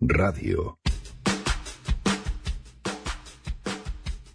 Radio. 0.00 0.80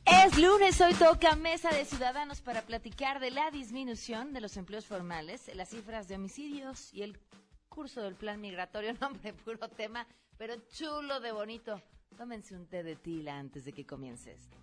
Es 0.05 0.37
lunes, 0.37 0.79
hoy 0.79 0.93
toca 0.93 1.35
Mesa 1.35 1.71
de 1.71 1.83
Ciudadanos 1.83 2.39
para 2.39 2.61
platicar 2.61 3.19
de 3.19 3.31
la 3.31 3.51
disminución 3.51 4.31
de 4.31 4.39
los 4.39 4.55
empleos 4.55 4.85
formales, 4.85 5.51
las 5.55 5.71
cifras 5.71 6.07
de 6.07 6.15
homicidios 6.15 6.93
y 6.93 7.01
el 7.01 7.19
curso 7.67 8.01
del 8.01 8.15
plan 8.15 8.39
migratorio. 8.39 8.93
Nombre, 9.01 9.33
puro 9.33 9.67
tema, 9.67 10.07
pero 10.37 10.55
chulo 10.69 11.19
de 11.19 11.33
bonito. 11.33 11.81
Tómense 12.15 12.55
un 12.55 12.65
té 12.65 12.83
de 12.83 12.95
tila 12.95 13.37
antes 13.37 13.65
de 13.65 13.71
que 13.71 13.85
comience 13.85 14.31
esto. 14.31 14.57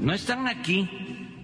No 0.00 0.12
están 0.12 0.46
aquí 0.46 0.88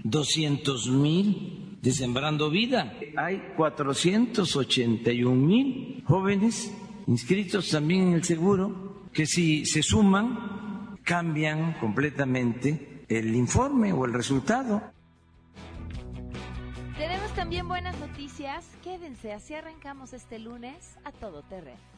200 0.04 0.90
mil 0.90 1.78
de 1.82 1.90
Sembrando 1.92 2.50
Vida. 2.50 2.94
Hay 3.16 3.54
481 3.56 5.34
mil 5.34 6.04
jóvenes 6.06 6.72
inscritos 7.06 7.70
también 7.70 8.08
en 8.08 8.12
el 8.14 8.24
seguro 8.24 9.08
que 9.12 9.26
si 9.26 9.64
se 9.66 9.82
suman 9.82 10.98
cambian 11.02 11.72
completamente 11.80 13.04
el 13.08 13.34
informe 13.34 13.92
o 13.92 14.04
el 14.04 14.12
resultado. 14.12 14.82
Tenemos 16.96 17.32
también 17.34 17.66
buenas 17.66 17.98
noticias. 17.98 18.64
Quédense, 18.82 19.32
así 19.32 19.54
arrancamos 19.54 20.12
este 20.12 20.38
lunes 20.38 20.96
a 21.04 21.12
todo 21.12 21.42
terreno. 21.42 21.97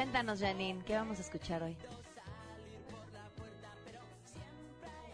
Cuéntanos, 0.00 0.40
Janine, 0.40 0.82
¿qué 0.82 0.94
vamos 0.94 1.18
a 1.18 1.20
escuchar 1.20 1.62
hoy? 1.62 1.76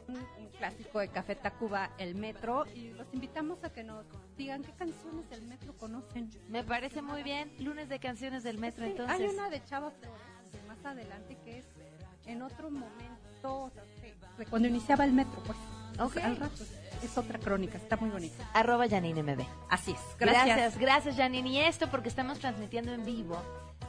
Un 0.07 0.47
clásico 0.59 1.01
de 1.01 1.09
Café 1.09 1.35
Tacuba, 1.35 1.91
El 1.99 2.15
Metro, 2.15 2.65
y 2.73 2.91
los 2.91 3.13
invitamos 3.13 3.65
a 3.65 3.71
que 3.71 3.83
nos 3.83 4.07
digan 4.37 4.63
qué 4.63 4.71
canciones 4.75 5.29
del 5.29 5.43
Metro 5.43 5.77
conocen. 5.77 6.31
Me 6.49 6.63
parece 6.63 7.03
muy 7.03 7.25
bien, 7.25 7.53
lunes 7.59 7.89
de 7.89 7.99
canciones 7.99 8.45
del 8.45 8.59
Metro, 8.59 8.85
entonces. 8.85 9.19
Hay 9.19 9.27
una 9.27 9.51
de 9.51 9.65
Chava 9.65 9.91
Flores, 9.91 10.69
más 10.69 10.85
adelante, 10.85 11.37
que 11.45 11.59
es 11.59 11.67
en 12.27 12.43
otro 12.43 12.71
momento, 12.71 13.73
de 14.39 14.47
cuando 14.47 14.69
iniciaba 14.69 15.05
el 15.05 15.13
Metro, 15.13 15.43
pues. 15.45 15.59
Ok. 15.99 16.19
Al 16.19 16.37
rato. 16.37 16.63
Es 17.03 17.19
otra 17.19 17.41
crónica, 17.41 17.77
está 17.77 17.97
muy 17.97 18.11
bonita. 18.11 18.49
Arroba 18.55 18.89
Janine 18.89 19.21
MB. 19.21 19.45
Así 19.69 19.91
es. 19.91 20.01
Gracias, 20.17 20.47
Gracias. 20.47 20.79
gracias 20.79 21.17
Janine. 21.17 21.49
Y 21.49 21.59
esto 21.59 21.91
porque 21.91 22.09
estamos 22.09 22.39
transmitiendo 22.39 22.93
en 22.93 23.05
vivo 23.05 23.43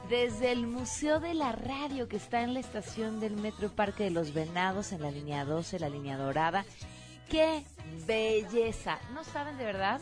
desde 0.09 0.52
el 0.52 0.68
Museo 0.68 1.19
de 1.19 1.34
la 1.34 1.52
Radio 1.52 2.08
que 2.08 2.18
está 2.18 2.41
en 2.41 2.53
la 2.53 2.59
estación 2.59 3.19
del 3.19 3.35
Metro 3.35 3.69
Parque 3.69 4.06
de 4.06 4.12
los 4.12 4.34
Venados 4.34 4.91
en 4.91 5.02
la 5.02 5.12
línea 5.12 5.44
12, 5.46 5.80
la 5.80 5.90
línea 5.90 6.18
dorada. 6.18 6.66
¡Qué 7.30 7.63
belleza! 8.06 9.00
¿No 9.13 9.24
saben 9.24 9.58
de 9.58 9.66
verdad? 9.66 10.00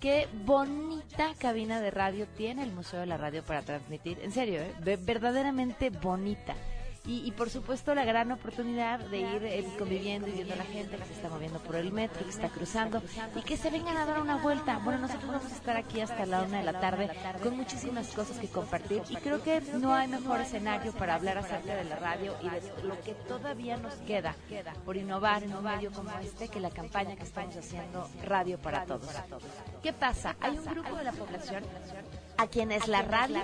Qué 0.00 0.28
bonita 0.44 1.32
cabina 1.38 1.80
de 1.80 1.90
radio 1.90 2.26
tiene 2.36 2.62
el 2.62 2.72
Museo 2.72 3.00
de 3.00 3.06
la 3.06 3.16
Radio 3.16 3.42
para 3.42 3.62
transmitir. 3.62 4.18
En 4.22 4.30
serio, 4.32 4.60
¿eh? 4.60 4.72
Ve- 4.80 4.96
verdaderamente 4.96 5.90
bonita. 5.90 6.54
Y, 7.08 7.26
y 7.26 7.32
por 7.32 7.48
supuesto 7.48 7.94
la 7.94 8.04
gran 8.04 8.30
oportunidad 8.30 9.00
de 9.00 9.20
ir 9.20 9.44
eh, 9.44 9.64
conviviendo 9.78 10.28
y 10.28 10.32
viendo 10.32 10.52
a 10.52 10.58
la 10.58 10.64
gente 10.64 10.96
que 10.98 11.04
se 11.06 11.14
está 11.14 11.30
moviendo 11.30 11.58
por 11.58 11.76
el 11.76 11.90
metro, 11.90 12.22
que 12.22 12.30
está 12.30 12.50
cruzando 12.50 13.02
y 13.34 13.40
que 13.40 13.56
se 13.56 13.70
vengan 13.70 13.96
a 13.96 14.04
dar 14.04 14.20
una 14.20 14.36
vuelta. 14.36 14.78
Bueno, 14.84 15.00
nosotros 15.00 15.26
vamos 15.26 15.50
a 15.50 15.56
estar 15.56 15.76
aquí 15.78 16.02
hasta 16.02 16.26
la 16.26 16.42
una 16.42 16.58
de 16.58 16.64
la 16.64 16.78
tarde 16.78 17.08
con 17.42 17.56
muchísimas 17.56 18.08
cosas 18.08 18.38
que 18.38 18.48
compartir 18.48 19.02
y 19.08 19.16
creo 19.16 19.42
que 19.42 19.62
no 19.80 19.94
hay 19.94 20.06
mejor 20.06 20.42
escenario 20.42 20.92
para 20.92 21.14
hablar 21.14 21.38
acerca 21.38 21.74
de 21.74 21.84
la 21.84 21.96
radio 21.96 22.34
y 22.42 22.50
de 22.50 22.60
lo 22.84 23.00
que 23.00 23.14
todavía 23.14 23.78
nos 23.78 23.94
queda 23.94 24.34
por 24.84 24.96
innovar 24.96 25.42
en 25.42 25.56
un 25.56 25.64
medio 25.64 25.90
como 25.90 26.10
este 26.18 26.48
que 26.48 26.60
la 26.60 26.70
campaña 26.70 27.16
que 27.16 27.22
estamos 27.22 27.56
haciendo 27.56 28.08
Radio 28.22 28.58
para 28.58 28.84
Todos. 28.84 29.08
¿Qué 29.82 29.92
pasa? 29.92 30.36
Hay 30.40 30.58
un 30.58 30.64
grupo 30.66 30.96
de 30.96 31.04
la 31.04 31.12
población 31.12 31.64
a 32.38 32.46
quienes 32.46 32.86
la 32.86 33.02
radio 33.02 33.42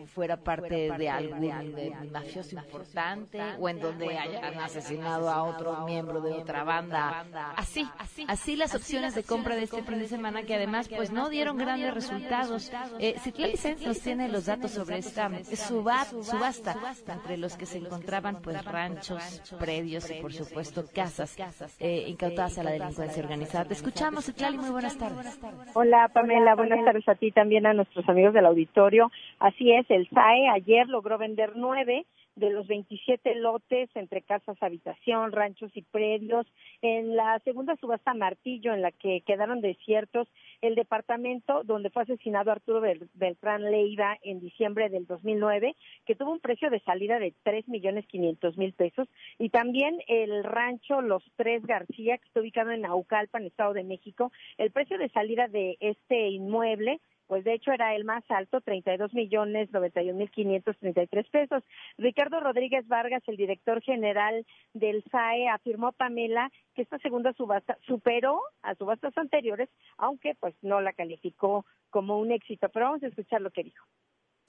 fuera 0.07 0.37
parte 0.37 0.91
de 0.97 1.09
algún 1.09 2.11
mafioso 2.11 2.55
importante, 2.55 3.41
o 3.59 3.67
en 3.67 3.79
donde 3.79 4.17
hayan 4.17 4.59
asesinado 4.59 5.29
a 5.29 5.43
otro 5.43 5.85
miembro 5.85 6.21
de 6.21 6.33
otra 6.33 6.63
banda? 6.63 7.25
Así, 7.57 7.87
así 8.27 8.55
las 8.55 8.73
opciones 8.75 9.13
de 9.13 9.23
compra 9.23 9.55
de 9.55 9.63
este 9.63 9.83
fin 9.83 9.99
de 9.99 10.07
semana 10.07 10.43
que 10.43 10.55
además 10.55 10.87
pues 10.87 11.11
no 11.11 11.29
dieron 11.29 11.64
grandes 11.65 11.93
resultados. 11.93 12.71
Eh, 12.99 13.15
Citlali 13.19 13.53
nos 13.85 13.99
tiene 14.01 14.29
los 14.29 14.45
datos 14.45 14.71
sobre 14.71 14.99
esta 14.99 15.29
suba- 15.55 16.05
subasta 16.05 16.75
entre 17.07 17.37
los 17.37 17.57
que 17.57 17.65
se 17.65 17.79
encontraban 17.79 18.41
pues 18.41 18.63
ranchos, 18.65 19.41
predios 19.59 20.09
y 20.09 20.21
por 20.21 20.31
supuesto 20.33 20.85
casas 20.93 21.35
eh, 21.79 22.05
incautadas 22.07 22.57
a 22.57 22.63
la 22.63 22.71
delincuencia 22.71 23.21
organizada. 23.23 23.65
Te 23.65 23.73
escuchamos, 23.73 24.25
Citlali, 24.25 24.57
muy 24.57 24.69
buenas 24.69 24.97
tardes. 24.97 25.39
Hola 25.73 26.09
Pamela, 26.13 26.55
buenas 26.55 26.83
tardes 26.85 27.07
a 27.09 27.15
ti 27.15 27.31
también 27.31 27.65
a 27.65 27.73
nuestros 27.73 28.07
amigos 28.07 28.33
del 28.33 28.45
auditorio. 28.45 29.11
Así 29.39 29.71
es, 29.71 29.85
el 29.89 30.07
SAE 30.09 30.49
ayer 30.53 30.87
logró 30.87 31.17
vender 31.17 31.53
nueve 31.55 32.05
de 32.35 32.49
los 32.49 32.67
27 32.67 33.35
lotes 33.35 33.89
entre 33.95 34.21
casas, 34.21 34.57
habitación, 34.61 35.31
ranchos 35.31 35.71
y 35.75 35.81
predios. 35.81 36.45
En 36.81 37.15
la 37.15 37.39
segunda 37.39 37.75
subasta 37.77 38.13
Martillo, 38.13 38.73
en 38.73 38.81
la 38.81 38.91
que 38.91 39.21
quedaron 39.25 39.61
desiertos 39.61 40.27
el 40.61 40.75
departamento 40.75 41.63
donde 41.63 41.89
fue 41.89 42.03
asesinado 42.03 42.51
Arturo 42.51 42.81
Beltrán 43.13 43.63
Leiva 43.71 44.17
en 44.23 44.39
diciembre 44.39 44.89
del 44.89 45.05
2009, 45.05 45.75
que 46.05 46.15
tuvo 46.15 46.31
un 46.31 46.39
precio 46.39 46.69
de 46.69 46.79
salida 46.81 47.19
de 47.19 47.33
tres 47.43 47.67
millones 47.67 48.05
quinientos 48.07 48.57
mil 48.57 48.73
pesos, 48.73 49.07
y 49.39 49.49
también 49.49 49.99
el 50.07 50.43
rancho 50.43 51.01
Los 51.01 51.23
Tres 51.35 51.65
García, 51.65 52.17
que 52.17 52.27
está 52.27 52.41
ubicado 52.41 52.71
en 52.71 52.81
Naucalpan, 52.81 53.45
Estado 53.45 53.73
de 53.73 53.83
México. 53.83 54.31
El 54.57 54.71
precio 54.71 54.97
de 54.97 55.09
salida 55.09 55.47
de 55.47 55.77
este 55.79 56.29
inmueble 56.29 56.99
pues 57.27 57.43
de 57.43 57.53
hecho 57.53 57.71
era 57.71 57.95
el 57.95 58.05
más 58.05 58.23
alto, 58.29 58.61
32 58.61 59.13
millones 59.13 59.71
91 59.71 60.17
mil 60.17 60.29
533 60.29 61.27
pesos. 61.29 61.63
Ricardo 61.97 62.39
Rodríguez 62.39 62.87
Vargas, 62.87 63.23
el 63.27 63.37
director 63.37 63.81
general 63.81 64.45
del 64.73 65.03
SAE, 65.11 65.49
afirmó 65.49 65.91
Pamela 65.91 66.51
que 66.73 66.81
esta 66.81 66.99
segunda 66.99 67.33
subasta 67.33 67.77
superó 67.85 68.41
a 68.61 68.75
subastas 68.75 69.17
anteriores, 69.17 69.69
aunque 69.97 70.35
pues 70.39 70.55
no 70.61 70.81
la 70.81 70.93
calificó 70.93 71.65
como 71.89 72.19
un 72.19 72.31
éxito. 72.31 72.69
Pero 72.69 72.87
vamos 72.87 73.03
a 73.03 73.07
escuchar 73.07 73.41
lo 73.41 73.51
que 73.51 73.63
dijo 73.63 73.85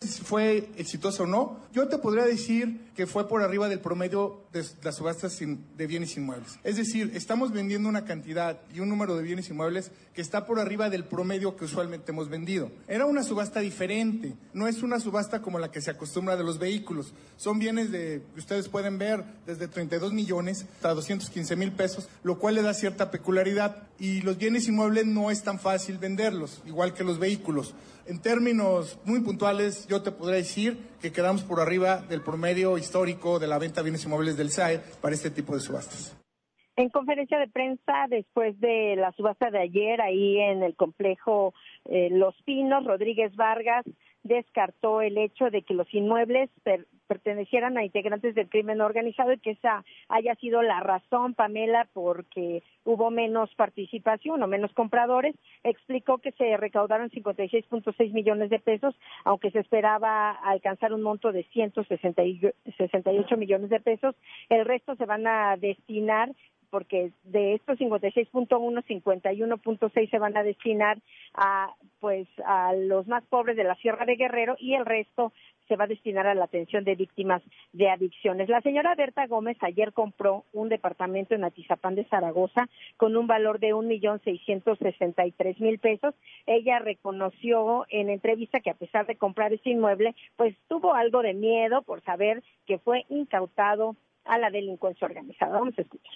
fue 0.04 0.68
exitosa 0.76 1.22
o 1.22 1.26
no, 1.26 1.58
yo 1.72 1.88
te 1.88 1.96
podría 1.96 2.26
decir 2.26 2.84
que 2.94 3.06
fue 3.06 3.28
por 3.28 3.42
arriba 3.42 3.66
del 3.66 3.80
promedio 3.80 4.44
de 4.52 4.62
las 4.82 4.96
subastas 4.96 5.38
de 5.38 5.86
bienes 5.86 6.14
inmuebles. 6.18 6.58
Es 6.64 6.76
decir, 6.76 7.12
estamos 7.14 7.50
vendiendo 7.50 7.88
una 7.88 8.04
cantidad 8.04 8.60
y 8.74 8.80
un 8.80 8.90
número 8.90 9.16
de 9.16 9.22
bienes 9.22 9.48
inmuebles 9.48 9.90
que 10.14 10.20
está 10.20 10.44
por 10.44 10.60
arriba 10.60 10.90
del 10.90 11.04
promedio 11.04 11.56
que 11.56 11.64
usualmente 11.64 12.12
hemos 12.12 12.28
vendido. 12.28 12.70
Era 12.88 13.06
una 13.06 13.22
subasta 13.22 13.60
diferente, 13.60 14.34
no 14.52 14.68
es 14.68 14.82
una 14.82 15.00
subasta 15.00 15.40
como 15.40 15.58
la 15.58 15.70
que 15.70 15.80
se 15.80 15.90
acostumbra 15.90 16.36
de 16.36 16.44
los 16.44 16.58
vehículos. 16.58 17.14
Son 17.38 17.58
bienes 17.58 17.90
de, 17.90 18.22
ustedes 18.36 18.68
pueden 18.68 18.98
ver, 18.98 19.24
desde 19.46 19.66
32 19.66 20.12
millones 20.12 20.66
hasta 20.76 20.92
215 20.92 21.56
mil 21.56 21.72
pesos, 21.72 22.08
lo 22.22 22.38
cual 22.38 22.56
le 22.56 22.62
da 22.62 22.74
cierta 22.74 23.10
peculiaridad. 23.10 23.88
Y 23.98 24.20
los 24.20 24.36
bienes 24.36 24.68
inmuebles 24.68 25.06
no 25.06 25.30
es 25.30 25.42
tan 25.42 25.58
fácil 25.58 25.96
venderlos, 25.96 26.60
igual 26.66 26.92
que 26.92 27.02
los 27.02 27.18
vehículos. 27.18 27.74
En 28.08 28.22
términos 28.22 29.00
muy 29.04 29.20
puntuales, 29.20 29.88
yo 29.88 30.00
te 30.00 30.12
podría 30.12 30.36
decir 30.36 30.78
que 31.00 31.12
quedamos 31.12 31.42
por 31.42 31.60
arriba 31.60 31.98
del 32.08 32.22
promedio 32.22 32.78
histórico 32.78 33.40
de 33.40 33.48
la 33.48 33.58
venta 33.58 33.80
de 33.80 33.84
bienes 33.84 34.04
inmuebles 34.04 34.36
del 34.36 34.50
SAE 34.50 34.80
para 35.02 35.14
este 35.14 35.30
tipo 35.30 35.54
de 35.54 35.60
subastas. 35.60 36.16
En 36.76 36.88
conferencia 36.90 37.38
de 37.38 37.48
prensa 37.48 38.06
después 38.08 38.60
de 38.60 38.94
la 38.96 39.10
subasta 39.12 39.50
de 39.50 39.58
ayer 39.58 40.00
ahí 40.00 40.38
en 40.38 40.62
el 40.62 40.76
complejo 40.76 41.52
eh, 41.86 42.10
Los 42.12 42.34
Pinos, 42.44 42.84
Rodríguez 42.84 43.34
Vargas 43.34 43.84
descartó 44.22 45.00
el 45.00 45.18
hecho 45.18 45.50
de 45.50 45.62
que 45.62 45.74
los 45.74 45.92
inmuebles 45.92 46.50
pertenecieran 47.06 47.78
a 47.78 47.84
integrantes 47.84 48.34
del 48.34 48.48
crimen 48.48 48.80
organizado 48.80 49.32
y 49.32 49.38
que 49.38 49.52
esa 49.52 49.84
haya 50.08 50.34
sido 50.36 50.62
la 50.62 50.80
razón, 50.80 51.34
Pamela, 51.34 51.88
porque 51.92 52.62
hubo 52.84 53.10
menos 53.10 53.54
participación 53.54 54.42
o 54.42 54.46
menos 54.46 54.72
compradores. 54.72 55.34
Explicó 55.64 56.18
que 56.18 56.32
se 56.32 56.56
recaudaron 56.56 57.10
56.6 57.10 58.12
millones 58.12 58.50
de 58.50 58.58
pesos, 58.58 58.94
aunque 59.24 59.50
se 59.50 59.60
esperaba 59.60 60.30
alcanzar 60.30 60.92
un 60.92 61.02
monto 61.02 61.32
de 61.32 61.44
168 61.44 63.36
millones 63.36 63.70
de 63.70 63.80
pesos. 63.80 64.14
El 64.48 64.64
resto 64.64 64.96
se 64.96 65.06
van 65.06 65.26
a 65.26 65.56
destinar 65.56 66.30
porque 66.76 67.10
de 67.24 67.54
estos 67.54 67.78
56.1, 67.78 68.50
51.6 68.50 70.10
se 70.10 70.18
van 70.18 70.36
a 70.36 70.42
destinar 70.42 70.98
a 71.32 71.72
pues 72.00 72.28
a 72.44 72.74
los 72.74 73.08
más 73.08 73.24
pobres 73.24 73.56
de 73.56 73.64
la 73.64 73.76
Sierra 73.76 74.04
de 74.04 74.16
Guerrero 74.16 74.56
y 74.60 74.74
el 74.74 74.84
resto 74.84 75.32
se 75.68 75.76
va 75.76 75.84
a 75.84 75.86
destinar 75.86 76.26
a 76.26 76.34
la 76.34 76.44
atención 76.44 76.84
de 76.84 76.94
víctimas 76.94 77.40
de 77.72 77.88
adicciones. 77.88 78.50
La 78.50 78.60
señora 78.60 78.94
Berta 78.94 79.26
Gómez 79.26 79.56
ayer 79.62 79.94
compró 79.94 80.44
un 80.52 80.68
departamento 80.68 81.34
en 81.34 81.44
Atizapán 81.44 81.94
de 81.94 82.04
Zaragoza 82.04 82.68
con 82.98 83.16
un 83.16 83.26
valor 83.26 83.58
de 83.58 83.72
un 83.72 83.88
millón 83.88 84.20
seiscientos 84.22 84.78
sesenta 84.78 85.24
y 85.24 85.32
tres 85.32 85.58
mil 85.58 85.78
pesos. 85.78 86.14
Ella 86.44 86.78
reconoció 86.78 87.86
en 87.88 88.10
entrevista 88.10 88.60
que 88.60 88.68
a 88.68 88.74
pesar 88.74 89.06
de 89.06 89.16
comprar 89.16 89.54
ese 89.54 89.70
inmueble, 89.70 90.14
pues 90.36 90.54
tuvo 90.68 90.92
algo 90.92 91.22
de 91.22 91.32
miedo 91.32 91.80
por 91.80 92.02
saber 92.02 92.42
que 92.66 92.76
fue 92.76 93.06
incautado 93.08 93.96
a 94.26 94.36
la 94.36 94.50
delincuencia 94.50 95.06
organizada. 95.06 95.58
Vamos 95.58 95.78
a 95.78 95.80
escuchar. 95.80 96.12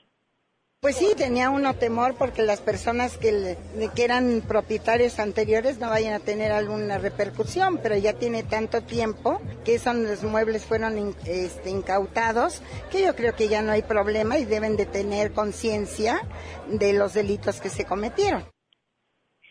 Pues 0.83 0.97
sí, 0.97 1.13
tenía 1.15 1.51
uno 1.51 1.75
temor 1.75 2.15
porque 2.17 2.41
las 2.41 2.63
personas 2.63 3.19
que, 3.19 3.59
que, 3.95 4.03
eran 4.03 4.41
propietarios 4.41 5.21
anteriores 5.21 5.79
no 5.79 5.91
vayan 5.91 6.15
a 6.15 6.21
tener 6.21 6.53
alguna 6.53 6.97
repercusión, 6.97 7.79
pero 7.83 7.99
ya 7.99 8.15
tiene 8.15 8.45
tanto 8.45 8.81
tiempo 8.81 9.43
que 9.63 9.75
esos 9.75 10.25
muebles 10.25 10.65
fueron 10.65 11.15
este, 11.27 11.69
incautados 11.69 12.63
que 12.91 13.03
yo 13.05 13.15
creo 13.15 13.37
que 13.37 13.49
ya 13.49 13.61
no 13.61 13.73
hay 13.73 13.83
problema 13.83 14.39
y 14.39 14.47
deben 14.47 14.79
de 14.79 14.87
tener 14.87 15.33
conciencia 15.33 16.23
de 16.67 16.95
los 16.95 17.13
delitos 17.13 17.61
que 17.61 17.69
se 17.69 17.85
cometieron. 17.85 18.45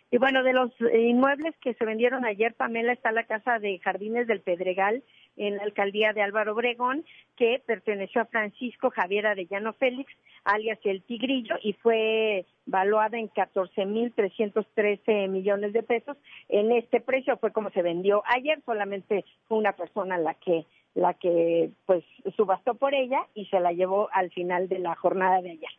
Y 0.10 0.18
bueno, 0.18 0.42
de 0.42 0.54
los 0.54 0.72
inmuebles 0.81 1.54
que 1.62 1.76
se 1.76 1.86
vendieron 1.86 2.26
ayer, 2.26 2.56
Pamela, 2.56 2.94
está 2.94 3.12
la 3.12 3.28
casa 3.28 3.60
de 3.60 3.78
Jardines 3.84 4.26
del 4.26 4.42
Pedregal 4.42 5.04
en 5.40 5.58
la 5.58 5.64
alcaldía 5.64 6.14
de 6.14 6.22
Álvaro 6.22 6.54
Obregón, 6.54 7.04
que 7.38 7.64
perteneció 7.66 8.22
a 8.22 8.26
Francisco 8.26 8.92
Javier 8.92 9.26
Arellano 9.26 9.74
Félix, 9.74 10.12
alias 10.44 10.78
El 10.84 11.02
Tigrillo, 11.02 11.56
y 11.64 11.74
fue 11.74 12.46
valuada 12.66 13.18
en 13.18 13.30
14.313 13.30 15.30
millones 15.30 15.74
de 15.74 15.82
pesos. 15.82 16.18
En 16.50 16.74
este 16.74 17.00
precio 17.00 17.38
fue 17.38 17.54
como 17.54 17.72
se 17.72 17.82
vendió 17.82 18.22
ayer, 18.26 18.62
solamente 18.66 19.24
fue 19.48 19.58
una 19.58 19.72
persona 19.72 20.18
la 20.18 20.36
que 20.36 20.66
la 20.96 21.14
que 21.14 21.70
pues 21.86 22.04
subastó 22.36 22.74
por 22.74 22.94
ella 22.94 23.22
y 23.34 23.46
se 23.46 23.60
la 23.60 23.72
llevó 23.72 24.10
al 24.12 24.32
final 24.32 24.68
de 24.68 24.80
la 24.80 24.96
jornada 24.96 25.42
de 25.42 25.52
ayer. 25.52 25.70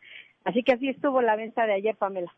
Así 0.45 0.63
que 0.63 0.71
así 0.71 0.89
estuvo 0.89 1.21
la 1.21 1.35
venta 1.35 1.67
de 1.67 1.73
ayer, 1.73 1.95
Pamela. 1.95 2.33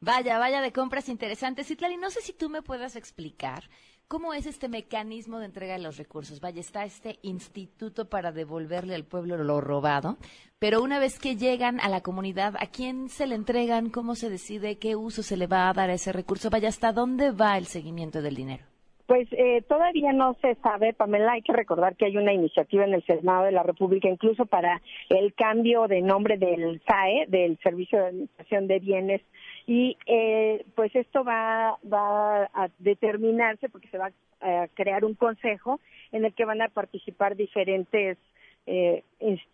Vaya, 0.00 0.38
vaya 0.38 0.60
de 0.60 0.72
compras 0.72 1.08
interesantes. 1.08 1.66
Citlali, 1.66 1.96
no 1.96 2.10
sé 2.10 2.20
si 2.20 2.32
tú 2.32 2.48
me 2.48 2.62
puedas 2.62 2.94
explicar 2.94 3.64
cómo 4.10 4.34
es 4.34 4.46
este 4.46 4.68
mecanismo 4.68 5.38
de 5.38 5.46
entrega 5.46 5.74
de 5.74 5.84
los 5.84 5.96
recursos. 5.96 6.40
Vaya, 6.40 6.58
está 6.58 6.84
este 6.84 7.20
instituto 7.22 8.10
para 8.10 8.32
devolverle 8.32 8.96
al 8.96 9.04
pueblo 9.04 9.36
lo 9.36 9.60
robado, 9.60 10.16
pero 10.58 10.82
una 10.82 10.98
vez 10.98 11.20
que 11.20 11.36
llegan 11.36 11.78
a 11.78 11.88
la 11.88 12.00
comunidad, 12.00 12.54
¿a 12.58 12.66
quién 12.66 13.08
se 13.08 13.28
le 13.28 13.36
entregan? 13.36 13.88
¿Cómo 13.88 14.16
se 14.16 14.28
decide 14.28 14.80
qué 14.80 14.96
uso 14.96 15.22
se 15.22 15.36
le 15.36 15.46
va 15.46 15.68
a 15.68 15.72
dar 15.74 15.90
a 15.90 15.94
ese 15.94 16.12
recurso? 16.12 16.50
Vaya, 16.50 16.68
¿hasta 16.68 16.90
dónde 16.90 17.30
va 17.30 17.56
el 17.56 17.66
seguimiento 17.66 18.20
del 18.20 18.34
dinero? 18.34 18.64
Pues 19.06 19.28
eh, 19.32 19.62
todavía 19.68 20.12
no 20.12 20.36
se 20.42 20.56
sabe, 20.56 20.92
Pamela, 20.92 21.32
hay 21.32 21.42
que 21.42 21.52
recordar 21.52 21.94
que 21.94 22.06
hay 22.06 22.16
una 22.16 22.32
iniciativa 22.32 22.84
en 22.84 22.94
el 22.94 23.04
Senado 23.04 23.44
de 23.44 23.52
la 23.52 23.62
República 23.62 24.08
incluso 24.08 24.46
para 24.46 24.82
el 25.08 25.34
cambio 25.34 25.86
de 25.86 26.00
nombre 26.00 26.36
del 26.36 26.80
SAE, 26.84 27.26
del 27.28 27.58
Servicio 27.58 27.98
de 28.00 28.06
Administración 28.06 28.66
de 28.66 28.78
Bienes 28.80 29.22
y 29.70 29.96
eh, 30.06 30.66
pues 30.74 30.92
esto 30.96 31.22
va, 31.22 31.78
va 31.86 32.50
a 32.52 32.68
determinarse 32.80 33.68
porque 33.68 33.86
se 33.86 33.98
va 33.98 34.10
a 34.40 34.66
crear 34.74 35.04
un 35.04 35.14
consejo 35.14 35.78
en 36.10 36.24
el 36.24 36.34
que 36.34 36.44
van 36.44 36.60
a 36.60 36.70
participar 36.70 37.36
diferentes 37.36 38.18
eh, 38.66 39.02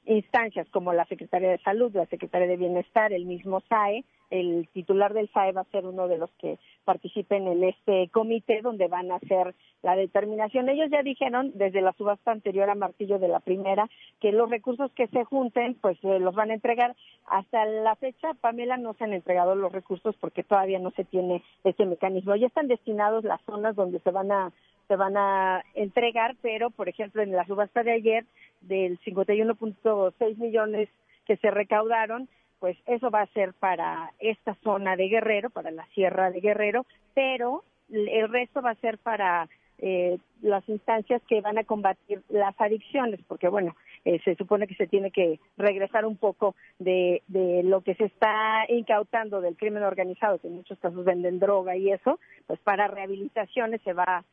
instancias 0.05 0.69
como 0.71 0.93
la 0.93 1.07
Secretaría 1.07 1.51
de 1.51 1.59
Salud, 1.59 1.95
la 1.95 2.07
Secretaría 2.07 2.47
de 2.47 2.57
Bienestar, 2.57 3.13
el 3.13 3.25
mismo 3.25 3.61
SAE. 3.69 4.05
El 4.29 4.69
titular 4.73 5.15
del 5.15 5.31
SAE 5.33 5.53
va 5.53 5.61
a 5.61 5.71
ser 5.71 5.87
uno 5.87 6.09
de 6.09 6.19
los 6.19 6.31
que 6.39 6.59
participen 6.85 7.47
en 7.47 7.63
este 7.63 8.09
comité 8.09 8.61
donde 8.61 8.89
van 8.89 9.11
a 9.11 9.17
hacer 9.17 9.55
la 9.83 9.95
determinación. 9.95 10.69
Ellos 10.69 10.91
ya 10.91 11.03
dijeron 11.03 11.53
desde 11.55 11.81
la 11.81 11.93
subasta 11.93 12.33
anterior 12.33 12.69
a 12.69 12.75
Martillo 12.75 13.19
de 13.19 13.29
la 13.29 13.41
primera 13.41 13.89
que 14.21 14.33
los 14.33 14.51
recursos 14.51 14.91
que 14.93 15.07
se 15.09 15.25
junten 15.25 15.75
pues 15.75 15.97
eh, 16.03 16.19
los 16.19 16.35
van 16.35 16.51
a 16.51 16.55
entregar. 16.55 16.97
Hasta 17.27 17.65
la 17.65 17.95
fecha, 17.97 18.35
Pamela, 18.41 18.77
no 18.77 18.95
se 18.95 19.05
han 19.05 19.13
entregado 19.13 19.55
los 19.55 19.73
recursos 19.73 20.17
porque 20.21 20.43
todavía 20.43 20.79
no 20.79 20.91
se 20.91 21.05
tiene 21.05 21.43
ese 21.65 21.87
mecanismo. 21.87 22.35
Ya 22.37 22.49
están 22.49 22.69
destinados 22.69 23.25
las 23.25 23.41
zonas 23.43 23.77
donde 23.77 24.01
se 24.01 24.11
van 24.11 24.33
a 24.33 24.53
se 24.89 24.97
van 24.97 25.17
a 25.17 25.65
entregar, 25.75 26.37
pero 26.43 26.71
por 26.71 26.89
ejemplo 26.89 27.23
en 27.23 27.33
la 27.33 27.45
subasta 27.47 27.83
de 27.83 27.93
ayer 27.93 28.25
del 28.61 28.99
51.6 29.01 30.37
millones 30.39 30.89
que 31.27 31.37
se 31.37 31.51
recaudaron, 31.51 32.29
pues 32.59 32.77
eso 32.87 33.11
va 33.11 33.23
a 33.23 33.33
ser 33.33 33.53
para 33.55 34.13
esta 34.19 34.55
zona 34.63 34.97
de 34.97 35.09
Guerrero, 35.09 35.51
para 35.51 35.71
la 35.71 35.87
Sierra 35.89 36.31
de 36.31 36.41
Guerrero, 36.41 36.87
pero 37.15 37.65
el 37.91 38.29
resto 38.29 38.63
va 38.63 38.71
a 38.71 38.77
ser 38.77 38.99
para 38.99 39.49
eh, 39.79 40.19
las 40.41 40.67
instancias 40.69 41.21
que 41.29 41.41
van 41.41 41.59
a 41.59 41.65
combatir 41.65 42.23
las 42.29 42.59
adicciones, 42.59 43.21
porque 43.29 43.49
bueno, 43.49 43.77
eh, 44.05 44.21
se 44.25 44.35
supone 44.37 44.67
que 44.67 44.75
se 44.75 44.87
tiene 44.87 45.11
que 45.11 45.39
regresar 45.57 46.07
un 46.07 46.17
poco 46.17 46.55
de, 46.79 47.23
de 47.29 47.63
lo 47.63 47.83
que 47.83 47.95
se 47.95 48.05
está 48.05 48.65
incautando 48.69 49.41
del 49.41 49.57
crimen 49.57 49.83
organizado, 49.83 50.39
que 50.39 50.49
en 50.49 50.57
muchos 50.57 50.79
casos 50.79 51.05
venden 51.05 51.39
droga 51.39 51.77
y 51.77 51.93
eso, 51.93 52.19
pues 52.47 52.59
para 52.61 52.89
rehabilitaciones 52.89 53.83
se 53.83 53.93
va, 53.93 54.25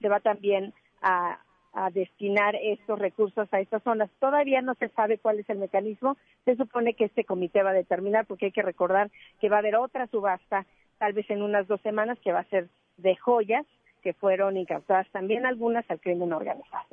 se 0.00 0.08
va 0.08 0.20
también 0.20 0.74
a, 1.00 1.38
a 1.72 1.90
destinar 1.90 2.56
estos 2.56 2.98
recursos 2.98 3.48
a 3.52 3.60
estas 3.60 3.82
zonas. 3.82 4.10
Todavía 4.18 4.60
no 4.60 4.74
se 4.74 4.88
sabe 4.88 5.18
cuál 5.18 5.38
es 5.38 5.48
el 5.48 5.58
mecanismo. 5.58 6.16
Se 6.44 6.56
supone 6.56 6.94
que 6.94 7.04
este 7.04 7.24
comité 7.24 7.62
va 7.62 7.70
a 7.70 7.74
determinar, 7.74 8.26
porque 8.26 8.46
hay 8.46 8.52
que 8.52 8.62
recordar 8.62 9.10
que 9.40 9.48
va 9.48 9.56
a 9.56 9.60
haber 9.60 9.76
otra 9.76 10.06
subasta, 10.08 10.66
tal 10.98 11.12
vez 11.12 11.28
en 11.30 11.42
unas 11.42 11.68
dos 11.68 11.80
semanas, 11.82 12.18
que 12.22 12.32
va 12.32 12.40
a 12.40 12.50
ser 12.50 12.68
de 12.96 13.16
joyas 13.16 13.66
que 14.02 14.14
fueron 14.14 14.56
incautadas 14.56 15.06
también 15.12 15.46
algunas 15.46 15.88
al 15.90 16.00
crimen 16.00 16.32
organizado. 16.32 16.86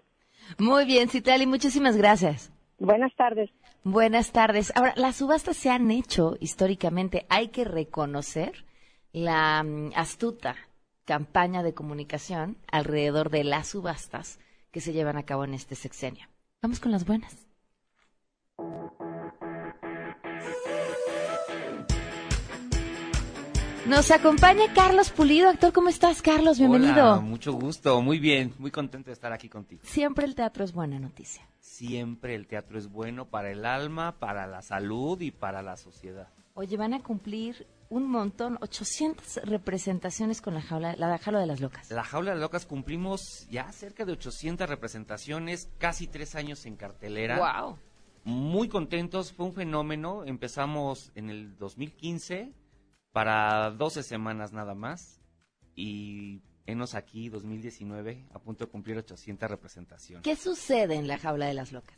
Muy 0.60 0.86
bien, 0.86 1.10
Citlali, 1.10 1.46
muchísimas 1.48 1.98
gracias. 1.98 2.54
Buenas 2.80 3.16
tardes. 3.16 3.50
Buenas 3.84 4.32
tardes. 4.32 4.72
Ahora, 4.76 4.94
las 4.98 5.16
subastas 5.16 5.58
se 5.58 5.70
han 5.70 5.90
hecho 5.90 6.36
históricamente. 6.40 7.26
Hay 7.30 7.48
que 7.48 7.64
reconocer 7.64 8.66
la 9.14 9.64
mm, 9.64 9.92
astuta 9.96 10.56
campaña 11.06 11.64
de 11.64 11.74
comunicación 11.74 12.58
alrededor 12.72 13.30
de 13.30 13.46
las 13.46 13.70
subastas 13.70 14.40
que 14.72 14.82
se 14.82 14.94
llevan 14.94 15.18
a 15.18 15.24
cabo 15.24 15.44
en 15.44 15.54
este 15.54 15.76
sexenio. 15.76 16.28
Vamos 16.62 16.80
con 16.80 16.92
las 16.92 17.06
buenas. 17.06 17.48
Nos 23.88 24.12
acompaña 24.12 24.74
Carlos 24.74 25.12
Pulido, 25.12 25.48
actor. 25.48 25.72
¿Cómo 25.72 25.88
estás, 25.88 26.22
Carlos? 26.22 26.60
Bienvenido. 26.60 27.14
Hola, 27.14 27.20
mucho 27.22 27.54
gusto, 27.54 28.02
muy 28.02 28.20
bien, 28.20 28.54
muy 28.60 28.70
contento 28.70 29.08
de 29.08 29.14
estar 29.14 29.32
aquí 29.32 29.48
contigo. 29.48 29.82
Siempre 29.86 30.26
el 30.26 30.36
teatro 30.36 30.66
es 30.66 30.74
buena 30.74 31.00
noticia. 31.00 31.48
Siempre 31.62 32.36
el 32.36 32.48
teatro 32.48 32.78
es 32.78 32.90
bueno 32.90 33.30
para 33.30 33.50
el 33.50 33.66
alma, 33.66 34.20
para 34.20 34.46
la 34.46 34.62
salud 34.62 35.22
y 35.22 35.32
para 35.32 35.62
la 35.62 35.78
sociedad. 35.78 36.28
Oye, 36.54 36.76
van 36.76 36.96
a 36.96 37.02
cumplir 37.02 37.66
un 37.90 38.10
montón, 38.10 38.58
800 38.62 39.38
representaciones 39.44 40.42
con 40.42 40.54
la 40.54 40.62
jaula, 40.62 40.96
la 40.96 41.18
jaula 41.18 41.40
de 41.40 41.48
las 41.48 41.62
locas. 41.62 41.90
La 41.90 42.04
jaula 42.04 42.32
de 42.32 42.36
las 42.36 42.42
locas 42.42 42.66
cumplimos 42.66 43.48
ya 43.50 43.72
cerca 43.72 44.06
de 44.06 44.14
800 44.14 44.68
representaciones, 44.68 45.70
casi 45.78 46.08
tres 46.08 46.36
años 46.36 46.66
en 46.66 46.76
cartelera. 46.76 47.38
Wow. 47.38 47.78
Muy 48.24 48.68
contentos, 48.68 49.32
fue 49.32 49.46
un 49.46 49.54
fenómeno. 49.54 50.26
Empezamos 50.26 51.12
en 51.16 51.30
el 51.30 51.58
2015 51.58 52.54
para 53.14 53.72
12 53.72 54.04
semanas 54.04 54.52
nada 54.52 54.76
más 54.76 55.22
y 55.76 56.42
enos 56.66 56.94
aquí 56.94 57.30
2019 57.30 58.28
a 58.34 58.40
punto 58.40 58.66
de 58.66 58.72
cumplir 58.72 58.98
800 58.98 59.50
representaciones. 59.50 60.24
¿Qué 60.24 60.36
sucede 60.36 60.96
en 60.96 61.08
la 61.08 61.18
jaula 61.18 61.48
de 61.48 61.54
las 61.54 61.72
locas? 61.72 61.98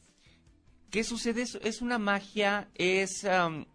¿Qué 0.92 1.04
sucede? 1.04 1.44
Es, 1.44 1.82
una 1.82 2.00
magia, 2.00 2.70
es 2.74 3.24
um, 3.24 3.66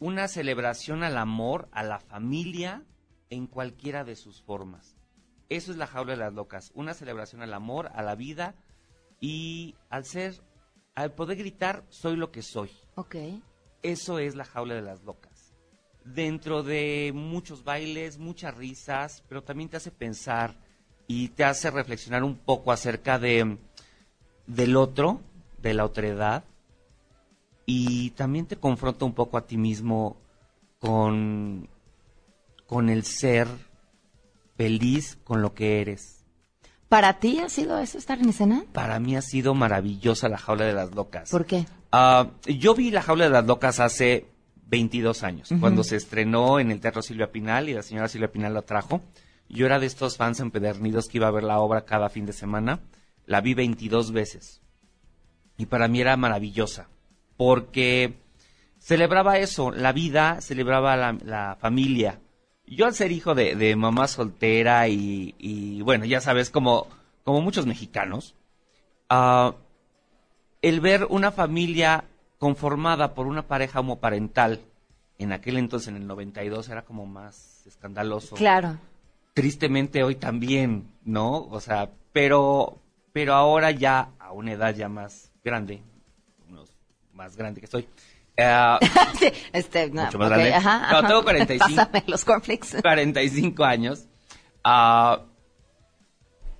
una 0.00 0.26
celebración 0.26 1.04
al 1.04 1.16
amor, 1.16 1.68
a 1.70 1.84
la 1.84 2.00
familia, 2.00 2.82
en 3.28 3.46
cualquiera 3.46 4.02
de 4.02 4.16
sus 4.16 4.42
formas. 4.42 4.96
Eso 5.48 5.70
es 5.70 5.78
la 5.78 5.86
jaula 5.86 6.12
de 6.12 6.18
las 6.18 6.32
locas, 6.32 6.72
una 6.74 6.94
celebración 6.94 7.42
al 7.42 7.54
amor, 7.54 7.90
a 7.94 8.02
la 8.02 8.16
vida 8.16 8.54
y 9.20 9.76
al 9.88 10.04
ser, 10.04 10.42
al 10.94 11.12
poder 11.12 11.36
gritar, 11.36 11.84
soy 11.90 12.16
lo 12.16 12.32
que 12.32 12.42
soy. 12.42 12.70
Ok. 12.96 13.16
Eso 13.82 14.18
es 14.18 14.34
la 14.34 14.44
jaula 14.44 14.74
de 14.74 14.82
las 14.82 15.02
locas. 15.02 15.54
Dentro 16.04 16.62
de 16.62 17.12
muchos 17.14 17.62
bailes, 17.62 18.18
muchas 18.18 18.56
risas, 18.56 19.22
pero 19.28 19.42
también 19.42 19.68
te 19.68 19.76
hace 19.76 19.90
pensar 19.90 20.56
y 21.06 21.28
te 21.28 21.44
hace 21.44 21.70
reflexionar 21.70 22.24
un 22.24 22.36
poco 22.36 22.72
acerca 22.72 23.18
de 23.18 23.58
del 24.46 24.76
otro, 24.76 25.20
de 25.58 25.74
la 25.74 25.84
otredad, 25.84 26.44
y 27.66 28.10
también 28.10 28.46
te 28.46 28.56
confronta 28.56 29.04
un 29.04 29.14
poco 29.14 29.36
a 29.36 29.46
ti 29.46 29.56
mismo 29.56 30.16
con, 30.78 31.68
con 32.66 32.88
el 32.88 33.04
ser 33.04 33.48
feliz 34.56 35.18
con 35.24 35.42
lo 35.42 35.54
que 35.54 35.80
eres. 35.80 36.24
¿Para 36.88 37.20
ti 37.20 37.38
ha 37.38 37.48
sido 37.48 37.78
eso 37.78 37.98
estar 37.98 38.18
en 38.18 38.30
escena? 38.30 38.64
Para 38.72 38.98
mí 38.98 39.16
ha 39.16 39.22
sido 39.22 39.54
maravillosa 39.54 40.28
la 40.28 40.38
jaula 40.38 40.64
de 40.64 40.72
las 40.72 40.94
locas. 40.94 41.30
¿Por 41.30 41.46
qué? 41.46 41.66
Ah, 41.92 42.30
yo 42.46 42.74
vi 42.74 42.90
la 42.90 43.02
jaula 43.02 43.24
de 43.24 43.30
las 43.30 43.46
locas 43.46 43.78
hace 43.78 44.26
22 44.66 45.22
años, 45.22 45.50
cuando 45.60 45.82
se 45.82 45.96
estrenó 45.96 46.60
en 46.60 46.70
el 46.70 46.80
Teatro 46.80 47.02
Silvia 47.02 47.32
Pinal 47.32 47.68
y 47.68 47.74
la 47.74 47.82
señora 47.82 48.08
Silvia 48.08 48.30
Pinal 48.30 48.54
la 48.54 48.62
trajo. 48.62 49.02
Yo 49.48 49.66
era 49.66 49.80
de 49.80 49.86
estos 49.86 50.16
fans 50.16 50.38
empedernidos 50.40 51.08
que 51.08 51.18
iba 51.18 51.26
a 51.26 51.32
ver 51.32 51.42
la 51.42 51.58
obra 51.58 51.84
cada 51.84 52.08
fin 52.08 52.24
de 52.24 52.32
semana. 52.32 52.80
La 53.26 53.40
vi 53.40 53.54
22 53.54 54.12
veces. 54.12 54.60
Y 55.58 55.66
para 55.66 55.88
mí 55.88 56.00
era 56.00 56.16
maravillosa, 56.16 56.88
porque 57.40 58.18
celebraba 58.78 59.38
eso, 59.38 59.70
la 59.70 59.92
vida, 59.92 60.42
celebraba 60.42 60.94
la, 60.94 61.16
la 61.24 61.56
familia. 61.58 62.20
Yo 62.66 62.84
al 62.84 62.92
ser 62.92 63.12
hijo 63.12 63.34
de, 63.34 63.54
de 63.54 63.76
mamá 63.76 64.08
soltera 64.08 64.88
y, 64.88 65.34
y, 65.38 65.80
bueno, 65.80 66.04
ya 66.04 66.20
sabes, 66.20 66.50
como, 66.50 66.86
como 67.24 67.40
muchos 67.40 67.64
mexicanos, 67.64 68.34
ah, 69.08 69.54
el 70.60 70.80
ver 70.80 71.06
una 71.08 71.30
familia 71.30 72.04
conformada 72.36 73.14
por 73.14 73.26
una 73.26 73.46
pareja 73.46 73.80
homoparental, 73.80 74.60
en 75.16 75.32
aquel 75.32 75.56
entonces, 75.56 75.88
en 75.88 75.96
el 75.96 76.06
92, 76.06 76.68
era 76.68 76.82
como 76.82 77.06
más 77.06 77.66
escandaloso. 77.66 78.36
Claro. 78.36 78.76
Tristemente 79.32 80.04
hoy 80.04 80.16
también, 80.16 80.90
¿no? 81.06 81.44
O 81.44 81.60
sea, 81.60 81.88
pero, 82.12 82.82
pero 83.14 83.32
ahora 83.32 83.70
ya, 83.70 84.10
a 84.18 84.30
una 84.32 84.52
edad 84.52 84.74
ya 84.74 84.90
más 84.90 85.32
grande, 85.42 85.80
más 87.20 87.36
grande 87.36 87.60
que 87.60 87.66
estoy, 87.66 87.86
eh, 88.36 88.76
Sí, 89.18 89.28
este, 89.52 89.90
no, 89.90 90.04
mucho 90.06 90.18
más 90.18 90.30
grande. 90.30 90.54
ajá, 90.54 90.78
No, 90.92 90.98
ajá. 90.98 91.08
tengo 91.08 91.22
45. 91.22 91.76
Pásame 91.76 92.04
los 92.06 92.24
cornflakes. 92.24 92.78
45 92.82 93.64
años, 93.64 94.06
ah, 94.64 95.24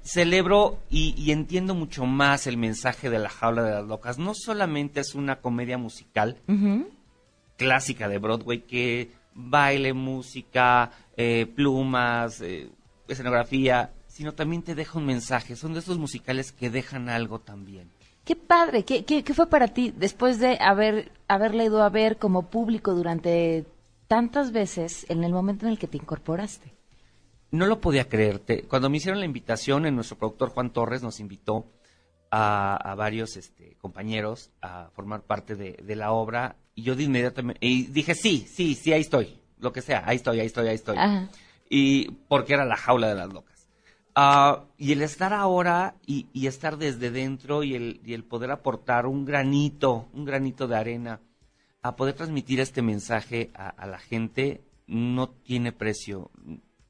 celebro 0.03 0.79
y, 0.91 1.15
y 1.17 1.33
entiendo 1.33 1.75
mucho 1.75 2.05
más 2.05 2.47
el 2.47 2.57
mensaje 2.59 3.09
de 3.11 3.19
la 3.19 3.31
jaula 3.31 3.63
de 3.63 3.71
las 3.73 3.85
locas. 3.87 4.19
No 4.19 4.33
solamente 4.35 5.01
es 5.01 5.15
una 5.15 5.37
comedia 5.41 5.79
musical 5.79 6.37
clásica 7.57 8.09
de 8.09 8.19
Broadway 8.19 8.61
que 8.63 9.11
baile, 9.35 9.93
música, 9.95 10.91
eh, 11.17 11.47
plumas, 11.55 12.41
eh, 12.41 12.69
escenografía, 13.09 13.93
sino 14.09 14.33
también 14.33 14.63
te 14.63 14.75
deja 14.75 14.99
un 14.99 15.07
mensaje. 15.07 15.57
Son 15.57 15.73
de 15.73 15.81
esos 15.81 15.99
musicales 15.99 16.53
que 16.53 16.69
dejan 16.71 17.09
algo 17.09 17.39
también. 17.41 17.91
Padre, 18.51 18.85
¿Qué, 18.85 19.05
qué, 19.05 19.23
qué 19.23 19.33
fue 19.33 19.49
para 19.49 19.69
ti 19.69 19.95
después 19.97 20.41
de 20.41 20.59
haber, 20.61 21.13
haberla 21.29 21.63
ido 21.63 21.85
a 21.85 21.89
ver 21.89 22.19
como 22.19 22.51
público 22.51 22.95
durante 22.95 23.65
tantas 24.09 24.51
veces 24.51 25.07
en 25.09 25.23
el 25.23 25.33
momento 25.33 25.67
en 25.67 25.71
el 25.71 25.79
que 25.79 25.87
te 25.87 25.99
incorporaste? 25.99 26.75
No 27.53 27.67
lo 27.67 27.81
podía 27.81 28.09
creerte. 28.09 28.65
Cuando 28.65 28.91
me 28.91 28.97
hicieron 28.97 29.21
la 29.21 29.27
invitación, 29.27 29.87
en 29.87 29.95
nuestro 29.95 30.19
productor 30.19 30.49
Juan 30.49 30.73
Torres 30.73 31.01
nos 31.01 31.21
invitó 31.21 31.71
a, 32.33 32.75
a 32.75 32.97
varios 32.97 33.37
este, 33.37 33.77
compañeros 33.77 34.51
a 34.61 34.91
formar 34.97 35.23
parte 35.23 35.55
de, 35.55 35.79
de 35.81 35.95
la 35.95 36.11
obra 36.11 36.57
y 36.75 36.83
yo 36.83 36.97
de 36.97 37.05
inmediatamente 37.05 37.65
y 37.65 37.87
dije 37.87 38.17
sí, 38.17 38.49
sí, 38.53 38.75
sí, 38.75 38.93
ahí 38.93 39.03
estoy, 39.03 39.39
lo 39.61 39.73
que 39.73 39.81
sea, 39.81 40.03
ahí 40.05 40.17
estoy, 40.17 40.41
ahí 40.41 40.47
estoy, 40.47 40.67
ahí 40.67 40.75
estoy. 40.75 40.97
Ajá. 40.99 41.29
Y 41.69 42.11
porque 42.27 42.55
era 42.55 42.65
la 42.65 42.77
jaula 42.77 43.11
de 43.11 43.15
las 43.15 43.33
locas. 43.33 43.60
Ah, 44.15 44.65
y 44.77 44.93
el 44.93 45.03
estar 45.03 45.33
ahora 45.33 45.95
y, 46.07 46.27
y 46.33 46.47
estar 46.47 46.77
desde 46.77 47.11
dentro 47.11 47.63
y 47.63 47.75
el, 47.75 48.01
y 48.05 48.15
el 48.15 48.25
poder 48.25 48.51
aportar 48.51 49.07
un 49.07 49.25
granito, 49.25 50.09
un 50.13 50.25
granito 50.25 50.67
de 50.67 50.77
arena 50.77 51.21
a 51.83 51.97
poder 51.97 52.15
transmitir 52.15 52.61
este 52.61 52.83
mensaje 52.83 53.51
a, 53.55 53.69
a 53.69 53.87
la 53.87 53.99
gente 53.99 54.63
no 54.87 55.29
tiene 55.29 55.73
precio. 55.73 56.31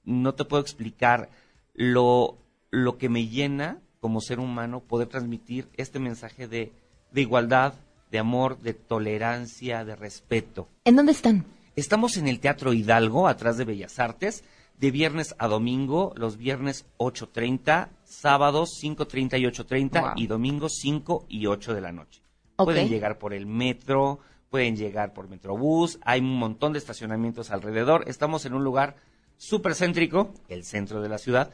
No 0.05 0.35
te 0.35 0.45
puedo 0.45 0.63
explicar 0.63 1.29
lo, 1.75 2.39
lo 2.71 2.99
que 2.99 3.09
me 3.09 3.29
llena 3.29 3.81
como 4.01 4.21
ser 4.21 4.41
humano 4.41 4.81
poder 4.81 5.09
transmitir 5.09 5.69
este 5.77 5.99
mensaje 5.99 6.49
de, 6.49 6.73
de 7.13 7.21
igualdad, 7.21 7.75
de 8.11 8.19
amor, 8.19 8.59
de 8.61 8.75
tolerancia, 8.75 9.85
de 9.85 9.95
respeto. 9.95 10.69
¿En 10.85 10.97
dónde 10.97 11.13
están? 11.13 11.45
Estamos 11.77 12.17
en 12.17 12.27
el 12.27 12.41
Teatro 12.41 12.73
Hidalgo, 12.73 13.29
atrás 13.29 13.57
de 13.57 13.65
Bellas 13.65 13.99
Artes, 13.99 14.43
de 14.81 14.91
viernes 14.91 15.35
a 15.39 15.47
domingo, 15.47 16.15
los 16.17 16.39
viernes 16.39 16.87
8.30, 16.97 17.89
sábados 18.03 18.71
5.30 18.83 19.39
y 19.39 19.45
8.30 19.45 20.01
Wow. 20.01 20.11
y 20.17 20.27
domingos 20.27 20.79
5 20.81 21.27
y 21.29 21.47
8 21.47 21.75
de 21.75 21.81
la 21.83 21.93
noche. 21.93 22.23
Pueden 22.57 22.89
llegar 22.89 23.19
por 23.19 23.35
el 23.35 23.45
metro, 23.47 24.21
pueden 24.49 24.77
llegar 24.77 25.13
por 25.13 25.29
Metrobús, 25.29 25.99
hay 26.03 26.21
un 26.21 26.39
montón 26.39 26.73
de 26.73 26.79
estacionamientos 26.79 27.51
alrededor. 27.51 28.05
Estamos 28.07 28.47
en 28.47 28.55
un 28.55 28.65
lugar 28.65 28.97
súper 29.37 29.75
céntrico, 29.75 30.33
el 30.49 30.65
centro 30.65 31.03
de 31.03 31.09
la 31.11 31.19
ciudad, 31.19 31.51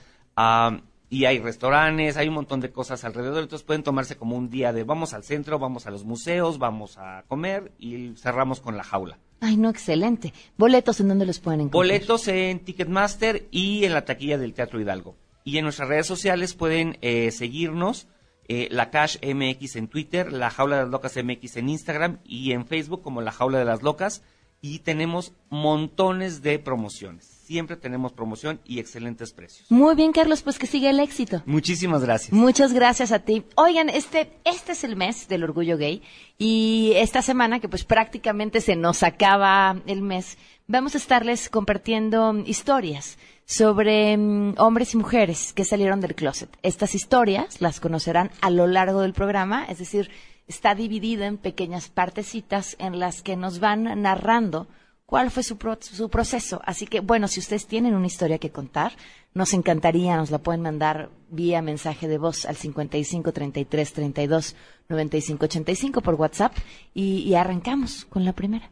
y 1.08 1.24
hay 1.24 1.38
restaurantes, 1.40 2.16
hay 2.16 2.28
un 2.28 2.34
montón 2.34 2.60
de 2.60 2.70
cosas 2.70 3.04
alrededor, 3.04 3.42
entonces 3.42 3.66
pueden 3.66 3.82
tomarse 3.82 4.16
como 4.16 4.36
un 4.36 4.50
día 4.50 4.72
de 4.72 4.84
vamos 4.84 5.14
al 5.14 5.24
centro, 5.24 5.58
vamos 5.58 5.86
a 5.86 5.90
los 5.90 6.04
museos, 6.04 6.58
vamos 6.58 6.96
a 6.98 7.24
comer 7.26 7.72
y 7.78 8.14
cerramos 8.16 8.60
con 8.60 8.76
la 8.76 8.84
jaula. 8.84 9.18
Ay, 9.40 9.56
no, 9.56 9.68
excelente. 9.68 10.32
¿Boletos 10.56 11.00
en 11.00 11.08
dónde 11.08 11.26
los 11.26 11.38
pueden 11.38 11.60
encontrar? 11.60 11.82
Boletos 11.82 12.28
en 12.28 12.60
Ticketmaster 12.60 13.46
y 13.50 13.84
en 13.84 13.92
la 13.92 14.04
taquilla 14.04 14.38
del 14.38 14.54
Teatro 14.54 14.80
Hidalgo. 14.80 15.16
Y 15.44 15.58
en 15.58 15.64
nuestras 15.64 15.88
redes 15.88 16.06
sociales 16.06 16.54
pueden 16.54 16.98
eh, 17.02 17.30
seguirnos, 17.30 18.08
eh, 18.48 18.68
la 18.70 18.90
Cash 18.90 19.18
MX 19.22 19.76
en 19.76 19.88
Twitter, 19.88 20.32
la 20.32 20.50
Jaula 20.50 20.76
de 20.76 20.82
las 20.82 20.90
Locas 20.90 21.16
MX 21.16 21.56
en 21.56 21.68
Instagram 21.68 22.18
y 22.24 22.52
en 22.52 22.66
Facebook 22.66 23.02
como 23.02 23.20
la 23.20 23.32
Jaula 23.32 23.58
de 23.58 23.64
las 23.64 23.82
Locas. 23.82 24.22
Y 24.60 24.80
tenemos 24.80 25.32
montones 25.50 26.42
de 26.42 26.58
promociones. 26.58 27.35
Siempre 27.46 27.76
tenemos 27.76 28.12
promoción 28.12 28.60
y 28.64 28.80
excelentes 28.80 29.32
precios. 29.32 29.70
Muy 29.70 29.94
bien, 29.94 30.10
Carlos, 30.10 30.42
pues 30.42 30.58
que 30.58 30.66
siga 30.66 30.90
el 30.90 30.98
éxito. 30.98 31.44
Muchísimas 31.46 32.02
gracias. 32.02 32.32
Muchas 32.32 32.72
gracias 32.72 33.12
a 33.12 33.20
ti. 33.20 33.44
Oigan, 33.54 33.88
este, 33.88 34.32
este 34.44 34.72
es 34.72 34.82
el 34.82 34.96
mes 34.96 35.28
del 35.28 35.44
orgullo 35.44 35.78
gay 35.78 36.02
y 36.38 36.94
esta 36.96 37.22
semana 37.22 37.60
que 37.60 37.68
pues 37.68 37.84
prácticamente 37.84 38.60
se 38.60 38.74
nos 38.74 39.04
acaba 39.04 39.80
el 39.86 40.02
mes, 40.02 40.38
vamos 40.66 40.96
a 40.96 40.98
estarles 40.98 41.48
compartiendo 41.48 42.34
historias 42.44 43.16
sobre 43.44 44.16
mm, 44.16 44.54
hombres 44.58 44.94
y 44.94 44.96
mujeres 44.96 45.52
que 45.52 45.64
salieron 45.64 46.00
del 46.00 46.16
closet. 46.16 46.50
Estas 46.64 46.96
historias 46.96 47.60
las 47.60 47.78
conocerán 47.78 48.32
a 48.40 48.50
lo 48.50 48.66
largo 48.66 49.02
del 49.02 49.12
programa, 49.12 49.66
es 49.66 49.78
decir, 49.78 50.10
está 50.48 50.74
dividida 50.74 51.26
en 51.26 51.38
pequeñas 51.38 51.90
partecitas 51.90 52.74
en 52.80 52.98
las 52.98 53.22
que 53.22 53.36
nos 53.36 53.60
van 53.60 54.02
narrando 54.02 54.66
cuál 55.06 55.30
fue 55.30 55.42
su, 55.42 55.56
su 55.80 56.08
proceso. 56.10 56.60
Así 56.64 56.86
que, 56.86 57.00
bueno, 57.00 57.28
si 57.28 57.40
ustedes 57.40 57.66
tienen 57.66 57.94
una 57.94 58.06
historia 58.06 58.38
que 58.38 58.50
contar, 58.50 58.92
nos 59.34 59.54
encantaría, 59.54 60.16
nos 60.16 60.30
la 60.30 60.38
pueden 60.38 60.62
mandar 60.62 61.10
vía 61.30 61.62
mensaje 61.62 62.08
de 62.08 62.18
voz 62.18 62.44
al 62.44 62.56
55 62.56 63.32
33 63.32 63.92
32 63.92 64.56
95 64.88 65.44
85 65.44 66.00
por 66.00 66.14
WhatsApp 66.14 66.52
y, 66.92 67.18
y 67.18 67.34
arrancamos 67.34 68.04
con 68.06 68.24
la 68.24 68.32
primera. 68.32 68.70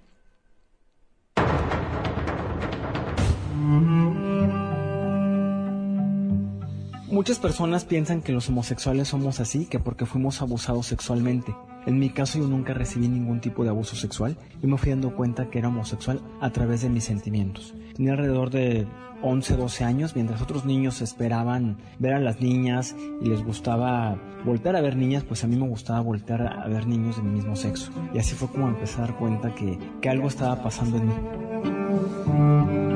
Muchas 7.10 7.38
personas 7.38 7.84
piensan 7.84 8.22
que 8.22 8.32
los 8.32 8.48
homosexuales 8.48 9.08
somos 9.08 9.38
así, 9.38 9.66
que 9.66 9.78
porque 9.78 10.04
fuimos 10.04 10.42
abusados 10.42 10.86
sexualmente. 10.86 11.54
En 11.86 11.98
mi 11.98 12.10
caso 12.10 12.38
yo 12.38 12.46
nunca 12.46 12.74
recibí 12.74 13.08
ningún 13.08 13.40
tipo 13.40 13.64
de 13.64 13.70
abuso 13.70 13.96
sexual 13.96 14.36
y 14.62 14.66
me 14.66 14.78
fui 14.78 14.90
dando 14.90 15.14
cuenta 15.14 15.50
que 15.50 15.58
era 15.58 15.68
homosexual 15.68 16.20
a 16.40 16.50
través 16.50 16.82
de 16.82 16.88
mis 16.88 17.04
sentimientos. 17.04 17.74
Tenía 17.94 18.12
alrededor 18.12 18.50
de 18.50 18.86
11, 19.22 19.56
12 19.56 19.84
años, 19.84 20.14
mientras 20.14 20.42
otros 20.42 20.64
niños 20.64 21.00
esperaban 21.00 21.78
ver 21.98 22.14
a 22.14 22.18
las 22.18 22.40
niñas 22.40 22.94
y 23.22 23.28
les 23.28 23.42
gustaba 23.44 24.18
voltear 24.44 24.76
a 24.76 24.80
ver 24.80 24.96
niñas, 24.96 25.24
pues 25.24 25.44
a 25.44 25.46
mí 25.46 25.56
me 25.56 25.68
gustaba 25.68 26.00
voltear 26.00 26.42
a 26.42 26.68
ver 26.68 26.86
niños 26.86 27.16
de 27.16 27.22
mi 27.22 27.30
mismo 27.30 27.56
sexo. 27.56 27.90
Y 28.12 28.18
así 28.18 28.34
fue 28.34 28.48
como 28.48 28.68
empecé 28.68 28.98
a 28.98 29.06
dar 29.06 29.16
cuenta 29.16 29.54
que, 29.54 29.78
que 30.00 30.10
algo 30.10 30.28
estaba 30.28 30.62
pasando 30.62 30.98
en 30.98 31.06
mí. 31.08 32.93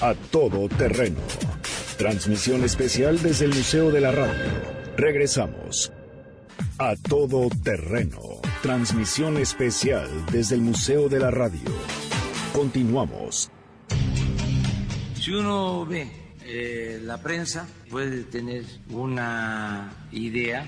A 0.00 0.14
todo 0.14 0.68
terreno. 0.68 1.18
Transmisión 1.96 2.62
especial 2.62 3.20
desde 3.20 3.46
el 3.46 3.50
Museo 3.52 3.90
de 3.90 4.00
la 4.00 4.12
Radio. 4.12 4.44
Regresamos. 4.96 5.92
A 6.78 6.94
todo 6.94 7.48
terreno. 7.64 8.20
Transmisión 8.62 9.38
especial 9.38 10.08
desde 10.30 10.54
el 10.54 10.60
Museo 10.60 11.08
de 11.08 11.18
la 11.18 11.32
Radio. 11.32 11.68
Continuamos. 12.52 13.50
Si 15.20 15.32
uno 15.32 15.84
ve 15.84 16.08
eh, 16.44 17.00
la 17.02 17.20
prensa, 17.20 17.66
puede 17.90 18.22
tener 18.22 18.66
una 18.90 20.06
idea 20.12 20.64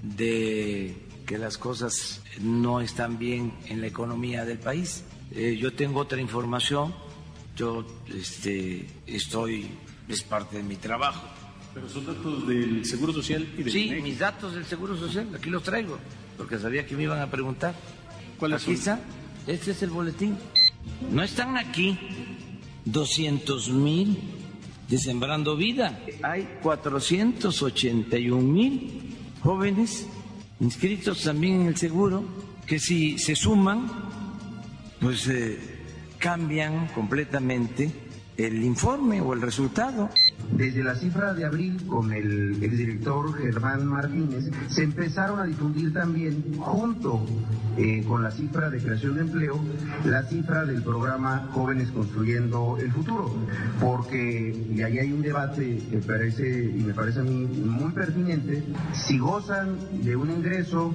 de 0.00 0.94
que 1.26 1.38
las 1.38 1.58
cosas 1.58 2.22
no 2.40 2.80
están 2.80 3.18
bien 3.18 3.52
en 3.66 3.80
la 3.80 3.88
economía 3.88 4.44
del 4.44 4.58
país. 4.58 5.02
Eh, 5.32 5.58
yo 5.60 5.72
tengo 5.72 5.98
otra 5.98 6.20
información 6.20 6.94
yo 7.60 7.84
este, 8.08 8.86
estoy, 9.06 9.68
es 10.08 10.22
parte 10.22 10.56
de 10.56 10.62
mi 10.62 10.76
trabajo. 10.76 11.28
Pero 11.74 11.88
son 11.90 12.06
datos 12.06 12.48
del 12.48 12.86
Seguro 12.86 13.12
Social 13.12 13.46
y 13.58 13.62
del 13.62 13.72
Sí, 13.72 13.90
mis 14.02 14.18
datos 14.18 14.54
del 14.54 14.64
Seguro 14.64 14.96
Social, 14.96 15.28
aquí 15.34 15.50
los 15.50 15.62
traigo, 15.62 15.98
porque 16.38 16.58
sabía 16.58 16.86
que 16.86 16.96
me 16.96 17.02
iban 17.02 17.20
a 17.20 17.30
preguntar. 17.30 17.74
¿Cuáles 18.38 18.62
aquí 18.62 18.76
son? 18.76 18.94
está, 18.94 19.00
este 19.46 19.72
es 19.72 19.82
el 19.82 19.90
boletín. 19.90 20.38
No 21.10 21.22
están 21.22 21.58
aquí 21.58 21.98
200 22.86 23.68
mil 23.68 24.18
de 24.88 24.96
Sembrando 24.96 25.54
Vida. 25.54 26.00
Hay 26.22 26.48
481 26.62 28.40
mil 28.40 29.16
jóvenes 29.42 30.06
inscritos 30.60 31.22
también 31.22 31.60
en 31.60 31.66
el 31.68 31.76
seguro, 31.76 32.24
que 32.66 32.78
si 32.78 33.18
se 33.18 33.36
suman, 33.36 33.86
pues 34.98 35.28
eh, 35.28 35.79
cambian 36.20 36.86
completamente 36.88 37.90
el 38.36 38.62
informe 38.62 39.20
o 39.20 39.32
el 39.32 39.40
resultado. 39.40 40.08
Desde 40.52 40.84
la 40.84 40.94
cifra 40.94 41.34
de 41.34 41.44
abril, 41.44 41.84
con 41.86 42.12
el 42.12 42.62
exdirector 42.62 43.36
Germán 43.36 43.86
Martínez, 43.86 44.50
se 44.68 44.84
empezaron 44.84 45.40
a 45.40 45.44
difundir 45.44 45.92
también, 45.92 46.56
junto 46.58 47.24
eh, 47.80 48.04
con 48.06 48.22
la 48.22 48.30
cifra 48.30 48.68
de 48.68 48.78
creación 48.78 49.14
de 49.14 49.22
empleo, 49.22 49.58
la 50.04 50.22
cifra 50.24 50.66
del 50.66 50.82
programa 50.82 51.48
Jóvenes 51.54 51.90
Construyendo 51.90 52.76
el 52.78 52.92
Futuro. 52.92 53.34
Porque, 53.80 54.66
y 54.70 54.82
ahí 54.82 54.98
hay 54.98 55.10
un 55.10 55.22
debate 55.22 55.80
que 55.90 55.96
parece, 55.98 56.64
y 56.64 56.82
me 56.82 56.92
parece 56.92 57.20
a 57.20 57.22
mí 57.22 57.46
muy 57.46 57.90
pertinente, 57.92 58.62
si 58.92 59.18
gozan 59.18 59.78
de 60.02 60.14
un 60.14 60.30
ingreso 60.30 60.94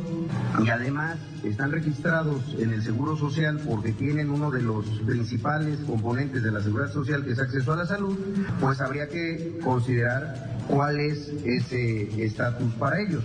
y 0.63 0.69
además 0.69 1.17
están 1.43 1.71
registrados 1.71 2.55
en 2.59 2.71
el 2.71 2.83
Seguro 2.83 3.17
Social 3.17 3.59
porque 3.65 3.91
tienen 3.91 4.29
uno 4.29 4.51
de 4.51 4.61
los 4.61 4.85
principales 5.07 5.79
componentes 5.87 6.43
de 6.43 6.51
la 6.51 6.61
seguridad 6.61 6.91
social, 6.91 7.25
que 7.25 7.31
es 7.31 7.39
acceso 7.39 7.73
a 7.73 7.77
la 7.77 7.87
salud, 7.87 8.15
pues 8.59 8.79
habría 8.79 9.09
que 9.09 9.59
considerar 9.63 10.55
cuál 10.67 10.99
es 10.99 11.29
ese 11.43 12.23
estatus 12.23 12.71
para 12.75 13.01
ellos. 13.01 13.23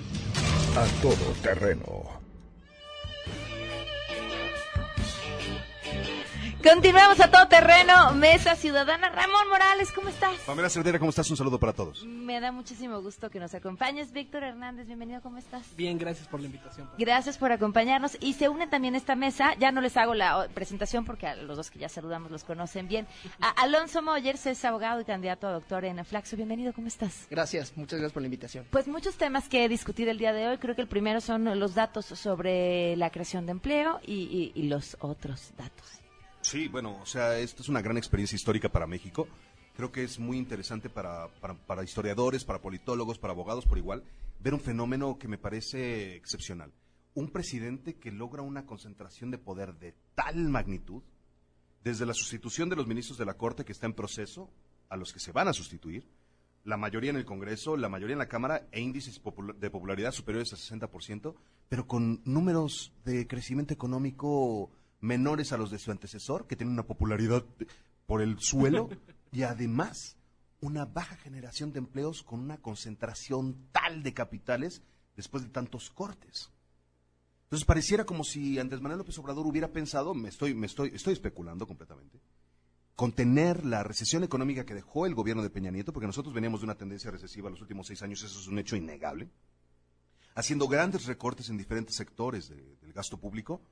A 0.76 1.02
todo 1.02 1.34
terreno. 1.42 2.19
Continuamos 6.62 7.18
a 7.20 7.30
todo 7.30 7.48
terreno, 7.48 8.12
Mesa 8.12 8.54
Ciudadana. 8.54 9.08
Ramón 9.08 9.48
Morales, 9.48 9.90
¿cómo 9.92 10.10
estás? 10.10 10.34
Pamela 10.44 10.68
Cerdeira, 10.68 10.98
¿cómo 10.98 11.08
estás? 11.08 11.30
Un 11.30 11.38
saludo 11.38 11.58
para 11.58 11.72
todos. 11.72 12.04
Me 12.04 12.38
da 12.38 12.52
muchísimo 12.52 13.00
gusto 13.00 13.30
que 13.30 13.40
nos 13.40 13.54
acompañes. 13.54 14.12
Víctor 14.12 14.42
Hernández, 14.42 14.86
bienvenido, 14.86 15.22
¿cómo 15.22 15.38
estás? 15.38 15.62
Bien, 15.74 15.96
gracias 15.96 16.28
por 16.28 16.38
la 16.38 16.46
invitación. 16.46 16.86
Gracias 16.98 17.38
por 17.38 17.50
acompañarnos. 17.50 18.18
Y 18.20 18.34
se 18.34 18.50
une 18.50 18.66
también 18.66 18.94
esta 18.94 19.16
mesa, 19.16 19.54
ya 19.58 19.72
no 19.72 19.80
les 19.80 19.96
hago 19.96 20.12
la 20.14 20.48
presentación 20.52 21.06
porque 21.06 21.26
a 21.26 21.34
los 21.34 21.56
dos 21.56 21.70
que 21.70 21.78
ya 21.78 21.88
saludamos 21.88 22.30
los 22.30 22.44
conocen 22.44 22.88
bien. 22.88 23.06
A 23.40 23.48
Alonso 23.62 24.02
Moyers 24.02 24.44
es 24.44 24.62
abogado 24.66 25.00
y 25.00 25.06
candidato 25.06 25.48
a 25.48 25.52
doctor 25.52 25.86
en 25.86 26.04
Flaxo. 26.04 26.36
Bienvenido, 26.36 26.74
¿cómo 26.74 26.88
estás? 26.88 27.26
Gracias, 27.30 27.72
muchas 27.74 28.00
gracias 28.00 28.12
por 28.12 28.20
la 28.20 28.26
invitación. 28.26 28.66
Pues 28.70 28.86
muchos 28.86 29.16
temas 29.16 29.48
que 29.48 29.66
discutir 29.66 30.10
el 30.10 30.18
día 30.18 30.34
de 30.34 30.46
hoy. 30.46 30.58
Creo 30.58 30.74
que 30.74 30.82
el 30.82 30.88
primero 30.88 31.22
son 31.22 31.58
los 31.58 31.74
datos 31.74 32.04
sobre 32.04 32.96
la 32.96 33.08
creación 33.08 33.46
de 33.46 33.52
empleo 33.52 33.98
y, 34.06 34.52
y, 34.54 34.60
y 34.60 34.68
los 34.68 34.98
otros 35.00 35.52
datos. 35.56 36.00
Sí, 36.50 36.66
bueno, 36.66 36.98
o 37.00 37.06
sea, 37.06 37.38
esto 37.38 37.62
es 37.62 37.68
una 37.68 37.80
gran 37.80 37.96
experiencia 37.96 38.34
histórica 38.34 38.68
para 38.68 38.88
México. 38.88 39.28
Creo 39.76 39.92
que 39.92 40.02
es 40.02 40.18
muy 40.18 40.36
interesante 40.36 40.90
para, 40.90 41.28
para, 41.40 41.54
para, 41.54 41.84
historiadores, 41.84 42.44
para 42.44 42.60
politólogos, 42.60 43.20
para 43.20 43.32
abogados 43.32 43.66
por 43.66 43.78
igual, 43.78 44.02
ver 44.40 44.54
un 44.54 44.58
fenómeno 44.58 45.16
que 45.16 45.28
me 45.28 45.38
parece 45.38 46.16
excepcional. 46.16 46.72
Un 47.14 47.30
presidente 47.30 47.94
que 47.94 48.10
logra 48.10 48.42
una 48.42 48.66
concentración 48.66 49.30
de 49.30 49.38
poder 49.38 49.74
de 49.74 49.94
tal 50.16 50.48
magnitud, 50.48 51.04
desde 51.84 52.04
la 52.04 52.14
sustitución 52.14 52.68
de 52.68 52.74
los 52.74 52.88
ministros 52.88 53.16
de 53.16 53.26
la 53.26 53.34
Corte 53.34 53.64
que 53.64 53.70
está 53.70 53.86
en 53.86 53.94
proceso, 53.94 54.50
a 54.88 54.96
los 54.96 55.12
que 55.12 55.20
se 55.20 55.30
van 55.30 55.46
a 55.46 55.52
sustituir, 55.52 56.08
la 56.64 56.76
mayoría 56.76 57.10
en 57.10 57.16
el 57.16 57.24
Congreso, 57.24 57.76
la 57.76 57.88
mayoría 57.88 58.14
en 58.14 58.18
la 58.18 58.28
Cámara 58.28 58.66
e 58.72 58.80
índices 58.80 59.22
de 59.60 59.70
popularidad 59.70 60.10
superiores 60.10 60.52
al 60.52 60.58
60%, 60.58 61.32
pero 61.68 61.86
con 61.86 62.22
números 62.24 62.92
de 63.04 63.28
crecimiento 63.28 63.72
económico 63.72 64.72
menores 65.00 65.52
a 65.52 65.56
los 65.56 65.70
de 65.70 65.78
su 65.78 65.90
antecesor, 65.90 66.46
que 66.46 66.56
tiene 66.56 66.72
una 66.72 66.86
popularidad 66.86 67.44
por 68.06 68.22
el 68.22 68.38
suelo, 68.40 68.88
y 69.32 69.42
además 69.42 70.16
una 70.60 70.84
baja 70.84 71.16
generación 71.16 71.72
de 71.72 71.78
empleos 71.78 72.22
con 72.22 72.40
una 72.40 72.58
concentración 72.58 73.68
tal 73.72 74.02
de 74.02 74.12
capitales 74.12 74.82
después 75.16 75.42
de 75.42 75.50
tantos 75.50 75.90
cortes. 75.90 76.50
Entonces 77.44 77.66
pareciera 77.66 78.04
como 78.04 78.22
si 78.22 78.58
Andrés 78.58 78.80
Manuel 78.80 78.98
López 78.98 79.18
Obrador 79.18 79.46
hubiera 79.46 79.72
pensado, 79.72 80.14
me 80.14 80.28
estoy, 80.28 80.54
me 80.54 80.66
estoy, 80.66 80.90
estoy 80.94 81.14
especulando 81.14 81.66
completamente, 81.66 82.20
contener 82.94 83.64
la 83.64 83.82
recesión 83.82 84.22
económica 84.22 84.64
que 84.64 84.74
dejó 84.74 85.06
el 85.06 85.14
gobierno 85.14 85.42
de 85.42 85.50
Peña 85.50 85.70
Nieto, 85.70 85.92
porque 85.92 86.06
nosotros 86.06 86.34
veníamos 86.34 86.60
de 86.60 86.66
una 86.66 86.76
tendencia 86.76 87.10
recesiva 87.10 87.50
los 87.50 87.60
últimos 87.60 87.88
seis 87.88 88.02
años, 88.02 88.22
eso 88.22 88.38
es 88.38 88.46
un 88.46 88.58
hecho 88.58 88.76
innegable, 88.76 89.30
haciendo 90.34 90.68
grandes 90.68 91.06
recortes 91.06 91.48
en 91.48 91.56
diferentes 91.56 91.96
sectores 91.96 92.48
de, 92.48 92.76
del 92.76 92.92
gasto 92.92 93.18
público, 93.18 93.62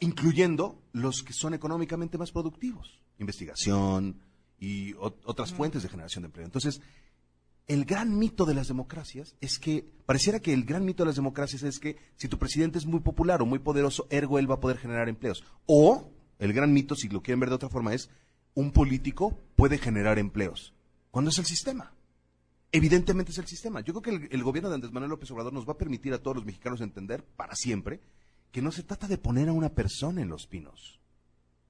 incluyendo 0.00 0.82
los 0.92 1.22
que 1.22 1.32
son 1.32 1.54
económicamente 1.54 2.18
más 2.18 2.32
productivos, 2.32 3.00
investigación 3.18 4.20
y 4.58 4.94
otras 4.94 5.52
fuentes 5.52 5.82
de 5.82 5.88
generación 5.88 6.22
de 6.22 6.26
empleo. 6.26 6.46
Entonces, 6.46 6.80
el 7.66 7.84
gran 7.84 8.18
mito 8.18 8.44
de 8.44 8.54
las 8.54 8.68
democracias 8.68 9.36
es 9.40 9.58
que, 9.58 9.88
pareciera 10.06 10.40
que 10.40 10.52
el 10.52 10.64
gran 10.64 10.84
mito 10.84 11.02
de 11.02 11.08
las 11.08 11.16
democracias 11.16 11.62
es 11.62 11.78
que 11.78 11.96
si 12.16 12.28
tu 12.28 12.38
presidente 12.38 12.78
es 12.78 12.86
muy 12.86 13.00
popular 13.00 13.40
o 13.40 13.46
muy 13.46 13.58
poderoso, 13.58 14.06
ergo 14.10 14.38
él 14.38 14.50
va 14.50 14.56
a 14.56 14.60
poder 14.60 14.78
generar 14.78 15.08
empleos. 15.08 15.44
O, 15.66 16.10
el 16.38 16.52
gran 16.52 16.72
mito, 16.72 16.94
si 16.94 17.08
lo 17.08 17.22
quieren 17.22 17.40
ver 17.40 17.48
de 17.48 17.54
otra 17.54 17.70
forma, 17.70 17.94
es 17.94 18.10
un 18.54 18.70
político 18.70 19.40
puede 19.56 19.78
generar 19.78 20.18
empleos. 20.18 20.74
¿Cuándo 21.10 21.30
es 21.30 21.38
el 21.38 21.46
sistema? 21.46 21.94
Evidentemente 22.70 23.32
es 23.32 23.38
el 23.38 23.46
sistema. 23.46 23.80
Yo 23.80 23.94
creo 23.94 24.02
que 24.02 24.26
el, 24.26 24.32
el 24.32 24.42
gobierno 24.42 24.68
de 24.68 24.74
Andrés 24.74 24.92
Manuel 24.92 25.10
López 25.10 25.30
Obrador 25.30 25.52
nos 25.52 25.66
va 25.66 25.72
a 25.72 25.78
permitir 25.78 26.12
a 26.12 26.18
todos 26.18 26.36
los 26.36 26.44
mexicanos 26.44 26.80
entender 26.80 27.24
para 27.24 27.54
siempre 27.54 28.00
que 28.54 28.62
no 28.62 28.70
se 28.70 28.84
trata 28.84 29.08
de 29.08 29.18
poner 29.18 29.48
a 29.48 29.52
una 29.52 29.74
persona 29.74 30.22
en 30.22 30.28
los 30.28 30.46
pinos. 30.46 31.00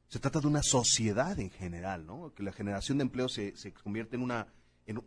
Se 0.09 0.21
trata 0.21 0.41
de 0.41 0.47
una 0.47 0.63
sociedad 0.63 1.41
en 1.41 1.51
general, 1.51 2.05
¿no? 2.07 2.35
Que 2.35 2.43
la 2.43 2.53
generación 2.53 2.99
de 2.99 3.03
empleo 3.03 3.29
se, 3.29 3.57
se 3.57 3.73
convierte 3.73 4.17
en 4.17 4.23
una, 4.23 4.47
en, 4.87 5.03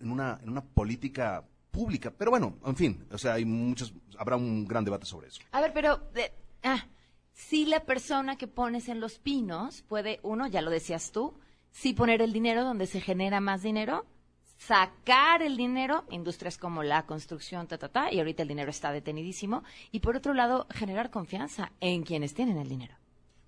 una, 0.00 0.38
en 0.40 0.48
una 0.48 0.64
política 0.64 1.44
pública. 1.72 2.12
Pero 2.16 2.30
bueno, 2.30 2.56
en 2.64 2.76
fin, 2.76 3.04
o 3.10 3.18
sea, 3.18 3.34
hay 3.34 3.44
muchos, 3.44 3.92
habrá 4.16 4.36
un 4.36 4.64
gran 4.64 4.84
debate 4.84 5.06
sobre 5.06 5.26
eso. 5.26 5.42
A 5.50 5.60
ver, 5.60 5.72
pero 5.74 6.08
eh, 6.14 6.32
Ah, 6.62 6.86
si 7.32 7.66
la 7.66 7.84
persona 7.84 8.36
que 8.36 8.48
pones 8.48 8.88
en 8.88 9.00
los 9.00 9.18
pinos 9.18 9.82
puede, 9.82 10.20
uno, 10.22 10.46
ya 10.46 10.62
lo 10.62 10.70
decías 10.70 11.12
tú, 11.12 11.34
sí 11.70 11.94
poner 11.94 12.22
el 12.22 12.32
dinero 12.32 12.64
donde 12.64 12.86
se 12.86 13.00
genera 13.00 13.40
más 13.40 13.62
dinero, 13.62 14.06
sacar 14.58 15.40
el 15.42 15.56
dinero, 15.56 16.04
industrias 16.10 16.58
como 16.58 16.82
la 16.82 17.06
construcción, 17.06 17.66
ta, 17.66 17.78
ta, 17.78 17.88
ta, 17.88 18.12
y 18.12 18.18
ahorita 18.18 18.42
el 18.42 18.48
dinero 18.48 18.70
está 18.70 18.92
detenidísimo, 18.92 19.62
y 19.92 20.00
por 20.00 20.16
otro 20.16 20.34
lado, 20.34 20.66
generar 20.70 21.10
confianza 21.10 21.72
en 21.80 22.02
quienes 22.02 22.34
tienen 22.34 22.58
el 22.58 22.68
dinero. 22.68 22.94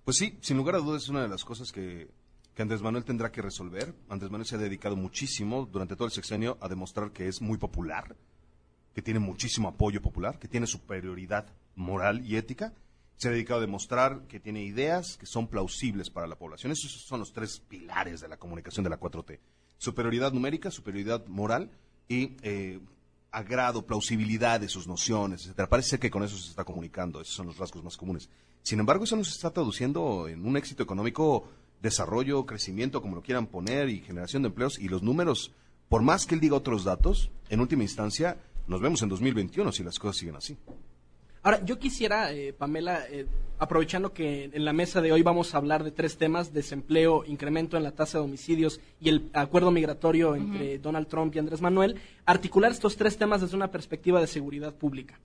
Pues 0.05 0.17
sí, 0.17 0.37
sin 0.41 0.57
lugar 0.57 0.75
a 0.75 0.79
dudas 0.79 1.03
es 1.03 1.09
una 1.09 1.21
de 1.21 1.27
las 1.27 1.43
cosas 1.45 1.71
que, 1.71 2.09
que 2.55 2.61
Andrés 2.61 2.81
Manuel 2.81 3.03
tendrá 3.03 3.31
que 3.31 3.41
resolver. 3.41 3.93
Andrés 4.09 4.31
Manuel 4.31 4.47
se 4.47 4.55
ha 4.55 4.59
dedicado 4.59 4.95
muchísimo 4.95 5.65
durante 5.65 5.95
todo 5.95 6.07
el 6.07 6.11
sexenio 6.11 6.57
a 6.59 6.67
demostrar 6.67 7.11
que 7.11 7.27
es 7.27 7.41
muy 7.41 7.57
popular, 7.57 8.15
que 8.95 9.01
tiene 9.01 9.19
muchísimo 9.19 9.67
apoyo 9.67 10.01
popular, 10.01 10.39
que 10.39 10.47
tiene 10.47 10.65
superioridad 10.65 11.45
moral 11.75 12.25
y 12.25 12.37
ética. 12.37 12.73
Se 13.17 13.27
ha 13.27 13.31
dedicado 13.31 13.59
a 13.59 13.61
demostrar 13.61 14.25
que 14.27 14.39
tiene 14.39 14.63
ideas 14.63 15.17
que 15.17 15.27
son 15.27 15.47
plausibles 15.47 16.09
para 16.09 16.25
la 16.25 16.37
población. 16.37 16.71
Esos 16.71 17.05
son 17.05 17.19
los 17.19 17.31
tres 17.31 17.59
pilares 17.59 18.21
de 18.21 18.27
la 18.27 18.37
comunicación 18.37 18.83
de 18.83 18.89
la 18.89 18.99
4T. 18.99 19.39
Superioridad 19.81 20.31
numérica, 20.31 20.69
superioridad 20.69 21.25
moral 21.25 21.71
y 22.07 22.37
eh, 22.43 22.79
agrado, 23.31 23.83
plausibilidad 23.83 24.59
de 24.59 24.69
sus 24.69 24.85
nociones, 24.85 25.41
etcétera. 25.41 25.69
Parece 25.69 25.97
que 25.97 26.11
con 26.11 26.21
eso 26.21 26.37
se 26.37 26.51
está 26.51 26.63
comunicando, 26.63 27.19
esos 27.19 27.33
son 27.33 27.47
los 27.47 27.57
rasgos 27.57 27.83
más 27.83 27.97
comunes. 27.97 28.29
Sin 28.61 28.79
embargo, 28.79 29.05
eso 29.05 29.15
no 29.15 29.23
se 29.23 29.31
está 29.31 29.49
traduciendo 29.49 30.27
en 30.27 30.45
un 30.45 30.55
éxito 30.55 30.83
económico, 30.83 31.49
desarrollo, 31.81 32.45
crecimiento, 32.45 33.01
como 33.01 33.15
lo 33.15 33.23
quieran 33.23 33.47
poner, 33.47 33.89
y 33.89 34.01
generación 34.01 34.43
de 34.43 34.49
empleos, 34.49 34.77
y 34.77 34.87
los 34.87 35.01
números, 35.01 35.51
por 35.89 36.03
más 36.03 36.27
que 36.27 36.35
él 36.35 36.41
diga 36.41 36.57
otros 36.57 36.83
datos, 36.83 37.31
en 37.49 37.59
última 37.59 37.81
instancia, 37.81 38.37
nos 38.67 38.81
vemos 38.81 39.01
en 39.01 39.09
2021 39.09 39.71
si 39.71 39.83
las 39.83 39.97
cosas 39.97 40.17
siguen 40.17 40.35
así. 40.35 40.59
Ahora, 41.43 41.63
yo 41.65 41.79
quisiera, 41.79 42.31
eh, 42.31 42.53
Pamela, 42.53 43.03
eh, 43.09 43.25
aprovechando 43.57 44.13
que 44.13 44.51
en 44.53 44.63
la 44.63 44.73
mesa 44.73 45.01
de 45.01 45.11
hoy 45.11 45.23
vamos 45.23 45.53
a 45.53 45.57
hablar 45.57 45.83
de 45.83 45.91
tres 45.91 46.17
temas, 46.17 46.53
desempleo, 46.53 47.23
incremento 47.25 47.77
en 47.77 47.83
la 47.83 47.91
tasa 47.91 48.19
de 48.19 48.25
homicidios 48.25 48.79
y 48.99 49.09
el 49.09 49.29
acuerdo 49.33 49.71
migratorio 49.71 50.35
entre 50.35 50.77
Donald 50.77 51.07
Trump 51.07 51.35
y 51.35 51.39
Andrés 51.39 51.61
Manuel, 51.61 51.95
articular 52.25 52.71
estos 52.71 52.95
tres 52.95 53.17
temas 53.17 53.41
desde 53.41 53.55
una 53.55 53.71
perspectiva 53.71 54.19
de 54.19 54.27
seguridad 54.27 54.75
pública. 54.75 55.19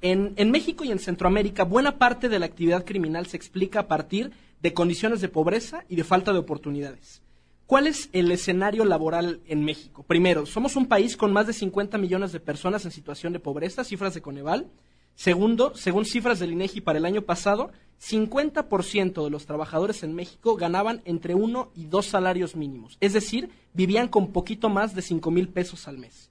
En, 0.00 0.32
en 0.36 0.50
México 0.50 0.84
y 0.84 0.90
en 0.90 0.98
Centroamérica, 0.98 1.64
buena 1.64 1.98
parte 1.98 2.30
de 2.30 2.38
la 2.38 2.46
actividad 2.46 2.86
criminal 2.86 3.26
se 3.26 3.36
explica 3.36 3.80
a 3.80 3.88
partir 3.88 4.32
de 4.62 4.72
condiciones 4.72 5.20
de 5.20 5.28
pobreza 5.28 5.84
y 5.88 5.96
de 5.96 6.04
falta 6.04 6.32
de 6.32 6.38
oportunidades. 6.38 7.20
¿Cuál 7.66 7.86
es 7.86 8.08
el 8.14 8.32
escenario 8.32 8.86
laboral 8.86 9.40
en 9.46 9.62
México? 9.62 10.02
Primero, 10.02 10.46
somos 10.46 10.74
un 10.76 10.86
país 10.86 11.18
con 11.18 11.34
más 11.34 11.46
de 11.46 11.52
50 11.52 11.98
millones 11.98 12.32
de 12.32 12.40
personas 12.40 12.86
en 12.86 12.90
situación 12.90 13.34
de 13.34 13.40
pobreza, 13.40 13.84
cifras 13.84 14.14
de 14.14 14.22
Coneval. 14.22 14.68
Segundo, 15.18 15.72
según 15.74 16.04
cifras 16.04 16.38
del 16.38 16.52
INEGI 16.52 16.80
para 16.80 17.00
el 17.00 17.04
año 17.04 17.22
pasado, 17.22 17.72
50% 18.00 19.24
de 19.24 19.30
los 19.30 19.46
trabajadores 19.46 20.04
en 20.04 20.14
México 20.14 20.54
ganaban 20.54 21.02
entre 21.06 21.34
uno 21.34 21.72
y 21.74 21.86
dos 21.86 22.06
salarios 22.06 22.54
mínimos, 22.54 22.96
es 23.00 23.14
decir, 23.14 23.50
vivían 23.74 24.06
con 24.06 24.30
poquito 24.30 24.68
más 24.68 24.94
de 24.94 25.02
5 25.02 25.28
mil 25.32 25.48
pesos 25.48 25.88
al 25.88 25.98
mes. 25.98 26.30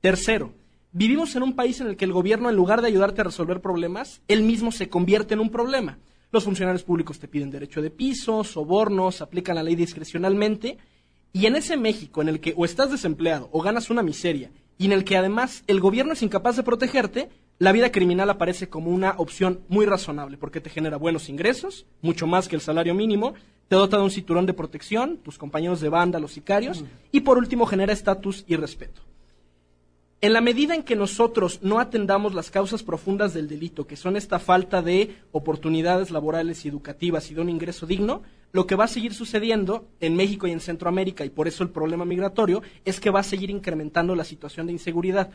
Tercero, 0.00 0.54
vivimos 0.92 1.36
en 1.36 1.42
un 1.42 1.54
país 1.54 1.82
en 1.82 1.88
el 1.88 1.98
que 1.98 2.06
el 2.06 2.14
gobierno, 2.14 2.48
en 2.48 2.56
lugar 2.56 2.80
de 2.80 2.88
ayudarte 2.88 3.20
a 3.20 3.24
resolver 3.24 3.60
problemas, 3.60 4.22
él 4.28 4.44
mismo 4.44 4.72
se 4.72 4.88
convierte 4.88 5.34
en 5.34 5.40
un 5.40 5.50
problema. 5.50 5.98
Los 6.30 6.44
funcionarios 6.44 6.84
públicos 6.84 7.18
te 7.18 7.28
piden 7.28 7.50
derecho 7.50 7.82
de 7.82 7.90
piso, 7.90 8.44
sobornos, 8.44 9.20
aplican 9.20 9.56
la 9.56 9.62
ley 9.62 9.74
discrecionalmente, 9.74 10.78
y 11.34 11.44
en 11.44 11.56
ese 11.56 11.76
México 11.76 12.22
en 12.22 12.30
el 12.30 12.40
que 12.40 12.54
o 12.56 12.64
estás 12.64 12.90
desempleado 12.90 13.50
o 13.52 13.60
ganas 13.60 13.90
una 13.90 14.02
miseria, 14.02 14.50
y 14.78 14.86
en 14.86 14.92
el 14.92 15.04
que 15.04 15.18
además 15.18 15.64
el 15.66 15.80
gobierno 15.80 16.14
es 16.14 16.22
incapaz 16.22 16.56
de 16.56 16.62
protegerte, 16.62 17.28
la 17.62 17.70
vida 17.70 17.92
criminal 17.92 18.28
aparece 18.28 18.68
como 18.68 18.90
una 18.90 19.14
opción 19.18 19.60
muy 19.68 19.86
razonable 19.86 20.36
porque 20.36 20.60
te 20.60 20.68
genera 20.68 20.96
buenos 20.96 21.28
ingresos, 21.28 21.86
mucho 22.00 22.26
más 22.26 22.48
que 22.48 22.56
el 22.56 22.60
salario 22.60 22.92
mínimo, 22.92 23.34
te 23.68 23.76
dota 23.76 23.98
de 23.98 24.02
un 24.02 24.10
cinturón 24.10 24.46
de 24.46 24.52
protección, 24.52 25.18
tus 25.18 25.38
compañeros 25.38 25.80
de 25.80 25.88
banda, 25.88 26.18
los 26.18 26.32
sicarios, 26.32 26.84
y 27.12 27.20
por 27.20 27.38
último 27.38 27.64
genera 27.66 27.92
estatus 27.92 28.44
y 28.48 28.56
respeto. 28.56 29.02
En 30.20 30.32
la 30.32 30.40
medida 30.40 30.74
en 30.74 30.82
que 30.82 30.96
nosotros 30.96 31.60
no 31.62 31.78
atendamos 31.78 32.34
las 32.34 32.50
causas 32.50 32.82
profundas 32.82 33.32
del 33.32 33.46
delito, 33.46 33.86
que 33.86 33.94
son 33.94 34.16
esta 34.16 34.40
falta 34.40 34.82
de 34.82 35.14
oportunidades 35.30 36.10
laborales 36.10 36.64
y 36.64 36.68
educativas 36.68 37.30
y 37.30 37.34
de 37.34 37.42
un 37.42 37.48
ingreso 37.48 37.86
digno, 37.86 38.22
lo 38.50 38.66
que 38.66 38.74
va 38.74 38.84
a 38.84 38.88
seguir 38.88 39.14
sucediendo 39.14 39.86
en 40.00 40.16
México 40.16 40.48
y 40.48 40.50
en 40.50 40.60
Centroamérica, 40.60 41.24
y 41.24 41.30
por 41.30 41.46
eso 41.46 41.62
el 41.62 41.70
problema 41.70 42.04
migratorio, 42.04 42.60
es 42.84 42.98
que 42.98 43.10
va 43.10 43.20
a 43.20 43.24
seguir 43.24 43.50
incrementando 43.50 44.16
la 44.16 44.24
situación 44.24 44.66
de 44.66 44.72
inseguridad. 44.72 45.30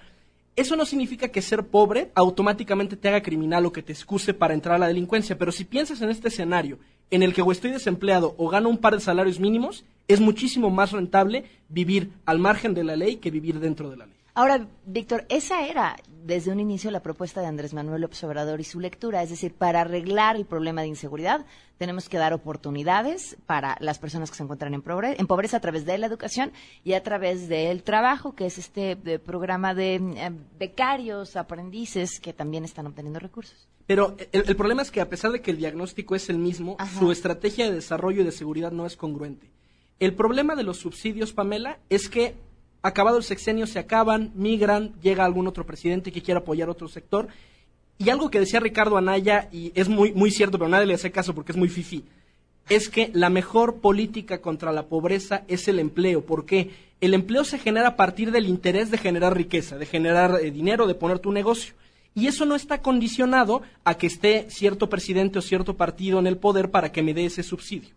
Eso 0.58 0.76
no 0.76 0.88
significa 0.88 1.28
que 1.28 1.44
ser 1.44 1.68
pobre 1.68 2.10
automáticamente 2.16 2.98
te 2.98 3.08
haga 3.08 3.22
criminal 3.22 3.68
o 3.68 3.72
que 3.72 3.84
te 3.84 3.94
excuse 3.94 4.34
para 4.34 4.56
entrar 4.56 4.78
a 4.78 4.80
la 4.80 4.88
delincuencia, 4.88 5.38
pero 5.38 5.52
si 5.52 5.66
piensas 5.66 6.02
en 6.02 6.10
este 6.10 6.30
escenario 6.30 6.80
en 7.12 7.22
el 7.22 7.36
que 7.36 7.44
o 7.44 7.52
estoy 7.52 7.70
desempleado 7.70 8.34
o 8.40 8.50
gano 8.50 8.68
un 8.68 8.80
par 8.80 8.96
de 8.96 9.00
salarios 9.00 9.40
mínimos, 9.40 9.86
es 10.08 10.20
muchísimo 10.20 10.72
más 10.72 10.94
rentable 10.94 11.44
vivir 11.70 12.10
al 12.26 12.40
margen 12.40 12.74
de 12.74 12.84
la 12.84 12.96
ley 12.96 13.18
que 13.18 13.30
vivir 13.30 13.60
dentro 13.60 13.92
de 13.92 13.98
la 13.98 14.08
ley. 14.08 14.16
Ahora, 14.34 14.68
Víctor, 14.88 15.28
esa 15.30 15.68
era 15.68 15.96
desde 16.28 16.52
un 16.52 16.60
inicio 16.60 16.92
la 16.92 17.00
propuesta 17.00 17.40
de 17.42 17.48
Andrés 17.48 17.74
Manuel 17.74 18.02
López 18.02 18.22
Obrador 18.26 18.60
y 18.60 18.66
su 18.66 18.80
lectura, 18.80 19.24
es 19.24 19.30
decir, 19.30 19.54
para 19.54 19.82
arreglar 19.82 20.36
el 20.36 20.46
problema 20.46 20.82
de 20.82 20.90
inseguridad 20.90 21.46
tenemos 21.78 22.10
que 22.10 22.18
dar 22.18 22.34
oportunidades 22.34 23.38
para 23.46 23.78
las 23.80 23.98
personas 24.00 24.30
que 24.30 24.38
se 24.38 24.44
encuentran 24.44 24.74
en, 24.74 24.82
pobreza, 24.82 25.16
en 25.20 25.28
pobreza 25.28 25.58
a 25.58 25.60
través 25.62 25.86
de 25.86 25.98
la 25.98 26.08
educación 26.08 26.52
y 26.84 26.94
a 26.94 27.04
través 27.04 27.48
del 27.48 27.84
trabajo, 27.84 28.36
que 28.36 28.48
es 28.48 28.58
este 28.58 28.98
eh, 29.06 29.20
programa 29.20 29.74
de 29.74 29.96
eh, 29.96 30.32
becarios, 30.60 31.36
aprendices 31.36 32.20
que 32.20 32.34
también 32.34 32.66
están 32.66 32.88
obteniendo 32.88 33.20
recursos. 33.20 33.68
Pero 33.86 34.18
el, 34.34 34.44
el 34.48 34.56
problema 34.56 34.82
es 34.82 34.92
que 34.92 35.00
a 35.00 35.08
pesar 35.08 35.32
de 35.32 35.42
que 35.42 35.52
el 35.52 35.58
diagnóstico 35.58 36.16
es 36.16 36.30
el 36.30 36.40
mismo, 36.40 36.76
Ajá. 36.78 37.00
su 37.00 37.12
estrategia 37.12 37.66
de 37.66 37.76
desarrollo 37.76 38.22
y 38.22 38.26
de 38.26 38.32
seguridad 38.32 38.72
no 38.72 38.86
es 38.86 38.98
congruente. 38.98 39.50
El 40.00 40.14
problema 40.14 40.56
de 40.56 40.64
los 40.64 40.78
subsidios, 40.78 41.32
Pamela, 41.32 41.80
es 41.90 42.10
que 42.10 42.36
acabado 42.82 43.18
el 43.18 43.24
sexenio 43.24 43.68
se 43.68 43.80
acaban, 43.80 44.32
migran, 44.36 44.94
llega 45.02 45.26
algún 45.26 45.48
otro 45.48 45.66
presidente 45.66 46.12
que 46.12 46.22
quiera 46.22 46.42
apoyar 46.42 46.70
otro 46.70 46.88
sector. 46.88 47.28
Y 47.98 48.10
algo 48.10 48.30
que 48.30 48.40
decía 48.40 48.60
Ricardo 48.60 48.98
Anaya, 48.98 49.50
y 49.52 49.72
es 49.76 49.90
muy, 49.90 50.14
muy 50.14 50.32
cierto, 50.32 50.58
pero 50.58 50.70
nadie 50.70 50.86
le 50.86 50.94
hace 50.94 51.12
caso 51.12 51.34
porque 51.34 51.52
es 51.52 51.58
muy 51.58 51.70
fifi, 51.70 52.04
es 52.70 52.90
que 52.90 53.10
la 53.14 53.30
mejor 53.30 53.78
política 53.78 54.40
contra 54.40 54.72
la 54.72 54.88
pobreza 54.88 55.44
es 55.48 55.68
el 55.68 55.80
empleo. 55.80 56.26
¿Por 56.26 56.46
qué? 56.46 56.72
El 57.00 57.14
empleo 57.14 57.44
se 57.44 57.60
genera 57.60 57.90
a 57.90 57.96
partir 57.96 58.32
del 58.32 58.48
interés 58.48 58.92
de 58.92 58.98
generar 58.98 59.36
riqueza, 59.36 59.78
de 59.78 59.86
generar 59.86 60.40
eh, 60.42 60.52
dinero, 60.52 60.86
de 60.86 60.96
poner 60.96 61.20
tu 61.20 61.32
negocio. 61.32 61.74
Y 62.14 62.28
eso 62.28 62.46
no 62.46 62.56
está 62.56 62.82
condicionado 62.82 63.62
a 63.84 63.96
que 63.96 64.08
esté 64.08 64.48
cierto 64.50 64.90
presidente 64.90 65.40
o 65.40 65.42
cierto 65.42 65.78
partido 65.78 66.20
en 66.20 66.28
el 66.28 66.38
poder 66.38 66.72
para 66.72 66.92
que 66.92 67.04
me 67.04 67.14
dé 67.14 67.26
ese 67.26 67.44
subsidio. 67.44 67.90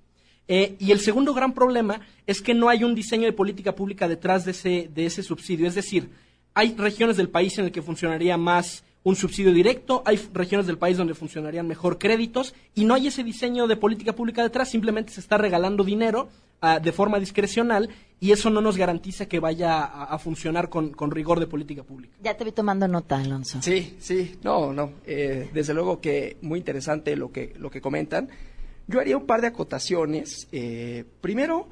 Eh, 0.53 0.75
y 0.81 0.91
el 0.91 0.99
segundo 0.99 1.33
gran 1.33 1.53
problema 1.53 2.01
es 2.27 2.43
que 2.43 2.55
no 2.55 2.69
hay 2.69 2.83
un 2.83 2.97
diseño 2.97 3.27
de 3.27 3.33
política 3.33 3.77
pública 3.77 4.09
detrás 4.09 4.45
de 4.45 4.51
ese, 4.51 4.91
de 4.93 5.07
ese 5.07 5.23
subsidio. 5.23 5.69
Es 5.69 5.77
decir, 5.77 6.11
hay 6.55 6.75
regiones 6.75 7.17
del 7.17 7.29
país 7.29 7.57
en 7.59 7.67
el 7.67 7.71
que 7.71 7.83
funcionaría 7.83 8.37
más 8.37 8.83
un 9.05 9.15
subsidio 9.15 9.53
directo, 9.53 10.03
hay 10.05 10.17
regiones 10.35 10.67
del 10.67 10.77
país 10.77 10.97
donde 10.97 11.15
funcionarían 11.15 11.69
mejor 11.69 11.99
créditos 11.99 12.53
y 12.75 12.85
no 12.85 12.95
hay 12.95 13.07
ese 13.07 13.23
diseño 13.23 13.69
de 13.69 13.77
política 13.77 14.13
pública 14.13 14.43
detrás, 14.43 14.69
simplemente 14.69 15.13
se 15.13 15.21
está 15.21 15.39
regalando 15.39 15.85
dinero 15.85 16.29
ah, 16.61 16.81
de 16.81 16.91
forma 16.91 17.21
discrecional 17.21 17.89
y 18.19 18.33
eso 18.33 18.51
no 18.51 18.61
nos 18.61 18.77
garantiza 18.77 19.27
que 19.27 19.39
vaya 19.39 19.79
a, 19.85 20.05
a 20.05 20.19
funcionar 20.19 20.69
con, 20.69 20.91
con 20.91 21.13
rigor 21.13 21.39
de 21.39 21.47
política 21.47 21.85
pública. 21.85 22.15
Ya 22.23 22.37
te 22.37 22.45
vi 22.45 22.51
tomando 22.51 22.89
nota, 22.89 23.19
Alonso. 23.19 23.63
Sí, 23.63 23.95
sí, 24.01 24.33
no, 24.43 24.73
no. 24.73 24.95
eh, 25.07 25.49
desde 25.55 25.75
luego 25.75 26.01
que 26.01 26.37
muy 26.43 26.59
interesante 26.59 27.15
lo 27.15 27.31
que, 27.31 27.55
lo 27.57 27.71
que 27.71 27.81
comentan. 27.81 28.29
Yo 28.90 28.98
haría 28.98 29.16
un 29.16 29.26
par 29.26 29.40
de 29.40 29.46
acotaciones. 29.46 30.48
Eh, 30.50 31.05
primero, 31.20 31.68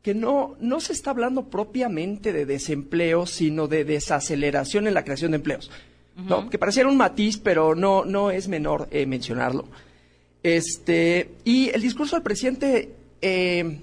que 0.00 0.14
no, 0.14 0.56
no 0.60 0.80
se 0.80 0.92
está 0.92 1.10
hablando 1.10 1.44
propiamente 1.44 2.32
de 2.32 2.46
desempleo, 2.46 3.26
sino 3.26 3.66
de 3.66 3.84
desaceleración 3.84 4.86
en 4.86 4.94
la 4.94 5.02
creación 5.02 5.32
de 5.32 5.36
empleos. 5.36 5.70
¿no? 6.16 6.48
Que 6.48 6.58
pareciera 6.58 6.88
un 6.88 6.96
matiz, 6.96 7.38
pero 7.38 7.74
no, 7.74 8.04
no 8.04 8.30
es 8.30 8.46
menor 8.46 8.86
eh, 8.92 9.06
mencionarlo. 9.06 9.66
Este, 10.42 11.30
y 11.44 11.70
el 11.70 11.82
discurso 11.82 12.16
del 12.16 12.22
presidente 12.22 12.94
eh, 13.20 13.80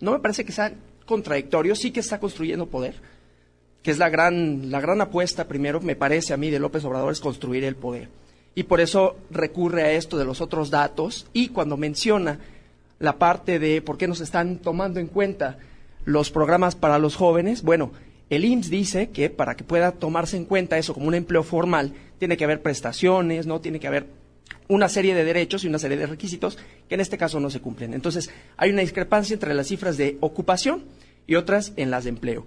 no 0.00 0.12
me 0.12 0.18
parece 0.20 0.44
que 0.44 0.52
sea 0.52 0.72
contradictorio, 1.04 1.74
sí 1.74 1.90
que 1.90 2.00
está 2.00 2.18
construyendo 2.18 2.66
poder, 2.66 2.94
que 3.82 3.90
es 3.90 3.98
la 3.98 4.08
gran, 4.08 4.70
la 4.70 4.80
gran 4.80 5.00
apuesta 5.00 5.48
primero, 5.48 5.80
me 5.80 5.96
parece 5.96 6.32
a 6.32 6.36
mí, 6.36 6.50
de 6.50 6.58
López 6.58 6.84
Obrador, 6.84 7.12
es 7.12 7.20
construir 7.20 7.64
el 7.64 7.76
poder. 7.76 8.08
Y 8.56 8.64
por 8.64 8.80
eso 8.80 9.16
recurre 9.30 9.82
a 9.82 9.92
esto 9.92 10.16
de 10.16 10.24
los 10.24 10.40
otros 10.40 10.70
datos 10.70 11.26
y 11.34 11.48
cuando 11.48 11.76
menciona 11.76 12.40
la 12.98 13.18
parte 13.18 13.58
de 13.58 13.82
por 13.82 13.98
qué 13.98 14.08
nos 14.08 14.22
están 14.22 14.56
tomando 14.56 14.98
en 14.98 15.08
cuenta 15.08 15.58
los 16.06 16.30
programas 16.30 16.74
para 16.74 16.98
los 16.98 17.16
jóvenes, 17.16 17.62
bueno, 17.62 17.92
el 18.30 18.46
IMSS 18.46 18.70
dice 18.70 19.10
que 19.10 19.28
para 19.28 19.56
que 19.56 19.62
pueda 19.62 19.92
tomarse 19.92 20.38
en 20.38 20.46
cuenta 20.46 20.78
eso 20.78 20.94
como 20.94 21.06
un 21.06 21.14
empleo 21.14 21.42
formal, 21.42 21.92
tiene 22.18 22.38
que 22.38 22.44
haber 22.44 22.62
prestaciones, 22.62 23.46
no 23.46 23.60
tiene 23.60 23.78
que 23.78 23.88
haber 23.88 24.06
una 24.68 24.88
serie 24.88 25.14
de 25.14 25.24
derechos 25.24 25.62
y 25.62 25.68
una 25.68 25.78
serie 25.78 25.98
de 25.98 26.06
requisitos 26.06 26.56
que 26.88 26.94
en 26.94 27.02
este 27.02 27.18
caso 27.18 27.38
no 27.40 27.50
se 27.50 27.60
cumplen. 27.60 27.92
Entonces, 27.92 28.30
hay 28.56 28.70
una 28.70 28.80
discrepancia 28.80 29.34
entre 29.34 29.52
las 29.52 29.68
cifras 29.68 29.98
de 29.98 30.16
ocupación 30.20 30.84
y 31.26 31.34
otras 31.34 31.74
en 31.76 31.90
las 31.90 32.04
de 32.04 32.10
empleo. 32.10 32.46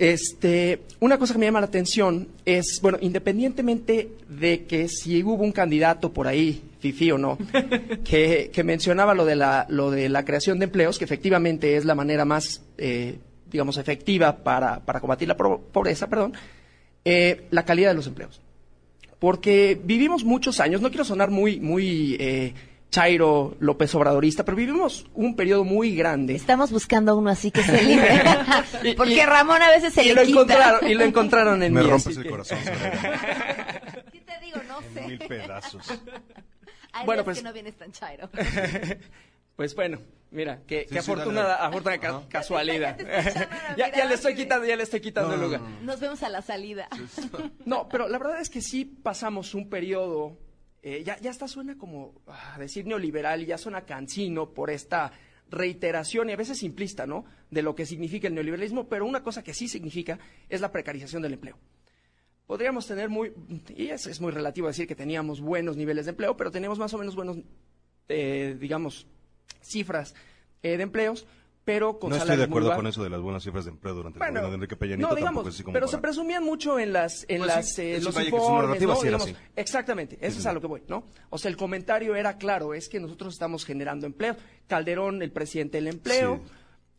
Este, 0.00 0.80
una 1.00 1.18
cosa 1.18 1.34
que 1.34 1.38
me 1.38 1.44
llama 1.44 1.60
la 1.60 1.66
atención 1.66 2.28
es, 2.46 2.80
bueno, 2.80 2.96
independientemente 3.02 4.08
de 4.30 4.64
que 4.64 4.88
si 4.88 5.22
hubo 5.22 5.44
un 5.44 5.52
candidato 5.52 6.10
por 6.10 6.26
ahí, 6.26 6.62
Fifi 6.78 7.10
o 7.10 7.18
no, 7.18 7.36
que, 8.02 8.50
que 8.50 8.64
mencionaba 8.64 9.12
lo 9.12 9.26
de, 9.26 9.36
la, 9.36 9.66
lo 9.68 9.90
de 9.90 10.08
la 10.08 10.24
creación 10.24 10.58
de 10.58 10.64
empleos, 10.64 10.98
que 10.98 11.04
efectivamente 11.04 11.76
es 11.76 11.84
la 11.84 11.94
manera 11.94 12.24
más, 12.24 12.62
eh, 12.78 13.18
digamos, 13.52 13.76
efectiva 13.76 14.38
para, 14.38 14.80
para 14.86 15.00
combatir 15.00 15.28
la 15.28 15.36
pobreza, 15.36 16.08
perdón, 16.08 16.32
eh, 17.04 17.46
la 17.50 17.66
calidad 17.66 17.90
de 17.90 17.96
los 17.96 18.06
empleos. 18.06 18.40
Porque 19.18 19.78
vivimos 19.84 20.24
muchos 20.24 20.60
años, 20.60 20.80
no 20.80 20.88
quiero 20.88 21.04
sonar 21.04 21.30
muy, 21.30 21.60
muy 21.60 22.16
eh, 22.18 22.54
Chairo 22.90 23.56
López 23.60 23.94
Obradorista, 23.94 24.44
pero 24.44 24.56
vivimos 24.56 25.06
un 25.14 25.36
periodo 25.36 25.64
muy 25.64 25.94
grande. 25.94 26.34
Estamos 26.34 26.72
buscando 26.72 27.16
uno 27.16 27.30
así 27.30 27.50
que 27.50 27.62
se 27.62 27.82
libre. 27.82 28.20
Porque 28.96 29.14
Y- 29.14 29.20
Ramón 29.20 29.62
a 29.62 29.70
veces 29.70 29.94
se 29.94 30.02
y 30.02 30.08
le 30.08 30.14
lo 30.14 30.22
quita. 30.22 30.32
encontraron 30.40 30.90
y 30.90 30.94
lo 30.94 31.04
encontraron 31.04 31.62
en 31.62 31.72
Me 31.72 31.82
mí, 31.82 31.88
rompes 31.88 32.16
el 32.16 32.22
que- 32.24 32.30
corazón. 32.30 32.58
¿Qué 34.12 34.20
te 34.20 34.40
digo? 34.44 34.58
No 34.68 34.80
sé. 34.94 35.06
Mil 35.06 35.18
pedazos. 35.18 35.86
Hay 36.92 37.06
Bueno, 37.06 37.22
pues- 37.24 37.38
que 37.38 37.44
no 37.44 37.52
vienes 37.52 37.76
tan 37.76 37.92
chairo. 37.92 38.28
Pues 39.56 39.74
bueno, 39.74 39.98
mira, 40.30 40.60
qué, 40.66 40.86
Sí, 40.88 40.94
qué 40.94 41.02
sí, 41.02 41.10
afortunada, 41.12 41.48
dale, 41.58 41.64
afortunada 41.68 42.00
ca- 42.00 42.28
casualidad. 42.30 42.96
Ya 43.76 44.06
le 44.06 44.14
estoy 44.14 44.34
quitando, 44.34 44.64
ya 44.66 44.74
le 44.74 44.84
estoy 44.84 45.00
quitando 45.02 45.34
el 45.34 45.38
No, 45.40 45.44
lugar. 45.46 45.60
no, 45.60 45.68
no. 45.68 45.80
Nos 45.82 46.00
vemos 46.00 46.22
a 46.22 46.30
la 46.30 46.40
salida. 46.40 46.88
No, 47.66 47.86
pero 47.86 48.08
la 48.08 48.16
verdad 48.18 48.40
es 48.40 48.48
que 48.48 48.62
sí 48.62 48.86
pasamos 48.86 49.52
un 49.54 49.68
periodo, 49.68 50.38
eh, 50.82 51.02
ya, 51.04 51.18
ya 51.20 51.32
suena 51.46 51.76
como 51.76 52.22
ah, 52.26 52.56
decir 52.58 52.86
neoliberal 52.86 53.42
y 53.42 53.46
ya 53.46 53.58
suena 53.58 53.82
cansino 53.82 54.50
por 54.50 54.70
esta 54.70 55.12
reiteración 55.50 56.30
y 56.30 56.32
a 56.32 56.36
veces 56.36 56.58
simplista, 56.58 57.06
¿no? 57.06 57.24
De 57.50 57.62
lo 57.62 57.74
que 57.74 57.84
significa 57.84 58.28
el 58.28 58.34
neoliberalismo, 58.34 58.88
pero 58.88 59.04
una 59.04 59.22
cosa 59.22 59.42
que 59.42 59.52
sí 59.52 59.68
significa 59.68 60.18
es 60.48 60.60
la 60.60 60.72
precarización 60.72 61.22
del 61.22 61.34
empleo. 61.34 61.58
Podríamos 62.46 62.86
tener 62.86 63.08
muy, 63.08 63.32
y 63.76 63.88
es, 63.88 64.06
es 64.06 64.20
muy 64.20 64.32
relativo 64.32 64.68
decir 64.68 64.86
que 64.86 64.96
teníamos 64.96 65.40
buenos 65.40 65.76
niveles 65.76 66.06
de 66.06 66.10
empleo, 66.10 66.36
pero 66.36 66.50
teníamos 66.50 66.78
más 66.78 66.92
o 66.94 66.98
menos 66.98 67.14
buenos, 67.14 67.38
eh, 68.08 68.56
digamos, 68.58 69.06
cifras 69.60 70.14
eh, 70.62 70.76
de 70.76 70.82
empleos, 70.82 71.26
pero 71.64 71.98
con 71.98 72.10
No 72.10 72.16
estoy 72.16 72.26
salarios 72.28 72.48
de 72.48 72.50
acuerdo 72.50 72.74
con 72.74 72.86
eso 72.86 73.02
de 73.04 73.10
las 73.10 73.20
buenas 73.20 73.42
cifras 73.44 73.64
de 73.64 73.70
empleo 73.70 73.94
durante 73.94 74.18
el 74.18 74.26
gobierno 74.26 74.48
de 74.48 74.54
Enrique 74.54 74.76
Peña 74.76 74.96
Nieto. 74.96 75.08
no, 75.10 75.14
digamos, 75.14 75.28
tampoco 75.34 75.48
es 75.50 75.54
así 75.54 75.62
como 75.62 75.72
pero 75.74 75.88
se 75.88 75.98
presumían 75.98 76.42
mucho 76.44 76.78
en 76.78 76.92
las 76.92 77.24
en 77.28 77.38
Pues 77.42 77.50
sí, 77.52 77.56
las 77.58 77.78
eh, 77.78 78.00
los 78.02 78.20
informes, 78.24 78.80
Digamos, 78.80 79.04
así. 79.22 79.36
exactamente, 79.56 80.16
eso 80.20 80.32
Sí, 80.32 80.36
es 80.38 80.42
sí. 80.42 80.48
a 80.48 80.52
lo 80.52 80.60
que 80.60 80.66
voy, 80.66 80.82
¿no? 80.88 81.04
O 81.28 81.38
sea, 81.38 81.50
el 81.50 81.56
comentario 81.56 82.16
era 82.16 82.38
claro, 82.38 82.74
es 82.74 82.88
que 82.88 82.98
nosotros 82.98 83.34
estamos 83.34 83.64
generando 83.64 84.06
empleo. 84.06 84.36
Calderón, 84.66 85.22
el 85.22 85.32
presidente 85.32 85.78
del 85.78 85.88
empleo, 85.88 86.40
Sí. 86.44 86.52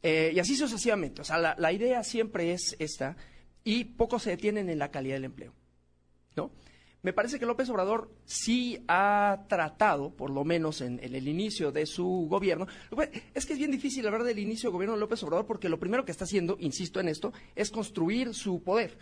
eh, 0.03 0.31
y 0.35 0.39
así 0.39 0.55
sucesivamente. 0.55 1.21
O 1.21 1.25
sea, 1.25 1.37
la, 1.37 1.55
la 1.57 1.71
idea 1.71 2.03
siempre 2.03 2.53
es 2.53 2.75
esta, 2.79 3.15
y 3.63 3.83
pocos 3.85 4.23
se 4.23 4.31
detienen 4.31 4.69
en 4.69 4.77
la 4.79 4.91
calidad 4.91 5.15
del 5.15 5.25
empleo, 5.25 5.53
¿no? 6.35 6.51
Me 7.03 7.13
parece 7.13 7.39
que 7.39 7.47
López 7.47 7.67
Obrador 7.69 8.11
sí 8.25 8.83
ha 8.87 9.45
tratado, 9.49 10.11
por 10.11 10.29
lo 10.29 10.43
menos 10.43 10.81
en, 10.81 10.99
el 11.01 11.27
inicio 11.27 11.71
de 11.71 11.87
su 11.87 12.27
gobierno, 12.29 12.67
es 13.33 13.45
que 13.45 13.53
es 13.53 13.59
bien 13.59 13.71
difícil 13.71 14.05
hablar 14.05 14.23
del 14.23 14.37
inicio 14.37 14.69
del 14.69 14.73
gobierno 14.73 14.93
de 14.93 14.99
López 14.99 15.23
Obrador 15.23 15.47
porque 15.47 15.67
lo 15.67 15.79
primero 15.79 16.05
que 16.05 16.11
está 16.11 16.25
haciendo, 16.25 16.57
insisto 16.59 16.99
en 16.99 17.09
esto, 17.09 17.33
es 17.55 17.71
construir 17.71 18.35
su 18.35 18.61
poder. 18.61 18.99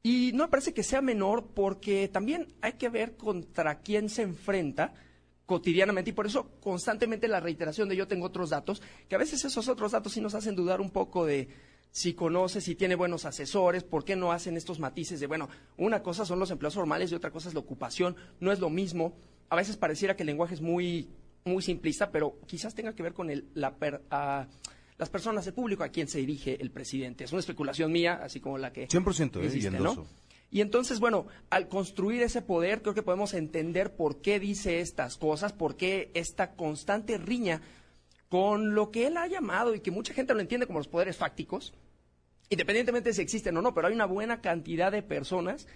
Y 0.00 0.30
no 0.32 0.44
me 0.44 0.50
parece 0.50 0.72
que 0.72 0.84
sea 0.84 1.02
menor 1.02 1.48
porque 1.54 2.06
también 2.06 2.54
hay 2.60 2.74
que 2.74 2.88
ver 2.88 3.16
contra 3.16 3.80
quién 3.80 4.08
se 4.08 4.22
enfrenta 4.22 4.94
cotidianamente 5.44 6.10
y 6.10 6.12
por 6.12 6.26
eso 6.26 6.50
constantemente 6.60 7.26
la 7.26 7.40
reiteración 7.40 7.88
de 7.88 7.96
yo 7.96 8.06
tengo 8.06 8.26
otros 8.26 8.50
datos, 8.50 8.80
que 9.08 9.16
a 9.16 9.18
veces 9.18 9.44
esos 9.44 9.66
otros 9.66 9.90
datos 9.90 10.12
sí 10.12 10.20
nos 10.20 10.34
hacen 10.34 10.54
dudar 10.54 10.80
un 10.80 10.90
poco 10.90 11.26
de 11.26 11.48
si 11.90 12.14
conoce, 12.14 12.60
si 12.60 12.74
tiene 12.74 12.94
buenos 12.94 13.24
asesores, 13.24 13.82
por 13.84 14.04
qué 14.04 14.14
no 14.16 14.32
hacen 14.32 14.56
estos 14.56 14.78
matices 14.78 15.20
de, 15.20 15.26
bueno, 15.26 15.48
una 15.76 16.02
cosa 16.02 16.24
son 16.24 16.38
los 16.38 16.50
empleos 16.50 16.74
formales 16.74 17.10
y 17.10 17.14
otra 17.14 17.30
cosa 17.30 17.48
es 17.48 17.54
la 17.54 17.60
ocupación, 17.60 18.16
no 18.40 18.52
es 18.52 18.60
lo 18.60 18.70
mismo. 18.70 19.14
A 19.48 19.56
veces 19.56 19.76
pareciera 19.76 20.14
que 20.14 20.22
el 20.22 20.28
lenguaje 20.28 20.54
es 20.54 20.60
muy, 20.60 21.08
muy 21.44 21.62
simplista, 21.62 22.10
pero 22.10 22.38
quizás 22.46 22.74
tenga 22.74 22.94
que 22.94 23.02
ver 23.02 23.14
con 23.14 23.30
el, 23.30 23.46
la 23.54 23.74
per- 23.74 24.02
las 24.98 25.08
personas, 25.10 25.46
el 25.46 25.54
público 25.54 25.82
a 25.84 25.88
quien 25.88 26.08
se 26.08 26.18
dirige 26.18 26.60
el 26.60 26.70
presidente. 26.70 27.24
Es 27.24 27.32
una 27.32 27.40
especulación 27.40 27.90
mía, 27.92 28.20
así 28.22 28.40
como 28.40 28.58
la 28.58 28.72
que 28.72 28.88
100%, 28.88 29.40
¿eh? 29.42 29.46
hiciste, 29.46 29.76
Y 29.76 29.80
¿no? 29.80 30.06
Y 30.50 30.62
entonces, 30.62 30.98
bueno, 30.98 31.26
al 31.50 31.68
construir 31.68 32.22
ese 32.22 32.40
poder, 32.40 32.80
creo 32.80 32.94
que 32.94 33.02
podemos 33.02 33.34
entender 33.34 33.94
por 33.94 34.22
qué 34.22 34.40
dice 34.40 34.80
estas 34.80 35.18
cosas, 35.18 35.52
por 35.52 35.76
qué 35.76 36.10
esta 36.14 36.52
constante 36.52 37.18
riña 37.18 37.60
con 38.28 38.74
lo 38.74 38.90
que 38.90 39.06
él 39.06 39.16
ha 39.16 39.26
llamado 39.26 39.74
y 39.74 39.80
que 39.80 39.90
mucha 39.90 40.14
gente 40.14 40.34
lo 40.34 40.40
entiende 40.40 40.66
como 40.66 40.78
los 40.78 40.88
poderes 40.88 41.16
fácticos, 41.16 41.72
independientemente 42.50 43.10
de 43.10 43.14
si 43.14 43.22
existen 43.22 43.56
o 43.56 43.62
no, 43.62 43.74
pero 43.74 43.88
hay 43.88 43.94
una 43.94 44.06
buena 44.06 44.40
cantidad 44.40 44.92
de 44.92 45.02
personas 45.02 45.66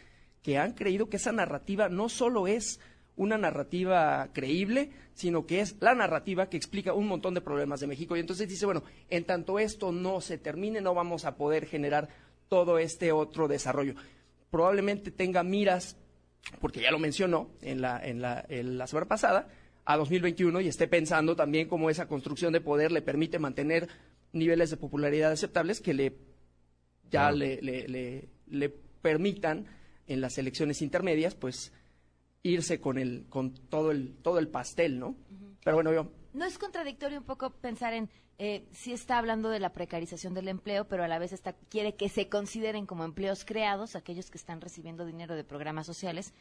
que 0.43 0.59
han 0.59 0.73
creído 0.73 1.09
que 1.09 1.17
esa 1.17 1.33
narrativa 1.33 1.89
no 1.89 2.09
solo 2.09 2.47
es 2.47 2.81
una 3.17 3.39
narrativa 3.39 4.31
creíble, 4.33 4.91
sino 5.15 5.47
que 5.47 5.61
es 5.61 5.77
la 5.81 5.95
narrativa 5.95 6.49
que 6.49 6.57
explica 6.57 6.95
un 6.95 7.07
montón 7.07 7.35
de 7.35 7.41
problemas 7.41 7.81
de 7.81 7.87
México. 7.87 8.17
Y 8.17 8.21
entonces 8.21 8.49
dice, 8.49 8.67
bueno, 8.67 8.83
en 9.11 9.25
tanto 9.25 9.59
esto 9.59 9.93
no 9.93 10.21
se 10.21 10.39
termine, 10.39 10.81
no 10.81 10.95
vamos 10.95 11.25
a 11.25 11.37
poder 11.37 11.67
generar 11.67 12.09
todo 12.49 12.79
este 12.79 13.13
otro 13.13 13.49
desarrollo. 13.49 13.95
Probablemente 14.51 15.11
tenga 15.11 15.43
miras, 15.43 15.97
porque 16.61 16.81
ya 16.81 16.91
lo 16.91 16.99
mencionó 16.99 17.51
en 17.61 17.81
la, 17.81 18.01
en 18.03 18.21
la, 18.21 18.45
en 18.49 18.79
la 18.79 18.87
semana 18.87 19.09
pasada, 19.09 19.49
a 19.85 19.97
2021 19.97 20.61
y 20.61 20.69
esté 20.69 20.87
pensando 20.89 21.35
también 21.37 21.69
cómo 21.69 21.91
esa 21.91 22.07
construcción 22.09 22.53
de 22.53 22.61
poder 22.61 22.93
le 22.93 23.03
permite 23.03 23.39
mantener 23.39 23.89
niveles 24.33 24.71
de 24.71 24.77
popularidad 24.77 25.33
aceptables 25.33 25.81
que 25.81 25.95
le 25.95 26.11
ya 27.11 27.29
Claro. 27.31 27.37
le, 27.37 27.61
le, 27.63 27.89
le- 27.89 28.29
le 28.47 28.69
permitan 28.69 29.67
en 30.07 30.21
las 30.21 30.39
elecciones 30.39 30.83
intermedias, 30.83 31.35
pues 31.35 31.73
irse 32.43 32.81
con 32.81 32.99
el 32.99 33.27
con 33.29 33.55
todo 33.55 33.91
el 33.91 34.15
todo 34.23 34.39
el 34.39 34.49
pastel, 34.49 34.99
¿no? 34.99 35.15
Pero 35.65 35.77
bueno, 35.77 35.93
yo 35.93 36.11
¿No 36.33 36.45
es 36.47 36.59
contradictorio 36.59 37.19
un 37.19 37.25
poco 37.25 37.51
pensar 37.51 37.93
en, 37.93 38.09
eh, 38.39 38.67
sí 38.73 38.93
está 38.95 39.19
hablando 39.19 39.51
de 39.51 39.61
la 39.61 39.73
precarización 39.75 40.33
del 40.33 40.49
empleo, 40.49 40.87
pero 40.89 41.05
a 41.05 41.09
la 41.09 41.19
vez 41.19 41.33
está, 41.35 41.53
quiere 41.69 41.95
que 41.95 42.09
se 42.09 42.29
consideren 42.31 42.87
como 42.87 43.05
empleos 43.05 43.45
creados 43.45 43.95
aquellos 43.95 44.31
que 44.31 44.39
están 44.39 44.61
recibiendo 44.63 45.05
dinero 45.05 45.35
de 45.37 45.45
programas 45.45 45.87
sociales, 45.87 46.33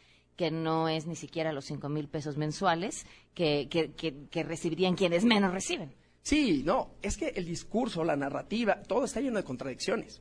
que 0.42 0.50
no 0.50 0.90
es 0.90 1.06
ni 1.06 1.16
siquiera 1.16 1.54
los 1.54 1.66
cinco 1.66 1.88
mil 1.88 2.08
pesos 2.08 2.36
mensuales 2.36 3.06
que, 3.36 3.68
que, 3.70 3.92
que, 3.92 4.26
que 4.32 4.42
recibirían 4.42 4.96
quienes 4.96 5.24
menos 5.24 5.54
reciben? 5.54 5.94
Sí, 6.24 6.64
no, 6.66 6.96
es 7.04 7.16
que 7.16 7.28
el 7.28 7.46
discurso, 7.46 8.04
la 8.04 8.16
narrativa, 8.16 8.82
todo 8.82 9.06
está 9.06 9.22
lleno 9.22 9.38
de 9.38 9.44
contradicciones. 9.44 10.20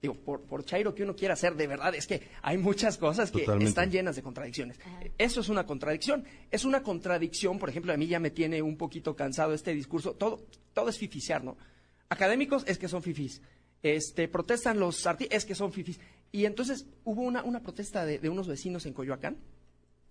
Digo, 0.00 0.14
por, 0.14 0.40
por 0.42 0.64
chairo 0.64 0.96
que 0.96 1.04
uno 1.04 1.14
quiera 1.14 1.34
hacer, 1.34 1.54
de 1.54 1.68
verdad, 1.68 1.94
es 1.94 2.08
que 2.08 2.22
hay 2.42 2.58
muchas 2.58 2.98
cosas 2.98 3.30
que 3.30 3.42
Totalmente. 3.42 3.68
están 3.68 3.88
llenas 3.92 4.16
de 4.16 4.22
contradicciones. 4.24 4.80
Eso 5.16 5.42
es 5.42 5.48
una 5.48 5.64
contradicción. 5.64 6.24
Es 6.50 6.64
una 6.64 6.82
contradicción, 6.82 7.60
por 7.60 7.68
ejemplo, 7.68 7.92
a 7.92 7.96
mí 7.96 8.08
ya 8.08 8.18
me 8.18 8.30
tiene 8.32 8.62
un 8.62 8.76
poquito 8.76 9.14
cansado 9.14 9.54
este 9.54 9.72
discurso. 9.74 10.14
Todo, 10.14 10.44
todo 10.72 10.88
es 10.88 10.98
fificiar, 10.98 11.44
¿no? 11.44 11.56
Académicos 12.08 12.64
es 12.66 12.78
que 12.78 12.88
son 12.88 13.00
fifís. 13.00 13.40
Este, 13.80 14.26
protestan 14.26 14.80
los 14.80 15.06
artistas, 15.06 15.38
es 15.38 15.44
que 15.44 15.54
son 15.54 15.72
fifís. 15.72 16.00
Y 16.32 16.46
entonces 16.46 16.86
hubo 17.04 17.22
una, 17.22 17.44
una 17.44 17.60
protesta 17.60 18.04
de, 18.04 18.18
de 18.18 18.28
unos 18.28 18.48
vecinos 18.48 18.86
en 18.86 18.94
Coyoacán 18.94 19.36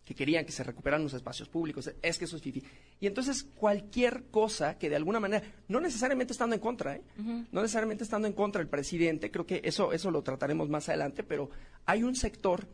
que 0.06 0.16
querían 0.16 0.46
que 0.46 0.52
se 0.52 0.64
recuperaran 0.64 1.04
los 1.04 1.14
espacios 1.14 1.48
públicos, 1.48 1.92
es 2.02 2.18
que 2.18 2.26
eso 2.26 2.36
es 2.36 2.42
fifi. 2.42 2.64
Y 3.00 3.08
entonces 3.08 3.44
cualquier 3.44 4.26
cosa 4.32 4.78
que 4.78 4.90
de 4.90 4.96
alguna 4.96 5.20
manera, 5.20 5.46
no 5.68 5.80
necesariamente 5.80 6.34
estando 6.34 6.56
en 6.56 6.62
contra, 6.62 6.96
¿eh? 6.96 7.02
no 7.18 7.62
necesariamente 7.62 8.04
estando 8.04 8.28
en 8.28 8.34
contra 8.34 8.60
del 8.60 8.70
presidente, 8.70 9.32
creo 9.32 9.46
que 9.46 9.62
eso, 9.64 9.94
eso 9.94 10.12
lo 10.12 10.24
trataremos 10.24 10.70
más 10.70 10.90
adelante, 10.90 11.24
pero 11.24 11.50
hay 11.86 12.04
un 12.04 12.16
sector 12.16 12.68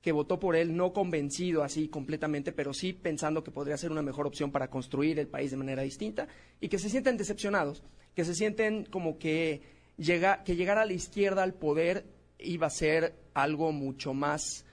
que 0.00 0.12
votó 0.12 0.40
por 0.40 0.56
él 0.56 0.74
no 0.74 0.92
convencido 0.92 1.62
así 1.62 1.88
completamente, 1.88 2.52
pero 2.52 2.72
sí 2.72 2.94
pensando 2.94 3.44
que 3.44 3.50
podría 3.50 3.76
ser 3.76 3.92
una 3.92 4.02
mejor 4.02 4.26
opción 4.26 4.50
para 4.50 4.70
construir 4.70 5.18
el 5.18 5.28
país 5.28 5.50
de 5.50 5.58
manera 5.58 5.82
distinta 5.82 6.26
y 6.60 6.68
que 6.68 6.78
se 6.78 6.88
sienten 6.88 7.18
decepcionados, 7.18 7.82
que 8.14 8.24
se 8.24 8.34
sienten 8.34 8.86
como 8.86 9.18
que, 9.18 9.60
llega, 9.98 10.42
que 10.42 10.56
llegar 10.56 10.78
a 10.78 10.86
la 10.86 10.94
izquierda 10.94 11.42
al 11.42 11.52
poder 11.52 12.06
iba 12.42 12.66
a 12.66 12.70
ser 12.70 13.30
algo 13.34 13.72
mucho 13.72 14.14
más 14.14 14.64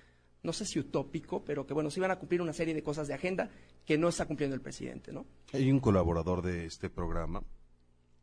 no 0.47 0.53
sé 0.53 0.65
si 0.65 0.79
utópico, 0.79 1.43
pero 1.43 1.67
que 1.67 1.73
bueno, 1.73 1.89
se 1.89 1.99
iban 1.99 2.11
a 2.11 2.17
cumplir 2.17 2.41
una 2.41 2.53
serie 2.53 2.73
de 2.73 2.81
cosas 2.81 3.07
de 3.07 3.13
agenda 3.13 3.49
que 3.85 3.97
no 3.97 4.07
está 4.07 4.25
cumpliendo 4.25 4.55
el 4.55 4.61
presidente, 4.61 5.11
¿no? 5.11 5.25
Hay 5.51 5.69
un 5.69 5.79
colaborador 5.79 6.41
de 6.41 6.65
este 6.65 6.89
programa, 6.89 7.43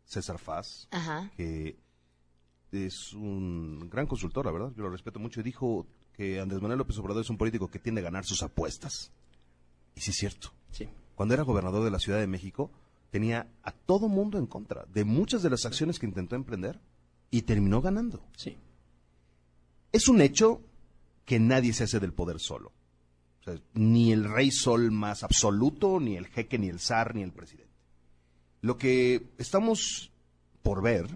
César 0.05 0.39
Faz, 0.39 0.89
Ajá. 0.91 1.31
que 1.37 1.77
es 2.73 3.13
un 3.13 3.89
gran 3.91 4.07
consultor, 4.07 4.47
la 4.47 4.53
verdad, 4.53 4.73
yo 4.75 4.83
lo 4.85 4.91
respeto 4.91 5.21
mucho, 5.21 5.41
y 5.41 5.43
dijo 5.43 5.87
que 6.15 6.41
Andrés 6.41 6.63
Manuel 6.63 6.79
López 6.79 6.97
Obrador 6.99 7.23
es 7.23 7.31
un 7.31 7.37
político 7.37 7.69
que 7.69 7.79
tiende 7.79 8.01
a 8.01 8.05
ganar 8.05 8.25
sus 8.25 8.43
apuestas. 8.43 9.13
Y 9.95 10.01
sí 10.01 10.11
es 10.11 10.17
cierto. 10.17 10.53
Sí. 10.71 10.89
Cuando 11.15 11.35
era 11.35 11.43
gobernador 11.43 11.85
de 11.85 11.91
la 11.91 11.99
Ciudad 11.99 12.19
de 12.19 12.27
México, 12.27 12.71
tenía 13.11 13.49
a 13.63 13.73
todo 13.73 14.09
mundo 14.09 14.39
en 14.39 14.47
contra 14.47 14.87
de 14.87 15.05
muchas 15.05 15.43
de 15.43 15.51
las 15.51 15.67
acciones 15.67 15.99
que 15.99 16.07
intentó 16.07 16.37
emprender 16.37 16.81
y 17.31 17.43
terminó 17.43 17.81
ganando. 17.81 18.25
Sí. 18.37 18.57
Es 19.95 20.09
un 20.09 20.21
hecho 20.21 20.61
que 21.25 21.39
nadie 21.39 21.73
se 21.73 21.85
hace 21.85 22.01
del 22.01 22.13
poder 22.13 22.41
solo. 22.41 22.73
Ni 23.75 24.11
el 24.11 24.25
rey 24.25 24.51
sol 24.51 24.91
más 24.91 25.23
absoluto, 25.23 26.01
ni 26.01 26.17
el 26.17 26.27
jeque, 26.27 26.59
ni 26.59 26.69
el 26.69 26.81
zar, 26.81 27.15
ni 27.15 27.23
el 27.23 27.31
presidente. 27.31 27.73
Lo 28.61 28.77
que 28.77 29.29
estamos 29.39 30.11
por 30.65 30.83
ver 30.83 31.07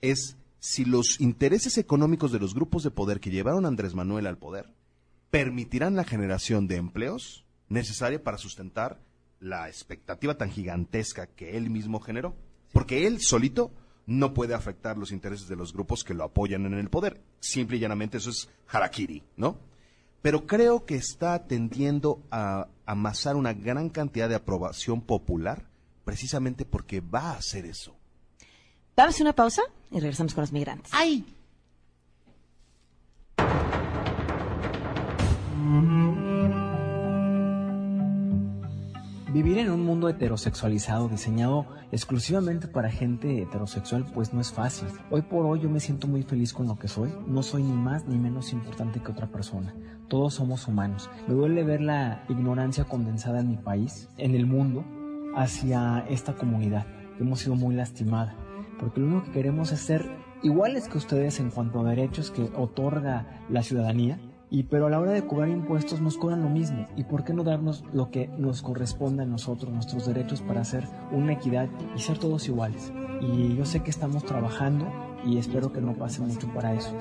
es 0.00 0.36
si 0.58 0.84
los 0.84 1.20
intereses 1.20 1.78
económicos 1.78 2.32
de 2.32 2.40
los 2.40 2.52
grupos 2.52 2.82
de 2.82 2.90
poder 2.90 3.20
que 3.20 3.30
llevaron 3.30 3.64
a 3.64 3.68
Andrés 3.68 3.94
Manuel 3.94 4.26
al 4.26 4.38
poder 4.38 4.74
permitirán 5.30 5.94
la 5.94 6.02
generación 6.02 6.66
de 6.66 6.78
empleos 6.78 7.44
necesaria 7.68 8.24
para 8.24 8.38
sustentar 8.38 8.98
la 9.38 9.68
expectativa 9.68 10.36
tan 10.36 10.50
gigantesca 10.50 11.28
que 11.28 11.56
él 11.56 11.70
mismo 11.70 12.00
generó. 12.00 12.34
Porque 12.72 13.06
él 13.06 13.20
solito 13.20 13.70
no 14.10 14.34
puede 14.34 14.54
afectar 14.54 14.98
los 14.98 15.12
intereses 15.12 15.46
de 15.46 15.54
los 15.54 15.72
grupos 15.72 16.02
que 16.02 16.14
lo 16.14 16.24
apoyan 16.24 16.66
en 16.66 16.74
el 16.74 16.90
poder. 16.90 17.22
Simple 17.38 17.76
y 17.76 17.80
llanamente 17.80 18.16
eso 18.18 18.30
es 18.30 18.48
harakiri, 18.66 19.22
¿no? 19.36 19.56
Pero 20.20 20.48
creo 20.48 20.84
que 20.84 20.96
está 20.96 21.46
tendiendo 21.46 22.20
a 22.28 22.66
amasar 22.86 23.36
una 23.36 23.52
gran 23.52 23.88
cantidad 23.88 24.28
de 24.28 24.34
aprobación 24.34 25.00
popular 25.00 25.68
precisamente 26.04 26.64
porque 26.64 27.00
va 27.00 27.30
a 27.30 27.36
hacer 27.36 27.66
eso. 27.66 27.94
Vamos 28.96 29.20
a 29.20 29.22
una 29.22 29.32
pausa 29.32 29.62
y 29.92 30.00
regresamos 30.00 30.34
con 30.34 30.42
los 30.42 30.50
migrantes. 30.50 30.92
¡Ay! 30.92 31.24
Vivir 39.32 39.58
en 39.58 39.70
un 39.70 39.84
mundo 39.84 40.08
heterosexualizado 40.08 41.08
diseñado 41.08 41.64
exclusivamente 41.92 42.66
para 42.66 42.90
gente 42.90 43.40
heterosexual 43.40 44.04
pues 44.12 44.34
no 44.34 44.40
es 44.40 44.50
fácil. 44.50 44.88
Hoy 45.08 45.22
por 45.22 45.46
hoy 45.46 45.60
yo 45.60 45.70
me 45.70 45.78
siento 45.78 46.08
muy 46.08 46.24
feliz 46.24 46.52
con 46.52 46.66
lo 46.66 46.76
que 46.76 46.88
soy. 46.88 47.14
No 47.28 47.44
soy 47.44 47.62
ni 47.62 47.72
más 47.72 48.06
ni 48.06 48.18
menos 48.18 48.52
importante 48.52 48.98
que 48.98 49.12
otra 49.12 49.28
persona. 49.28 49.72
Todos 50.08 50.34
somos 50.34 50.66
humanos. 50.66 51.08
Me 51.28 51.34
duele 51.34 51.62
ver 51.62 51.80
la 51.80 52.24
ignorancia 52.28 52.86
condensada 52.86 53.38
en 53.38 53.50
mi 53.50 53.56
país, 53.56 54.08
en 54.16 54.34
el 54.34 54.46
mundo, 54.46 54.84
hacia 55.36 56.04
esta 56.08 56.34
comunidad. 56.34 56.86
Hemos 57.20 57.38
sido 57.38 57.54
muy 57.54 57.76
lastimada. 57.76 58.34
Porque 58.80 58.98
lo 58.98 59.06
único 59.06 59.26
que 59.26 59.32
queremos 59.32 59.70
es 59.70 59.78
ser 59.78 60.10
iguales 60.42 60.88
que 60.88 60.98
ustedes 60.98 61.38
en 61.38 61.50
cuanto 61.50 61.78
a 61.78 61.88
derechos 61.88 62.32
que 62.32 62.50
otorga 62.56 63.44
la 63.48 63.62
ciudadanía 63.62 64.18
y 64.50 64.64
pero 64.64 64.86
a 64.86 64.90
la 64.90 64.98
hora 64.98 65.12
de 65.12 65.26
cobrar 65.26 65.48
impuestos 65.48 66.00
nos 66.00 66.18
cobran 66.18 66.42
lo 66.42 66.50
mismo. 66.50 66.86
¿Y 66.96 67.04
por 67.04 67.24
qué 67.24 67.32
no 67.32 67.44
darnos 67.44 67.84
lo 67.92 68.10
que 68.10 68.28
nos 68.36 68.62
corresponde 68.62 69.22
a 69.22 69.26
nosotros, 69.26 69.72
nuestros 69.72 70.06
derechos 70.06 70.42
para 70.42 70.62
hacer 70.62 70.84
una 71.12 71.34
equidad 71.34 71.68
y 71.96 72.00
ser 72.00 72.18
todos 72.18 72.48
iguales? 72.48 72.92
Y 73.20 73.56
yo 73.56 73.64
sé 73.64 73.80
que 73.80 73.90
estamos 73.90 74.24
trabajando 74.24 74.90
y 75.24 75.38
espero 75.38 75.72
que 75.72 75.80
no 75.80 75.94
pase 75.94 76.20
mucho 76.20 76.48
para 76.48 76.74
eso. 76.74 76.96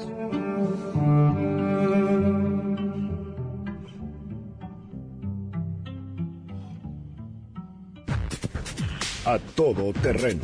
A 9.25 9.38
todo 9.55 9.93
terreno. 9.93 10.43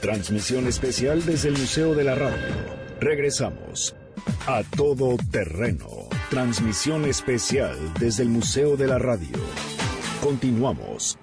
Transmisión 0.00 0.66
especial 0.66 1.24
desde 1.24 1.48
el 1.48 1.58
Museo 1.58 1.94
de 1.94 2.04
la 2.04 2.14
Radio. 2.14 2.54
Regresamos. 3.00 3.94
A 4.46 4.62
todo 4.76 5.16
terreno. 5.30 5.97
Transmisión 6.30 7.06
especial 7.06 7.74
desde 7.98 8.22
el 8.22 8.28
Museo 8.28 8.76
de 8.76 8.86
la 8.86 8.98
Radio. 8.98 9.38
Continuamos. 10.22 11.18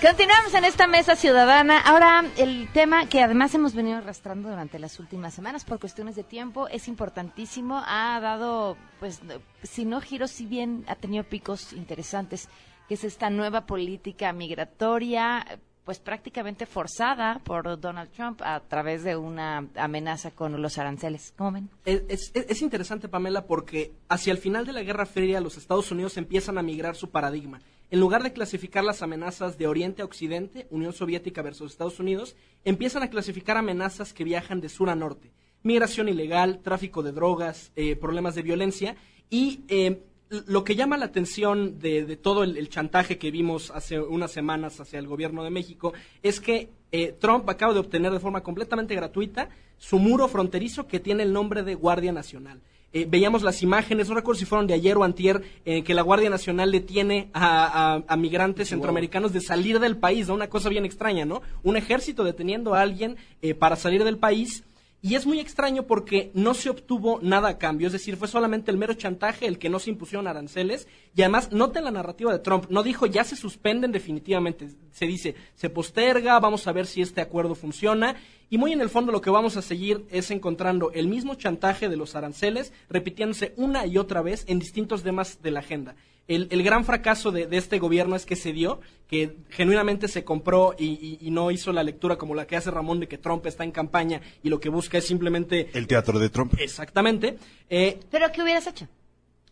Continuamos 0.00 0.54
en 0.54 0.64
esta 0.64 0.86
mesa 0.86 1.14
ciudadana. 1.14 1.78
Ahora, 1.78 2.24
el 2.38 2.70
tema 2.72 3.06
que 3.06 3.20
además 3.20 3.54
hemos 3.54 3.74
venido 3.74 3.98
arrastrando 3.98 4.48
durante 4.48 4.78
las 4.78 4.98
últimas 4.98 5.34
semanas 5.34 5.66
por 5.66 5.78
cuestiones 5.78 6.16
de 6.16 6.24
tiempo 6.24 6.68
es 6.68 6.88
importantísimo. 6.88 7.82
Ha 7.86 8.18
dado, 8.20 8.78
pues, 8.98 9.20
si 9.62 9.84
no 9.84 10.00
giros, 10.00 10.30
si 10.30 10.46
bien 10.46 10.86
ha 10.88 10.94
tenido 10.94 11.24
picos 11.24 11.74
interesantes, 11.74 12.48
que 12.88 12.94
es 12.94 13.04
esta 13.04 13.28
nueva 13.28 13.66
política 13.66 14.32
migratoria, 14.32 15.44
pues 15.88 16.00
prácticamente 16.00 16.66
forzada 16.66 17.40
por 17.42 17.80
Donald 17.80 18.10
Trump 18.10 18.42
a 18.44 18.60
través 18.60 19.04
de 19.04 19.16
una 19.16 19.66
amenaza 19.74 20.32
con 20.32 20.60
los 20.60 20.76
aranceles. 20.76 21.32
¿Cómo 21.38 21.52
ven? 21.52 21.70
Es, 21.86 22.02
es, 22.08 22.32
es 22.34 22.60
interesante, 22.60 23.08
Pamela, 23.08 23.46
porque 23.46 23.94
hacia 24.10 24.32
el 24.32 24.36
final 24.36 24.66
de 24.66 24.74
la 24.74 24.82
Guerra 24.82 25.06
Fría 25.06 25.40
los 25.40 25.56
Estados 25.56 25.90
Unidos 25.90 26.18
empiezan 26.18 26.58
a 26.58 26.62
migrar 26.62 26.94
su 26.94 27.08
paradigma. 27.08 27.62
En 27.90 28.00
lugar 28.00 28.22
de 28.22 28.34
clasificar 28.34 28.84
las 28.84 29.00
amenazas 29.00 29.56
de 29.56 29.66
Oriente 29.66 30.02
a 30.02 30.04
Occidente, 30.04 30.66
Unión 30.68 30.92
Soviética 30.92 31.40
versus 31.40 31.72
Estados 31.72 31.98
Unidos, 31.98 32.36
empiezan 32.66 33.02
a 33.02 33.08
clasificar 33.08 33.56
amenazas 33.56 34.12
que 34.12 34.24
viajan 34.24 34.60
de 34.60 34.68
sur 34.68 34.90
a 34.90 34.94
norte. 34.94 35.32
Migración 35.62 36.10
ilegal, 36.10 36.60
tráfico 36.60 37.02
de 37.02 37.12
drogas, 37.12 37.72
eh, 37.76 37.96
problemas 37.96 38.34
de 38.34 38.42
violencia 38.42 38.94
y 39.30 39.64
eh, 39.68 40.02
lo 40.30 40.64
que 40.64 40.76
llama 40.76 40.96
la 40.96 41.06
atención 41.06 41.78
de, 41.78 42.04
de 42.04 42.16
todo 42.16 42.44
el, 42.44 42.56
el, 42.56 42.68
chantaje 42.68 43.18
que 43.18 43.30
vimos 43.30 43.70
hace 43.70 43.98
unas 43.98 44.30
semanas 44.30 44.80
hacia 44.80 44.98
el 44.98 45.06
gobierno 45.06 45.42
de 45.42 45.50
México 45.50 45.92
es 46.22 46.40
que 46.40 46.70
eh, 46.92 47.14
Trump 47.18 47.48
acaba 47.48 47.72
de 47.72 47.80
obtener 47.80 48.12
de 48.12 48.20
forma 48.20 48.42
completamente 48.42 48.94
gratuita 48.94 49.48
su 49.78 49.98
muro 49.98 50.28
fronterizo 50.28 50.86
que 50.86 51.00
tiene 51.00 51.22
el 51.22 51.32
nombre 51.32 51.62
de 51.62 51.74
Guardia 51.74 52.12
Nacional. 52.12 52.60
Eh, 52.90 53.06
veíamos 53.06 53.42
las 53.42 53.62
imágenes, 53.62 54.08
no 54.08 54.14
recuerdo 54.14 54.38
si 54.38 54.46
fueron 54.46 54.66
de 54.66 54.72
ayer 54.72 54.96
o 54.96 55.04
antier, 55.04 55.42
eh, 55.66 55.82
que 55.82 55.92
la 55.92 56.00
Guardia 56.00 56.30
Nacional 56.30 56.72
detiene 56.72 57.28
a, 57.34 57.96
a, 57.96 58.04
a 58.06 58.16
migrantes 58.16 58.70
centroamericanos 58.70 59.34
de 59.34 59.42
salir 59.42 59.78
del 59.78 59.98
país, 59.98 60.28
¿no? 60.28 60.34
Una 60.34 60.48
cosa 60.48 60.70
bien 60.70 60.86
extraña, 60.86 61.26
¿no? 61.26 61.42
Un 61.62 61.76
ejército 61.76 62.24
deteniendo 62.24 62.74
a 62.74 62.80
alguien 62.80 63.16
eh, 63.42 63.54
para 63.54 63.76
salir 63.76 64.04
del 64.04 64.16
país. 64.16 64.64
Y 65.00 65.14
es 65.14 65.26
muy 65.26 65.38
extraño 65.38 65.86
porque 65.86 66.32
no 66.34 66.54
se 66.54 66.70
obtuvo 66.70 67.20
nada 67.22 67.50
a 67.50 67.58
cambio, 67.58 67.86
es 67.86 67.92
decir, 67.92 68.16
fue 68.16 68.26
solamente 68.26 68.72
el 68.72 68.78
mero 68.78 68.94
chantaje 68.94 69.46
el 69.46 69.58
que 69.60 69.68
no 69.68 69.78
se 69.78 69.90
impusieron 69.90 70.26
aranceles. 70.26 70.88
Y 71.14 71.22
además, 71.22 71.52
noten 71.52 71.84
la 71.84 71.92
narrativa 71.92 72.32
de 72.32 72.40
Trump, 72.40 72.66
no 72.68 72.82
dijo 72.82 73.06
ya 73.06 73.22
se 73.22 73.36
suspenden 73.36 73.92
definitivamente, 73.92 74.70
se 74.90 75.06
dice 75.06 75.36
se 75.54 75.70
posterga, 75.70 76.40
vamos 76.40 76.66
a 76.66 76.72
ver 76.72 76.86
si 76.86 77.00
este 77.00 77.20
acuerdo 77.20 77.54
funciona. 77.54 78.16
Y 78.50 78.58
muy 78.58 78.72
en 78.72 78.80
el 78.80 78.88
fondo 78.88 79.12
lo 79.12 79.20
que 79.20 79.30
vamos 79.30 79.56
a 79.56 79.62
seguir 79.62 80.04
es 80.10 80.32
encontrando 80.32 80.90
el 80.90 81.06
mismo 81.06 81.36
chantaje 81.36 81.88
de 81.88 81.96
los 81.96 82.16
aranceles, 82.16 82.72
repitiéndose 82.88 83.54
una 83.56 83.86
y 83.86 83.98
otra 83.98 84.20
vez 84.20 84.44
en 84.48 84.58
distintos 84.58 85.04
temas 85.04 85.40
de 85.42 85.50
la 85.52 85.60
agenda. 85.60 85.94
El, 86.28 86.46
el 86.50 86.62
gran 86.62 86.84
fracaso 86.84 87.32
de, 87.32 87.46
de, 87.46 87.56
este 87.56 87.78
gobierno 87.78 88.14
es 88.14 88.26
que 88.26 88.36
se 88.36 88.52
dio, 88.52 88.80
que 89.08 89.36
genuinamente 89.48 90.08
se 90.08 90.24
compró 90.24 90.74
y, 90.78 90.84
y, 90.84 91.18
y, 91.26 91.30
no 91.30 91.50
hizo 91.50 91.72
la 91.72 91.82
lectura 91.82 92.16
como 92.16 92.34
la 92.34 92.46
que 92.46 92.56
hace 92.56 92.70
Ramón 92.70 93.00
de 93.00 93.08
que 93.08 93.16
Trump 93.16 93.46
está 93.46 93.64
en 93.64 93.72
campaña 93.72 94.20
y 94.42 94.50
lo 94.50 94.60
que 94.60 94.68
busca 94.68 94.98
es 94.98 95.06
simplemente... 95.06 95.70
El 95.72 95.86
teatro 95.86 96.18
de 96.18 96.28
Trump. 96.28 96.54
Exactamente. 96.58 97.38
Eh, 97.70 97.98
¿Pero 98.10 98.30
qué 98.30 98.42
hubieras 98.42 98.66
hecho? 98.66 98.86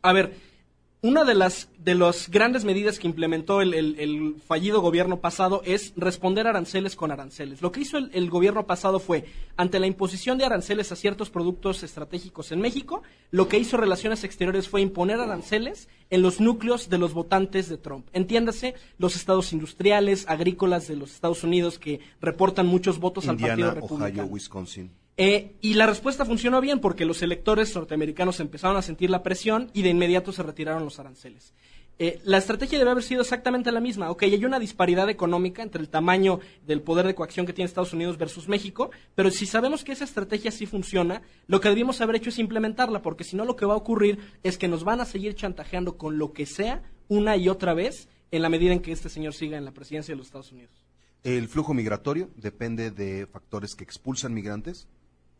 A 0.02 0.12
ver, 0.12 0.34
una 1.02 1.24
de 1.24 1.34
las 1.34 1.68
de 1.78 1.94
las 1.94 2.30
grandes 2.30 2.64
medidas 2.64 2.98
que 2.98 3.06
implementó 3.06 3.60
el, 3.60 3.72
el, 3.72 4.00
el, 4.00 4.36
fallido 4.44 4.80
gobierno 4.80 5.20
pasado 5.20 5.62
es 5.64 5.92
responder 5.94 6.48
aranceles 6.48 6.96
con 6.96 7.12
aranceles. 7.12 7.62
Lo 7.62 7.70
que 7.70 7.80
hizo 7.80 7.96
el, 7.96 8.10
el, 8.12 8.28
gobierno 8.28 8.66
pasado 8.66 8.98
fue, 8.98 9.24
ante 9.56 9.78
la 9.78 9.86
imposición 9.86 10.36
de 10.36 10.44
aranceles 10.44 10.90
a 10.90 10.96
ciertos 10.96 11.30
productos 11.30 11.84
estratégicos 11.84 12.50
en 12.50 12.60
México, 12.60 13.02
lo 13.30 13.46
que 13.46 13.58
hizo 13.58 13.76
Relaciones 13.76 14.24
Exteriores 14.24 14.68
fue 14.68 14.80
imponer 14.80 15.20
aranceles 15.20 15.88
en 16.10 16.22
los 16.22 16.40
núcleos 16.40 16.88
de 16.88 16.98
los 16.98 17.14
votantes 17.14 17.68
de 17.68 17.78
Trump. 17.78 18.08
Entiéndase, 18.12 18.74
los 18.98 19.14
estados 19.14 19.52
industriales, 19.52 20.24
agrícolas 20.28 20.88
de 20.88 20.96
los 20.96 21.12
Estados 21.12 21.44
Unidos 21.44 21.78
que 21.78 22.00
reportan 22.20 22.66
muchos 22.66 22.98
votos 22.98 23.26
Indiana, 23.26 23.52
al 23.52 23.58
Partido 23.60 23.74
Republicano. 23.74 24.22
Ohio, 24.22 24.32
Wisconsin. 24.32 24.90
Eh, 25.18 25.56
y 25.62 25.74
la 25.74 25.86
respuesta 25.86 26.26
funcionó 26.26 26.60
bien 26.60 26.80
porque 26.80 27.06
los 27.06 27.22
electores 27.22 27.74
norteamericanos 27.74 28.38
empezaron 28.40 28.76
a 28.76 28.82
sentir 28.82 29.08
la 29.08 29.22
presión 29.22 29.70
y 29.72 29.82
de 29.82 29.88
inmediato 29.88 30.30
se 30.30 30.42
retiraron 30.42 30.84
los 30.84 30.98
aranceles. 30.98 31.54
Eh, 31.98 32.20
la 32.24 32.36
estrategia 32.36 32.78
debe 32.78 32.90
haber 32.90 33.02
sido 33.02 33.22
exactamente 33.22 33.72
la 33.72 33.80
misma. 33.80 34.10
Ok, 34.10 34.24
hay 34.24 34.44
una 34.44 34.58
disparidad 34.58 35.08
económica 35.08 35.62
entre 35.62 35.80
el 35.80 35.88
tamaño 35.88 36.40
del 36.66 36.82
poder 36.82 37.06
de 37.06 37.14
coacción 37.14 37.46
que 37.46 37.54
tiene 37.54 37.66
Estados 37.66 37.94
Unidos 37.94 38.18
versus 38.18 38.48
México, 38.48 38.90
pero 39.14 39.30
si 39.30 39.46
sabemos 39.46 39.82
que 39.82 39.92
esa 39.92 40.04
estrategia 40.04 40.50
sí 40.50 40.66
funciona, 40.66 41.22
lo 41.46 41.60
que 41.62 41.70
debimos 41.70 42.02
haber 42.02 42.16
hecho 42.16 42.28
es 42.28 42.38
implementarla, 42.38 43.00
porque 43.00 43.24
si 43.24 43.34
no 43.34 43.46
lo 43.46 43.56
que 43.56 43.64
va 43.64 43.72
a 43.72 43.78
ocurrir 43.78 44.18
es 44.42 44.58
que 44.58 44.68
nos 44.68 44.84
van 44.84 45.00
a 45.00 45.06
seguir 45.06 45.34
chantajeando 45.34 45.96
con 45.96 46.18
lo 46.18 46.34
que 46.34 46.44
sea 46.44 46.82
una 47.08 47.38
y 47.38 47.48
otra 47.48 47.72
vez 47.72 48.08
en 48.30 48.42
la 48.42 48.50
medida 48.50 48.74
en 48.74 48.80
que 48.80 48.92
este 48.92 49.08
señor 49.08 49.32
siga 49.32 49.56
en 49.56 49.64
la 49.64 49.72
presidencia 49.72 50.12
de 50.12 50.18
los 50.18 50.26
Estados 50.26 50.52
Unidos. 50.52 50.84
El 51.22 51.48
flujo 51.48 51.72
migratorio 51.72 52.30
depende 52.36 52.90
de 52.90 53.26
factores 53.26 53.74
que 53.74 53.84
expulsan 53.84 54.34
migrantes 54.34 54.86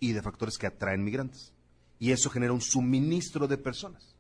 y 0.01 0.13
de 0.13 0.23
factores 0.23 0.59
que 0.59 0.67
atraen 0.67 1.05
migrantes. 1.05 1.53
Y 1.99 2.13
eso 2.13 2.31
genera 2.31 2.53
un 2.53 2.61
suministro 2.61 3.49
de 3.49 3.59
personas. 3.59 4.15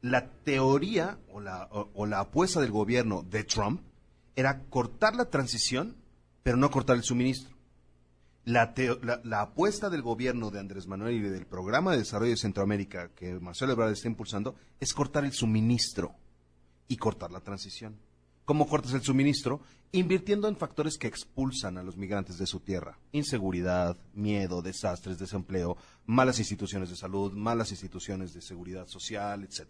La 0.00 0.30
teoría 0.30 1.18
o 1.32 1.40
la, 1.40 1.68
o, 1.70 2.06
la 2.06 2.20
apuesta 2.20 2.60
del 2.60 2.72
gobierno 2.72 3.22
de 3.22 3.44
Trump 3.44 3.82
era 4.34 4.64
cortar 4.64 5.14
la 5.14 5.26
transición, 5.26 5.96
pero 6.42 6.56
no 6.56 6.70
cortar 6.70 6.96
el 6.96 7.04
suministro. 7.04 7.56
La, 8.44 8.74
la, 9.22 9.40
apuesta 9.40 9.88
del 9.88 10.02
gobierno 10.02 10.50
de 10.50 10.58
Andrés 10.58 10.88
Manuel 10.88 11.14
y 11.14 11.20
del 11.20 11.46
programa 11.46 11.92
de 11.92 11.98
desarrollo 11.98 12.32
de 12.32 12.36
Centroamérica 12.36 13.10
que 13.14 13.38
Marcelo 13.38 13.72
Ebrard 13.72 13.92
está 13.92 14.08
impulsando 14.08 14.56
es 14.80 14.92
cortar 14.92 15.24
el 15.24 15.32
suministro 15.32 16.16
y 16.88 16.96
cortar 16.96 17.30
la 17.30 17.38
transición. 17.38 17.96
¿Cómo 18.44 18.66
cortas 18.66 18.92
el 18.94 19.02
suministro? 19.02 19.60
Invirtiendo 19.92 20.48
en 20.48 20.56
factores 20.56 20.98
que 20.98 21.06
expulsan 21.06 21.78
a 21.78 21.82
los 21.82 21.96
migrantes 21.96 22.38
de 22.38 22.46
su 22.46 22.60
tierra. 22.60 22.98
Inseguridad, 23.12 23.96
miedo, 24.14 24.62
desastres, 24.62 25.18
desempleo, 25.18 25.76
malas 26.06 26.38
instituciones 26.38 26.90
de 26.90 26.96
salud, 26.96 27.32
malas 27.32 27.70
instituciones 27.70 28.32
de 28.32 28.40
seguridad 28.42 28.86
social, 28.86 29.44
etc. 29.44 29.68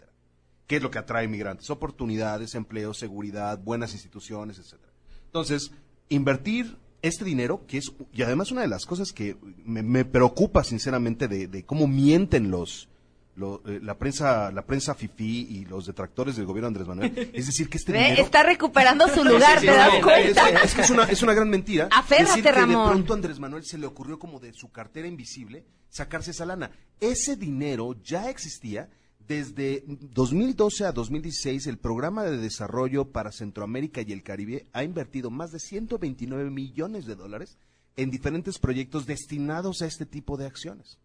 ¿Qué 0.67 0.77
es 0.77 0.83
lo 0.83 0.91
que 0.91 0.99
atrae 0.99 1.29
migrantes? 1.29 1.69
Oportunidades, 1.71 2.55
empleo, 2.55 2.95
seguridad, 2.95 3.59
buenas 3.59 3.93
instituciones, 3.93 4.59
etcétera. 4.59 4.93
Entonces, 5.27 5.73
invertir 6.09 6.79
este 7.03 7.25
dinero, 7.25 7.67
que 7.67 7.79
es, 7.79 7.93
y 8.13 8.23
además 8.23 8.53
una 8.53 8.63
de 8.63 8.69
las 8.69 8.87
cosas 8.87 9.13
que 9.13 9.37
me, 9.65 9.83
me 9.83 10.05
preocupa 10.05 10.63
sinceramente 10.65 11.29
de, 11.29 11.49
de 11.49 11.65
cómo 11.65 11.89
mienten 11.89 12.51
los, 12.51 12.89
lo- 13.37 13.63
eh, 13.67 13.81
la 13.83 13.97
prensa, 13.99 14.51
la 14.53 14.63
prensa 14.67 14.95
fifí 14.95 15.47
y 15.51 15.65
los 15.65 15.87
detractores 15.87 16.37
del 16.37 16.45
gobierno 16.47 16.67
de 16.71 16.79
Andrés 16.81 16.89
Manuel, 16.89 17.31
es 17.35 17.47
decir, 17.47 17.69
que 17.69 17.79
este 17.79 17.93
dinero... 17.93 18.23
está 18.23 18.43
recuperando 18.43 19.09
su 19.09 19.25
lugar, 19.25 19.59
Sí, 19.61 19.67
sí, 19.67 19.67
¿te 19.67 19.73
no, 19.73 19.79
das 19.79 19.95
no, 19.95 20.01
cuenta? 20.03 20.49
Es, 20.51 20.65
es 20.65 20.75
que 20.75 20.81
es 20.83 20.91
una, 20.91 21.05
es 21.05 21.23
una 21.23 21.35
gran 21.35 21.49
mentira. 21.51 21.89
Aférrate, 21.91 22.25
decir 22.31 22.43
que 22.45 22.53
Ramón. 22.53 22.85
de 22.87 22.91
pronto 22.93 23.13
a 23.13 23.17
Andrés 23.17 23.39
Manuel 23.41 23.65
se 23.65 23.79
le 23.79 23.87
ocurrió 23.87 24.19
como 24.19 24.39
de 24.41 24.53
su 24.53 24.71
cartera 24.71 25.09
invisible 25.09 25.65
sacarse 25.89 26.31
esa 26.33 26.47
lana. 26.47 26.71
Ese 27.01 27.37
dinero 27.37 27.95
ya 28.03 28.29
existía 28.31 28.89
desde 29.27 29.85
2012 29.87 30.85
a 30.85 30.93
2016. 30.93 31.67
El 31.67 31.79
programa 31.79 32.25
de 32.25 32.37
desarrollo 32.39 33.13
para 33.13 33.33
Centroamérica 33.33 34.03
y 34.03 34.13
el 34.13 34.23
Caribe 34.23 34.67
ha 34.73 34.85
invertido 34.85 35.31
más 35.31 35.53
de 35.53 35.59
129 35.59 36.51
millones 36.51 37.07
de 37.07 37.15
dólares 37.15 37.57
en 37.97 38.11
diferentes 38.11 38.59
proyectos 38.59 39.07
destinados 39.07 39.83
a 39.83 39.87
este 39.87 40.07
tipo 40.07 40.37
de 40.37 40.47
acciones 40.47 40.99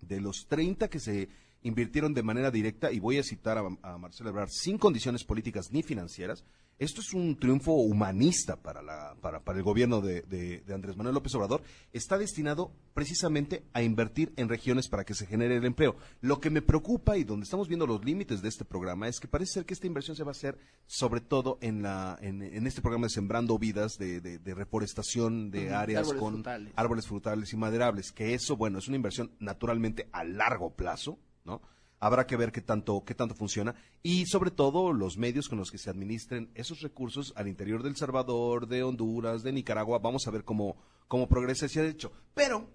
de 0.00 0.20
los 0.20 0.46
30 0.48 0.88
que 0.88 0.98
se 1.00 1.28
invirtieron 1.62 2.14
de 2.14 2.22
manera 2.22 2.50
directa, 2.50 2.90
y 2.92 2.98
voy 3.00 3.18
a 3.18 3.22
citar 3.22 3.58
a, 3.58 3.62
a 3.82 3.98
Marcelo 3.98 4.30
Ebrard, 4.30 4.48
sin 4.50 4.78
condiciones 4.78 5.24
políticas 5.24 5.70
ni 5.72 5.82
financieras, 5.82 6.44
esto 6.78 7.00
es 7.00 7.12
un 7.14 7.36
triunfo 7.36 7.74
humanista 7.74 8.56
para, 8.56 8.82
la, 8.82 9.14
para, 9.20 9.40
para 9.40 9.58
el 9.58 9.62
gobierno 9.64 10.00
de, 10.00 10.22
de- 10.22 10.62
de 10.66 10.74
Andrés 10.74 10.96
Manuel 10.96 11.14
López 11.14 11.32
Obrador, 11.36 11.62
está 11.92 12.18
destinado 12.18 12.72
precisamente 12.92 13.62
a 13.72 13.82
invertir 13.82 14.32
en 14.36 14.48
regiones 14.48 14.88
para 14.88 15.04
que 15.04 15.14
se 15.14 15.26
genere 15.26 15.56
el 15.56 15.64
empleo. 15.64 15.94
Lo 16.22 16.40
que 16.40 16.50
me 16.50 16.60
preocupa 16.60 17.16
y 17.16 17.24
donde 17.24 17.44
estamos 17.44 17.68
viendo 17.68 17.86
los 17.86 18.04
límites 18.04 18.42
de 18.42 18.48
este 18.48 18.64
programa 18.64 19.06
es 19.06 19.20
que 19.20 19.28
parece 19.28 19.52
ser 19.52 19.64
que 19.64 19.74
esta 19.74 19.86
inversión 19.86 20.16
se 20.16 20.24
va 20.24 20.30
a 20.30 20.32
hacer 20.32 20.58
sobre 20.86 21.20
todo 21.20 21.58
en, 21.60 21.82
la, 21.82 22.18
en, 22.20 22.42
en 22.42 22.66
este 22.66 22.80
programa 22.80 23.06
de 23.06 23.10
Sembrando 23.10 23.58
Vidas, 23.58 23.96
de, 23.98 24.40
reforestación 24.44 25.50
de 25.52 25.72
áreas 25.72 26.00
árboles 26.02 26.20
con 26.20 26.32
frutales. 26.34 26.72
árboles 26.74 27.06
frutales 27.06 27.52
y 27.52 27.56
maderables, 27.56 28.10
que 28.12 28.34
eso, 28.34 28.56
bueno, 28.56 28.78
es 28.78 28.88
una 28.88 28.96
inversión 28.96 29.30
naturalmente 29.38 30.08
a 30.10 30.24
largo 30.24 30.70
plazo, 30.74 31.18
¿no? 31.44 31.62
Habrá 31.98 32.26
que 32.26 32.36
ver 32.36 32.50
qué 32.50 32.60
tanto, 32.60 33.04
qué 33.04 33.14
tanto 33.14 33.34
funciona 33.34 33.76
y 34.02 34.26
sobre 34.26 34.50
todo 34.50 34.92
los 34.92 35.16
medios 35.16 35.48
con 35.48 35.58
los 35.58 35.70
que 35.70 35.78
se 35.78 35.88
administren 35.88 36.50
esos 36.54 36.80
recursos 36.80 37.32
al 37.36 37.46
interior 37.46 37.82
del 37.84 37.96
Salvador, 37.96 38.66
de 38.66 38.82
Honduras, 38.82 39.44
de 39.44 39.52
Nicaragua, 39.52 40.00
vamos 40.00 40.26
a 40.26 40.32
ver 40.32 40.42
cómo, 40.42 40.76
cómo 41.06 41.28
progresa 41.28 41.66
ese 41.66 41.86
hecho. 41.86 42.10
Pero 42.34 42.68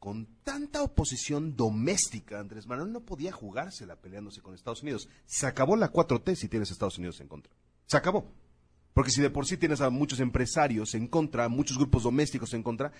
con 0.00 0.26
tanta 0.42 0.82
oposición 0.82 1.54
doméstica, 1.54 2.40
Andrés 2.40 2.66
Manuel 2.66 2.90
no 2.90 3.02
podía 3.02 3.30
jugársela 3.30 3.94
peleándose 3.94 4.42
con 4.42 4.52
Estados 4.52 4.82
Unidos. 4.82 5.08
Se 5.26 5.46
acabó 5.46 5.76
la 5.76 5.92
4T 5.92 6.34
si 6.34 6.48
tienes 6.48 6.72
Estados 6.72 6.98
Unidos 6.98 7.20
en 7.20 7.28
contra. 7.28 7.52
Se 7.86 7.96
acabó. 7.96 8.26
Porque 8.94 9.12
si 9.12 9.22
de 9.22 9.30
por 9.30 9.46
sí 9.46 9.56
tienes 9.56 9.80
a 9.80 9.90
muchos 9.90 10.18
empresarios 10.18 10.94
en 10.94 11.06
contra, 11.06 11.48
muchos 11.48 11.78
grupos 11.78 12.02
domésticos 12.02 12.52
en 12.52 12.64
contra, 12.64 12.90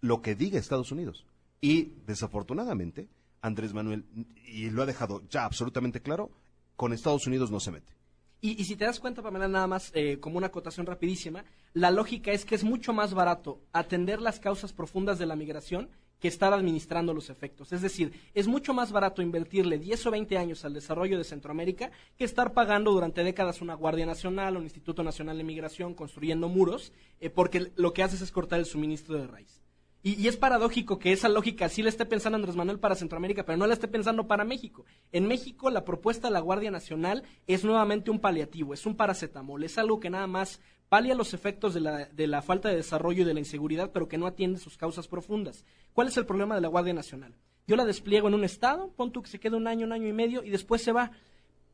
lo 0.00 0.22
que 0.22 0.34
diga 0.34 0.58
Estados 0.58 0.90
Unidos. 0.90 1.24
Y 1.60 1.94
desafortunadamente, 2.04 3.08
Andrés 3.42 3.72
Manuel, 3.72 4.04
y 4.44 4.70
lo 4.70 4.82
ha 4.82 4.86
dejado 4.86 5.22
ya 5.28 5.44
absolutamente 5.44 6.00
claro, 6.00 6.30
con 6.76 6.92
Estados 6.92 7.26
Unidos 7.26 7.50
no 7.50 7.60
se 7.60 7.70
mete. 7.70 8.00
Y, 8.42 8.64
si 8.64 8.74
te 8.74 8.86
das 8.86 9.00
cuenta, 9.00 9.20
Pamela, 9.20 9.48
nada 9.48 9.66
más 9.66 9.92
eh, 9.94 10.18
como 10.18 10.38
una 10.38 10.46
acotación 10.46 10.86
rapidísima, 10.86 11.44
la 11.74 11.90
lógica 11.90 12.32
es 12.32 12.46
que 12.46 12.54
es 12.54 12.64
mucho 12.64 12.94
más 12.94 13.12
barato 13.12 13.60
atender 13.72 14.22
las 14.22 14.40
causas 14.40 14.72
profundas 14.72 15.18
de 15.18 15.26
la 15.26 15.36
migración 15.36 15.90
que 16.20 16.28
estar 16.28 16.52
administrando 16.54 17.12
los 17.12 17.28
efectos. 17.28 17.72
Es 17.72 17.82
decir, 17.82 18.12
es 18.32 18.46
mucho 18.46 18.72
más 18.72 18.92
barato 18.92 19.20
invertirle 19.20 19.78
10 19.78 20.06
o 20.06 20.10
20 20.10 20.38
años 20.38 20.64
al 20.64 20.72
desarrollo 20.72 21.18
de 21.18 21.24
Centroamérica 21.24 21.90
que 22.16 22.24
estar 22.24 22.52
pagando 22.54 22.92
durante 22.92 23.24
décadas 23.24 23.60
una 23.60 23.74
Guardia 23.74 24.06
Nacional 24.06 24.56
un 24.56 24.64
Instituto 24.64 25.02
Nacional 25.02 25.36
de 25.36 25.44
Migración 25.44 25.94
construyendo 25.94 26.48
muros, 26.48 26.92
eh, 27.20 27.28
porque 27.28 27.72
lo 27.76 27.92
que 27.92 28.02
haces 28.02 28.22
es 28.22 28.32
cortar 28.32 28.58
el 28.58 28.66
suministro 28.66 29.16
de 29.16 29.26
raíz. 29.26 29.62
Y, 30.02 30.26
es 30.28 30.36
paradójico 30.38 30.98
que 30.98 31.12
esa 31.12 31.28
lógica 31.28 31.68
sí 31.68 31.82
la 31.82 31.90
esté 31.90 32.06
pensando 32.06 32.36
Andrés 32.36 32.56
Manuel 32.56 32.78
para 32.78 32.94
Centroamérica, 32.94 33.44
pero 33.44 33.58
no 33.58 33.66
la 33.66 33.74
esté 33.74 33.86
pensando 33.86 34.26
para 34.26 34.44
México. 34.44 34.86
En 35.12 35.28
México 35.28 35.68
la 35.68 35.84
propuesta 35.84 36.28
de 36.28 36.32
la 36.32 36.40
Guardia 36.40 36.70
Nacional 36.70 37.22
es 37.46 37.64
nuevamente 37.64 38.10
un 38.10 38.18
paliativo, 38.18 38.72
es 38.72 38.86
un 38.86 38.96
paracetamol, 38.96 39.62
es 39.62 39.76
algo 39.76 40.00
que 40.00 40.08
nada 40.08 40.26
más 40.26 40.60
palia 40.88 41.14
los 41.14 41.34
efectos 41.34 41.74
de 41.74 41.80
la, 41.80 42.06
de 42.06 42.26
la 42.26 42.40
falta 42.40 42.70
de 42.70 42.76
desarrollo 42.76 43.22
y 43.22 43.26
de 43.26 43.34
la 43.34 43.40
inseguridad, 43.40 43.90
pero 43.92 44.08
que 44.08 44.16
no 44.16 44.26
atiende 44.26 44.58
sus 44.58 44.78
causas 44.78 45.06
profundas. 45.06 45.64
¿Cuál 45.92 46.08
es 46.08 46.16
el 46.16 46.24
problema 46.24 46.54
de 46.54 46.62
la 46.62 46.68
Guardia 46.68 46.94
Nacional? 46.94 47.34
Yo 47.66 47.76
la 47.76 47.84
despliego 47.84 48.26
en 48.28 48.34
un 48.34 48.44
estado, 48.44 48.90
pon 48.96 49.12
tú 49.12 49.22
que 49.22 49.30
se 49.30 49.38
quede 49.38 49.56
un 49.56 49.68
año, 49.68 49.86
un 49.86 49.92
año 49.92 50.08
y 50.08 50.12
medio 50.12 50.42
y 50.42 50.50
después 50.50 50.82
se 50.82 50.92
va. 50.92 51.12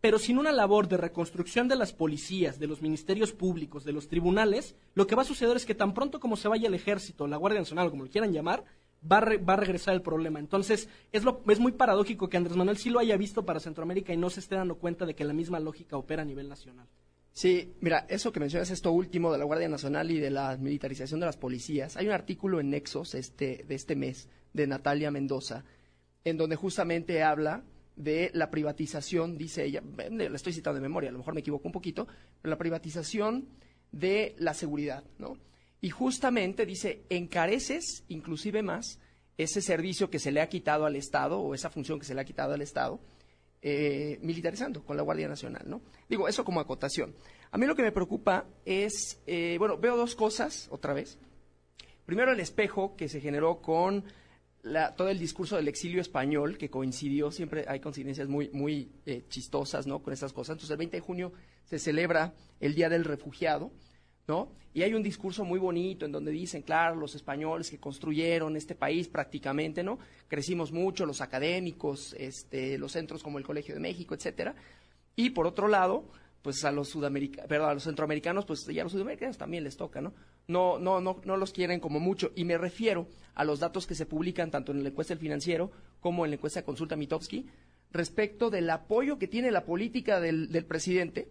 Pero 0.01 0.19
sin 0.19 0.39
una 0.39 0.53
labor 0.53 0.89
de 0.89 0.97
reconstrucción 0.99 1.69
de 1.69 1.77
las 1.77 1.93
policías, 1.93 2.59
de 2.59 2.67
los 2.67 2.83
ministerios 2.83 3.33
públicos, 3.33 3.85
de 3.85 3.93
los 3.93 4.09
tribunales, 4.09 4.77
lo 4.95 5.07
que 5.07 5.15
va 5.15 5.23
a 5.23 5.27
suceder 5.27 5.57
es 5.57 5.65
que 5.67 5.75
tan 5.75 5.95
pronto 5.95 6.21
como 6.21 6.37
se 6.37 6.49
vaya 6.49 6.69
el 6.69 6.75
ejército, 6.75 7.27
la 7.27 7.39
Guardia 7.39 7.61
Nacional, 7.61 7.91
como 7.91 8.05
lo 8.05 8.11
quieran 8.11 8.33
llamar, 8.33 8.65
va 9.11 9.19
a, 9.19 9.21
re- 9.21 9.39
va 9.39 9.55
a 9.55 9.57
regresar 9.57 9.95
el 9.95 10.03
problema. 10.03 10.39
Entonces, 10.39 10.89
es, 11.13 11.25
lo, 11.25 11.43
es 11.49 11.59
muy 11.59 11.73
paradójico 11.73 12.29
que 12.29 12.37
Andrés 12.37 12.57
Manuel 12.57 12.77
sí 12.77 12.91
lo 12.91 12.99
haya 12.99 13.17
visto 13.17 13.45
para 13.45 13.61
Centroamérica 13.61 14.13
y 14.13 14.17
no 14.17 14.31
se 14.31 14.41
esté 14.41 14.55
dando 14.55 14.77
cuenta 14.77 15.07
de 15.07 15.15
que 15.15 15.25
la 15.25 15.33
misma 15.33 15.61
lógica 15.61 15.97
opera 15.97 16.23
a 16.23 16.27
nivel 16.27 16.49
nacional. 16.49 16.87
Sí, 17.33 17.75
mira, 17.81 18.07
eso 18.09 18.33
que 18.33 18.41
mencionas, 18.41 18.71
esto 18.71 18.93
último 18.93 19.31
de 19.31 19.39
la 19.39 19.45
Guardia 19.45 19.69
Nacional 19.69 20.11
y 20.11 20.19
de 20.19 20.31
la 20.31 20.57
militarización 20.57 21.21
de 21.21 21.27
las 21.27 21.37
policías, 21.37 21.97
hay 21.97 22.07
un 22.07 22.13
artículo 22.13 22.61
en 22.61 22.71
Nexos 22.71 23.15
este, 23.15 23.65
de 23.69 23.75
este 23.75 23.95
mes 23.95 24.29
de 24.55 24.67
Natalia 24.67 25.11
Mendoza, 25.11 25.65
en 26.25 26.39
donde 26.39 26.57
justamente 26.57 27.23
habla 27.23 27.63
de 27.97 28.31
la 28.35 28.51
privatización, 28.51 29.37
dice 29.39 29.65
ella, 29.65 29.83
la 30.11 30.37
estoy 30.37 30.53
citando 30.53 30.77
de 30.77 30.83
memoria, 30.83 31.09
a 31.09 31.13
lo 31.13 31.19
mejor 31.19 31.35
me 31.35 31.41
equivoco 31.41 31.67
un 31.67 31.73
poquito, 31.73 32.07
pero 32.41 32.51
la 32.51 32.59
privatización 32.59 33.49
de 33.91 34.37
la 34.39 34.55
seguridad, 34.55 35.05
¿no? 35.19 35.39
Y 35.81 35.91
justamente 35.91 36.67
dice, 36.67 37.05
encareces 37.09 38.05
inclusive 38.09 38.63
más 38.63 38.99
ese 39.39 39.61
servicio 39.61 40.11
que 40.11 40.19
se 40.19 40.33
le 40.33 40.41
ha 40.41 40.49
quitado 40.49 40.87
al 40.87 40.97
Estado 40.97 41.41
o 41.41 41.55
esa 41.55 41.71
función 41.71 41.99
que 41.99 42.07
se 42.07 42.15
le 42.15 42.21
ha 42.21 42.25
quitado 42.25 42.55
al 42.55 42.63
Estado, 42.63 43.01
eh, 43.63 44.19
militarizando 44.23 44.85
con 44.85 44.97
la 44.97 45.03
Guardia 45.03 45.29
Nacional, 45.29 45.65
¿no? 45.67 45.83
Digo, 46.09 46.29
eso 46.29 46.45
como 46.45 46.61
acotación. 46.61 47.15
A 47.51 47.59
mí 47.59 47.67
lo 47.67 47.75
que 47.75 47.83
me 47.83 47.93
preocupa 47.93 48.47
es, 48.65 49.21
eh, 49.27 49.57
bueno, 49.59 49.79
veo 49.79 49.97
dos 49.97 50.15
cosas 50.15 50.69
otra 50.71 50.93
vez. 50.93 51.19
Primero, 52.05 52.33
el 52.33 52.41
espejo 52.41 52.97
que 52.97 53.09
se 53.09 53.21
generó 53.21 53.61
con 53.61 54.05
la- 54.67 54.95
todo 54.95 55.09
el 55.09 55.19
discurso 55.19 55.57
del 55.57 55.69
exilio 55.69 56.01
español, 56.01 56.59
que 56.59 56.69
coincidió, 56.71 57.31
siempre 57.31 57.65
hay 57.69 57.81
coincidencias 57.81 58.29
muy, 58.29 58.51
muy 58.53 58.91
eh, 59.07 59.25
chistosas, 59.29 59.87
¿no? 59.87 60.03
Con 60.03 60.13
estas 60.13 60.33
cosas. 60.33 60.55
Entonces, 60.55 60.71
el 60.73 60.79
20 60.79 60.97
de 60.97 61.01
junio 61.01 61.33
se 61.65 61.79
celebra 61.79 62.35
el 62.61 62.75
Día 62.75 62.89
del 62.89 63.05
Refugiado, 63.05 63.71
¿no? 64.29 64.51
Y 64.75 64.83
hay 64.83 64.93
un 64.93 65.03
discurso 65.03 65.45
muy 65.45 65.59
bonito 65.59 66.05
en 66.05 66.13
donde 66.13 66.33
dicen, 66.33 66.63
claro, 66.63 66.97
los 66.97 67.15
españoles 67.15 67.71
que 67.71 67.79
construyeron 67.79 68.57
este 68.57 68.75
país 68.75 69.09
prácticamente, 69.09 69.83
¿no? 69.83 69.99
Crecimos 70.29 70.73
mucho, 70.73 71.07
los 71.07 71.21
académicos, 71.21 72.15
este, 72.19 72.77
los 72.77 72.93
centros 72.93 73.23
como 73.23 73.39
el 73.39 73.45
Colegio 73.45 73.75
de 73.75 73.81
México, 73.81 74.15
etcétera. 74.15 74.55
Y 75.15 75.31
por 75.31 75.47
otro 75.47 75.69
lado, 75.69 76.05
pues 76.43 76.65
a 76.65 76.73
los 76.73 76.89
sudamericanos, 76.89 77.49
perdón, 77.49 77.71
a 77.71 77.75
los 77.75 77.85
centroamericanos, 77.85 78.45
pues 78.45 78.67
ya 78.67 78.83
a 78.83 78.85
los 78.85 78.93
sudamericanos 78.93 79.39
también 79.39 79.65
les 79.65 79.77
toca, 79.77 80.01
¿no? 80.01 80.13
No, 80.49 80.79
no, 80.79 81.01
no, 81.01 81.21
no 81.25 81.37
los 81.37 81.53
quieren 81.53 81.81
como 81.81 81.99
mucho. 81.99 82.33
Y 82.37 82.45
me 82.45 82.59
refiero 82.59 83.09
a 83.35 83.45
los 83.45 83.61
datos 83.61 83.87
que 83.87 83.95
se 83.95 84.07
publican 84.07 84.51
tanto 84.51 84.73
en 84.73 84.83
la 84.83 84.91
encuesta 84.91 85.15
del 85.15 85.21
financiero 85.21 85.71
como 86.01 86.25
en 86.25 86.31
la 86.31 86.37
encuesta 86.37 86.61
de 86.61 86.65
consulta 86.65 86.97
Mitofsky 86.97 87.47
respecto 87.91 88.51
del 88.51 88.69
apoyo 88.71 89.19
que 89.19 89.29
tiene 89.29 89.51
la 89.51 89.65
política 89.65 90.21
del, 90.21 90.51
del 90.51 90.67
presidente 90.67 91.29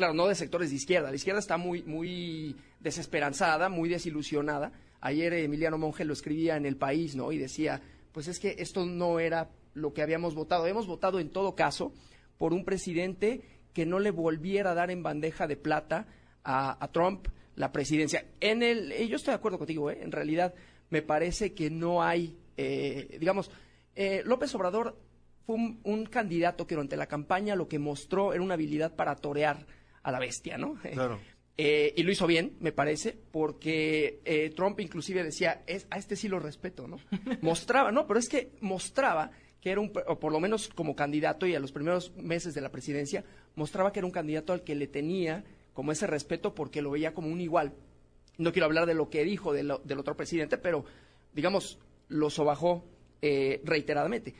claro, 0.00 0.14
no 0.14 0.28
de 0.28 0.34
sectores 0.34 0.70
de 0.70 0.76
izquierda. 0.76 1.10
La 1.10 1.16
izquierda 1.16 1.40
está 1.40 1.58
muy, 1.58 1.82
muy 1.82 2.56
desesperanzada, 2.80 3.68
muy 3.68 3.90
desilusionada. 3.90 4.72
Ayer 5.02 5.34
Emiliano 5.34 5.76
Monge 5.76 6.06
lo 6.06 6.14
escribía 6.14 6.56
en 6.56 6.64
El 6.64 6.78
País, 6.78 7.16
¿no? 7.16 7.32
Y 7.32 7.36
decía, 7.36 7.82
pues 8.10 8.26
es 8.26 8.40
que 8.40 8.56
esto 8.60 8.86
no 8.86 9.20
era 9.20 9.50
lo 9.74 9.92
que 9.92 10.00
habíamos 10.00 10.34
votado. 10.34 10.66
Hemos 10.66 10.86
votado 10.86 11.20
en 11.20 11.28
todo 11.28 11.54
caso 11.54 11.92
por 12.38 12.54
un 12.54 12.64
presidente 12.64 13.42
que 13.74 13.84
no 13.84 13.98
le 13.98 14.10
volviera 14.10 14.70
a 14.70 14.74
dar 14.74 14.90
en 14.90 15.02
bandeja 15.02 15.46
de 15.46 15.58
plata 15.58 16.06
a 16.44 16.88
Trump 16.94 17.28
la 17.56 17.72
presidencia. 17.72 18.24
En 18.40 18.62
el, 18.62 18.92
eh, 18.92 19.08
yo 19.08 19.16
estoy 19.16 19.32
de 19.32 19.36
acuerdo 19.36 19.58
contigo, 19.58 19.90
¿eh? 19.90 19.98
En 20.02 20.12
realidad 20.12 20.54
me 20.90 21.02
parece 21.02 21.52
que 21.52 21.70
no 21.70 22.02
hay, 22.02 22.36
eh, 22.56 23.16
digamos, 23.18 23.50
eh, 23.94 24.22
López 24.24 24.54
Obrador 24.54 24.96
fue 25.46 25.56
un, 25.56 25.80
un 25.84 26.06
candidato 26.06 26.66
que 26.66 26.74
durante 26.74 26.96
la 26.96 27.06
campaña 27.06 27.56
lo 27.56 27.68
que 27.68 27.78
mostró 27.78 28.32
era 28.32 28.42
una 28.42 28.54
habilidad 28.54 28.94
para 28.94 29.16
torear 29.16 29.66
a 30.02 30.12
la 30.12 30.18
bestia, 30.18 30.58
¿no? 30.58 30.76
Claro. 30.92 31.18
Eh, 31.62 31.92
y 31.94 32.04
lo 32.04 32.10
hizo 32.10 32.26
bien, 32.26 32.56
me 32.60 32.72
parece, 32.72 33.14
porque 33.30 34.22
eh, 34.24 34.50
Trump 34.56 34.80
inclusive 34.80 35.22
decía, 35.22 35.62
es, 35.66 35.86
a 35.90 35.98
este 35.98 36.16
sí 36.16 36.26
lo 36.26 36.38
respeto, 36.38 36.88
¿no? 36.88 36.98
mostraba, 37.42 37.92
no, 37.92 38.06
pero 38.06 38.18
es 38.18 38.30
que 38.30 38.52
mostraba 38.62 39.30
que 39.60 39.70
era 39.70 39.80
un, 39.82 39.92
o 40.06 40.18
por 40.18 40.32
lo 40.32 40.40
menos 40.40 40.70
como 40.70 40.96
candidato 40.96 41.46
y 41.46 41.54
a 41.54 41.60
los 41.60 41.70
primeros 41.70 42.16
meses 42.16 42.54
de 42.54 42.62
la 42.62 42.70
presidencia, 42.70 43.24
mostraba 43.56 43.92
que 43.92 43.98
era 43.98 44.06
un 44.06 44.12
candidato 44.12 44.54
al 44.54 44.64
que 44.64 44.74
le 44.74 44.86
tenía 44.86 45.44
como 45.72 45.92
ese 45.92 46.06
respeto 46.06 46.54
porque 46.54 46.82
lo 46.82 46.90
veía 46.90 47.14
como 47.14 47.28
un 47.28 47.40
igual. 47.40 47.72
No 48.38 48.52
quiero 48.52 48.66
hablar 48.66 48.86
de 48.86 48.94
lo 48.94 49.10
que 49.10 49.24
dijo 49.24 49.52
del 49.52 49.70
otro 49.70 50.16
presidente, 50.16 50.58
pero 50.58 50.84
digamos, 51.32 51.78
lo 52.08 52.30
sobajó 52.30 52.84
eh, 53.22 53.60
reiteradamente. 53.64 54.34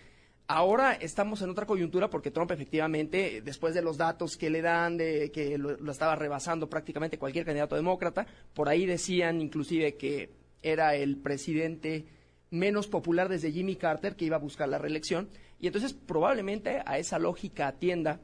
Ahora 0.47 0.95
estamos 0.95 1.43
en 1.43 1.51
otra 1.51 1.65
coyuntura 1.65 2.11
porque 2.11 2.33
Trump 2.33 2.51
efectivamente, 2.51 3.41
después 3.45 3.73
de 3.73 3.83
los 3.83 3.97
datos 3.97 4.37
que 4.37 4.51
le 4.51 4.63
dan, 4.63 4.97
de 4.97 5.31
que 5.31 5.57
lo, 5.59 5.77
lo 5.77 5.93
estaba 5.93 6.17
rebasando 6.17 6.69
prácticamente 6.69 7.19
cualquier 7.19 7.45
candidato 7.45 7.77
demócrata, 7.77 8.27
por 8.53 8.69
ahí 8.69 8.85
decían 8.85 9.41
inclusive 9.41 9.97
que 9.97 10.31
era 10.63 10.97
el 10.97 11.19
presidente 11.19 12.07
menos 12.51 12.89
popular 12.89 13.29
desde 13.29 13.53
Jimmy 13.53 13.77
Carter 13.77 14.17
que 14.17 14.25
iba 14.25 14.37
a 14.37 14.41
buscar 14.41 14.69
la 14.69 14.79
reelección. 14.79 15.29
Y 15.61 15.67
entonces 15.67 15.93
probablemente 15.93 16.83
a 16.85 16.99
esa 16.99 17.19
lógica 17.19 17.69
atienda 17.69 18.21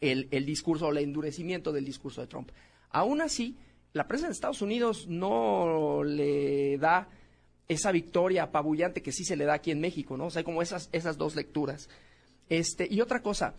el, 0.00 0.28
el 0.30 0.46
discurso 0.46 0.86
o 0.86 0.90
el 0.90 0.98
endurecimiento 0.98 1.72
del 1.72 1.84
discurso 1.84 2.20
de 2.20 2.26
Trump. 2.26 2.50
Aún 2.90 3.20
así, 3.20 3.56
la 3.92 4.06
prensa 4.06 4.26
en 4.26 4.32
Estados 4.32 4.62
Unidos 4.62 5.06
no 5.08 6.02
le 6.04 6.78
da 6.78 7.08
esa 7.68 7.92
victoria 7.92 8.44
apabullante 8.44 9.02
que 9.02 9.12
sí 9.12 9.24
se 9.24 9.36
le 9.36 9.44
da 9.44 9.54
aquí 9.54 9.70
en 9.70 9.80
México, 9.80 10.16
¿no? 10.16 10.26
O 10.26 10.30
sea, 10.30 10.42
como 10.42 10.62
esas, 10.62 10.88
esas 10.92 11.18
dos 11.18 11.36
lecturas. 11.36 11.88
Este, 12.48 12.88
y 12.90 13.00
otra 13.00 13.20
cosa, 13.20 13.54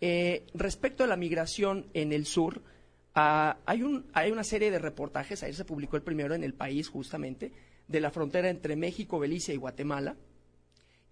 eh, 0.00 0.46
respecto 0.54 1.04
a 1.04 1.06
la 1.06 1.16
migración 1.16 1.86
en 1.92 2.12
el 2.12 2.24
sur, 2.24 2.62
ah, 3.14 3.58
hay, 3.66 3.82
un, 3.82 4.06
hay 4.14 4.30
una 4.30 4.44
serie 4.44 4.70
de 4.70 4.78
reportajes, 4.78 5.42
ayer 5.42 5.54
se 5.54 5.64
publicó 5.66 5.96
el 5.96 6.02
primero 6.02 6.34
en 6.34 6.42
el 6.42 6.54
país 6.54 6.88
justamente, 6.88 7.52
de 7.86 8.00
la 8.00 8.10
frontera 8.10 8.48
entre 8.48 8.76
México, 8.76 9.18
Belice 9.18 9.52
y 9.52 9.58
Guatemala, 9.58 10.16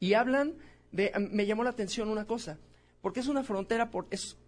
y 0.01 0.15
hablan 0.15 0.55
de, 0.93 1.13
me 1.31 1.45
llamó 1.45 1.65
la 1.65 1.71
atención 1.71 2.09
una 2.09 2.25
cosa, 2.25 2.59
porque 3.03 3.21
es 3.21 3.29
una 3.29 3.43
frontera, 3.43 3.91
por, 3.91 4.07
es 4.11 4.39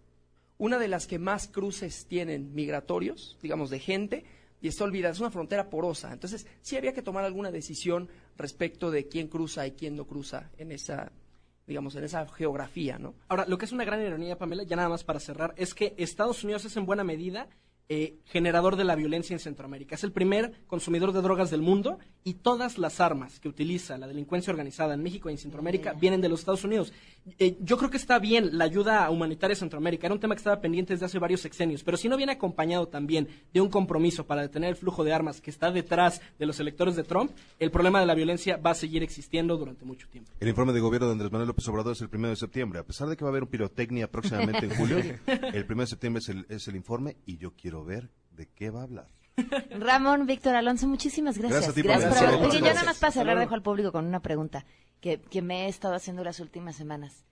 una 0.61 0.77
de 0.77 0.87
las 0.87 1.07
que 1.07 1.17
más 1.17 1.47
cruces 1.47 2.05
tienen 2.05 2.53
migratorios, 2.53 3.35
digamos, 3.41 3.71
de 3.71 3.79
gente, 3.79 4.25
y 4.61 4.67
está 4.67 4.83
olvidada, 4.83 5.11
es 5.11 5.19
una 5.19 5.31
frontera 5.31 5.71
porosa. 5.71 6.13
Entonces, 6.13 6.45
sí 6.61 6.77
había 6.77 6.93
que 6.93 7.01
tomar 7.01 7.23
alguna 7.23 7.49
decisión 7.49 8.09
respecto 8.37 8.91
de 8.91 9.07
quién 9.07 9.27
cruza 9.27 9.65
y 9.65 9.71
quién 9.71 9.95
no 9.95 10.05
cruza 10.05 10.51
en 10.59 10.71
esa, 10.71 11.11
digamos, 11.65 11.95
en 11.95 12.03
esa 12.03 12.27
geografía, 12.27 12.99
¿no? 12.99 13.15
Ahora, 13.27 13.47
lo 13.47 13.57
que 13.57 13.65
es 13.65 13.71
una 13.71 13.85
gran 13.85 14.05
ironía, 14.05 14.37
Pamela, 14.37 14.61
ya 14.61 14.75
nada 14.75 14.89
más 14.89 15.03
para 15.03 15.19
cerrar, 15.19 15.55
es 15.57 15.73
que 15.73 15.95
Estados 15.97 16.43
Unidos 16.43 16.63
es 16.65 16.77
en 16.77 16.85
buena 16.85 17.03
medida 17.03 17.49
eh, 17.89 18.19
generador 18.25 18.75
de 18.75 18.83
la 18.83 18.93
violencia 18.93 19.33
en 19.33 19.39
Centroamérica. 19.39 19.95
Es 19.95 20.03
el 20.03 20.11
primer 20.11 20.63
consumidor 20.67 21.11
de 21.11 21.23
drogas 21.23 21.49
del 21.49 21.63
mundo 21.63 21.97
y 22.23 22.35
todas 22.35 22.77
las 22.77 22.99
armas 22.99 23.39
que 23.39 23.49
utiliza 23.49 23.97
la 23.97 24.07
delincuencia 24.07 24.51
organizada 24.51 24.93
en 24.93 25.01
México 25.01 25.29
y 25.29 25.33
en 25.33 25.37
Centroamérica 25.37 25.93
vienen 25.93 26.21
de 26.21 26.29
los 26.29 26.41
Estados 26.41 26.63
Unidos. 26.63 26.93
Eh, 27.39 27.57
yo 27.61 27.77
creo 27.77 27.89
que 27.89 27.97
está 27.97 28.19
bien 28.19 28.57
la 28.57 28.65
ayuda 28.65 29.09
humanitaria 29.09 29.53
a 29.53 29.57
Centroamérica. 29.57 30.07
Era 30.07 30.13
un 30.13 30.19
tema 30.19 30.35
que 30.35 30.39
estaba 30.39 30.61
pendiente 30.61 30.93
desde 30.93 31.05
hace 31.05 31.19
varios 31.19 31.41
sexenios, 31.41 31.83
pero 31.83 31.97
si 31.97 32.09
no 32.09 32.17
viene 32.17 32.33
acompañado 32.33 32.87
también 32.87 33.27
de 33.53 33.61
un 33.61 33.69
compromiso 33.69 34.25
para 34.25 34.41
detener 34.41 34.69
el 34.69 34.75
flujo 34.75 35.03
de 35.03 35.13
armas 35.13 35.41
que 35.41 35.49
está 35.49 35.71
detrás 35.71 36.21
de 36.37 36.45
los 36.45 36.59
electores 36.59 36.95
de 36.95 37.03
Trump, 37.03 37.31
el 37.59 37.71
problema 37.71 37.99
de 37.99 38.05
la 38.05 38.15
violencia 38.15 38.57
va 38.57 38.71
a 38.71 38.75
seguir 38.75 39.03
existiendo 39.03 39.57
durante 39.57 39.85
mucho 39.85 40.07
tiempo. 40.09 40.31
El 40.39 40.47
informe 40.47 40.73
de 40.73 40.79
gobierno 40.79 41.07
de 41.07 41.13
Andrés 41.13 41.31
Manuel 41.31 41.47
López 41.47 41.67
Obrador 41.67 41.93
es 41.93 42.01
el 42.01 42.09
primero 42.09 42.29
de 42.29 42.35
septiembre. 42.35 42.79
A 42.79 42.83
pesar 42.83 43.07
de 43.07 43.17
que 43.17 43.23
va 43.23 43.29
a 43.29 43.31
haber 43.31 43.43
un 43.43 43.49
pirotecnia 43.49 44.09
próximamente 44.09 44.65
en 44.65 44.75
julio, 44.75 44.97
el 44.97 45.65
primero 45.65 45.85
de 45.85 45.87
septiembre 45.87 46.19
es 46.19 46.29
el, 46.29 46.45
es 46.49 46.67
el 46.67 46.75
informe 46.75 47.17
y 47.25 47.37
yo 47.37 47.51
quiero 47.51 47.83
ver 47.83 48.09
de 48.31 48.47
qué 48.47 48.69
va 48.69 48.81
a 48.81 48.83
hablar. 48.83 49.20
Ramón 49.71 50.25
Víctor 50.25 50.55
Alonso, 50.55 50.87
muchísimas 50.87 51.37
gracias. 51.37 51.61
Gracias 51.61 51.71
a 51.71 51.75
ti 51.75 51.83
por 51.83 51.91
Gracias 51.91 52.21
Oye, 52.21 52.31
yo 52.31 52.39
Muchas 52.39 52.61
nada 52.61 52.73
más 52.73 52.83
gracias. 52.83 52.99
para 52.99 53.11
cerrar 53.11 53.39
dejo 53.39 53.53
al 53.55 53.61
público 53.61 53.91
con 53.91 54.05
una 54.05 54.21
pregunta 54.21 54.65
que, 54.99 55.21
que 55.21 55.41
me 55.41 55.65
he 55.65 55.69
estado 55.69 55.95
haciendo 55.95 56.23
las 56.23 56.39
últimas 56.39 56.75
semanas. 56.75 57.25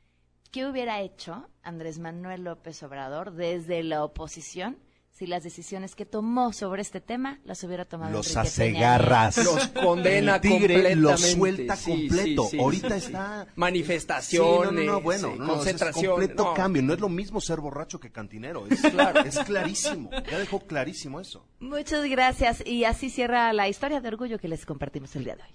¿Qué 0.52 0.66
hubiera 0.66 1.02
hecho 1.02 1.48
Andrés 1.62 2.00
Manuel 2.00 2.44
López 2.44 2.82
Obrador 2.82 3.34
desde 3.34 3.84
la 3.84 4.04
oposición 4.04 4.78
si 5.20 5.28
las 5.28 5.44
decisiones 5.44 5.96
que 5.96 6.06
tomó 6.06 6.54
sobre 6.54 6.82
este 6.82 7.02
tema 7.02 7.40
las 7.44 7.62
hubiera 7.66 7.84
tomado 7.84 8.10
Los 8.14 8.28
Enrique 8.28 8.40
hace 8.48 8.66
Peña 8.72 8.80
garras. 8.98 9.36
Nieto? 9.38 9.54
Los 9.54 9.68
condena 9.68 10.36
El 10.36 10.42
tigre 10.42 10.96
lo 10.96 11.10
completamente. 11.10 11.18
suelta 11.36 11.76
Sí, 11.76 11.92
completo. 11.92 12.44
sí, 12.46 12.50
sí, 12.52 12.60
Ahorita 12.60 12.88
sí, 12.88 13.00
sí. 13.02 13.06
está 13.08 13.48
Manifestaciones, 13.58 14.70
Sí, 14.70 14.76
no, 14.76 14.82
no, 14.86 14.92
no, 14.94 15.02
bueno, 15.02 15.28
no, 15.28 15.36
no, 15.36 15.44
es 15.44 15.50
concentración. 15.58 16.12
completo 16.12 16.44
no. 16.46 16.54
cambio. 16.54 16.82
No 16.84 16.94
es 16.94 17.02
lo 17.02 17.10
mismo 17.10 17.42
ser 17.42 17.60
borracho 17.60 18.00
que 18.00 18.14
cantinero. 18.14 18.66
Es, 18.68 18.80
Claro. 18.80 19.20
es 19.26 19.38
clarísimo. 19.40 20.10
Ya 20.32 20.40
dejó 20.40 20.62
clarísimo 20.62 21.20
eso. 21.20 21.46
Muchas 21.60 22.06
gracias. 22.06 22.66
Y 22.66 22.86
así 22.86 23.10
cierra 23.10 23.52
la 23.52 23.68
historia 23.68 24.00
de 24.00 24.08
orgullo 24.08 24.40
que 24.40 24.48
les 24.48 24.66
compartimos 24.66 25.14
el 25.18 25.26
día 25.26 25.36
de 25.36 25.44
hoy. 25.44 25.50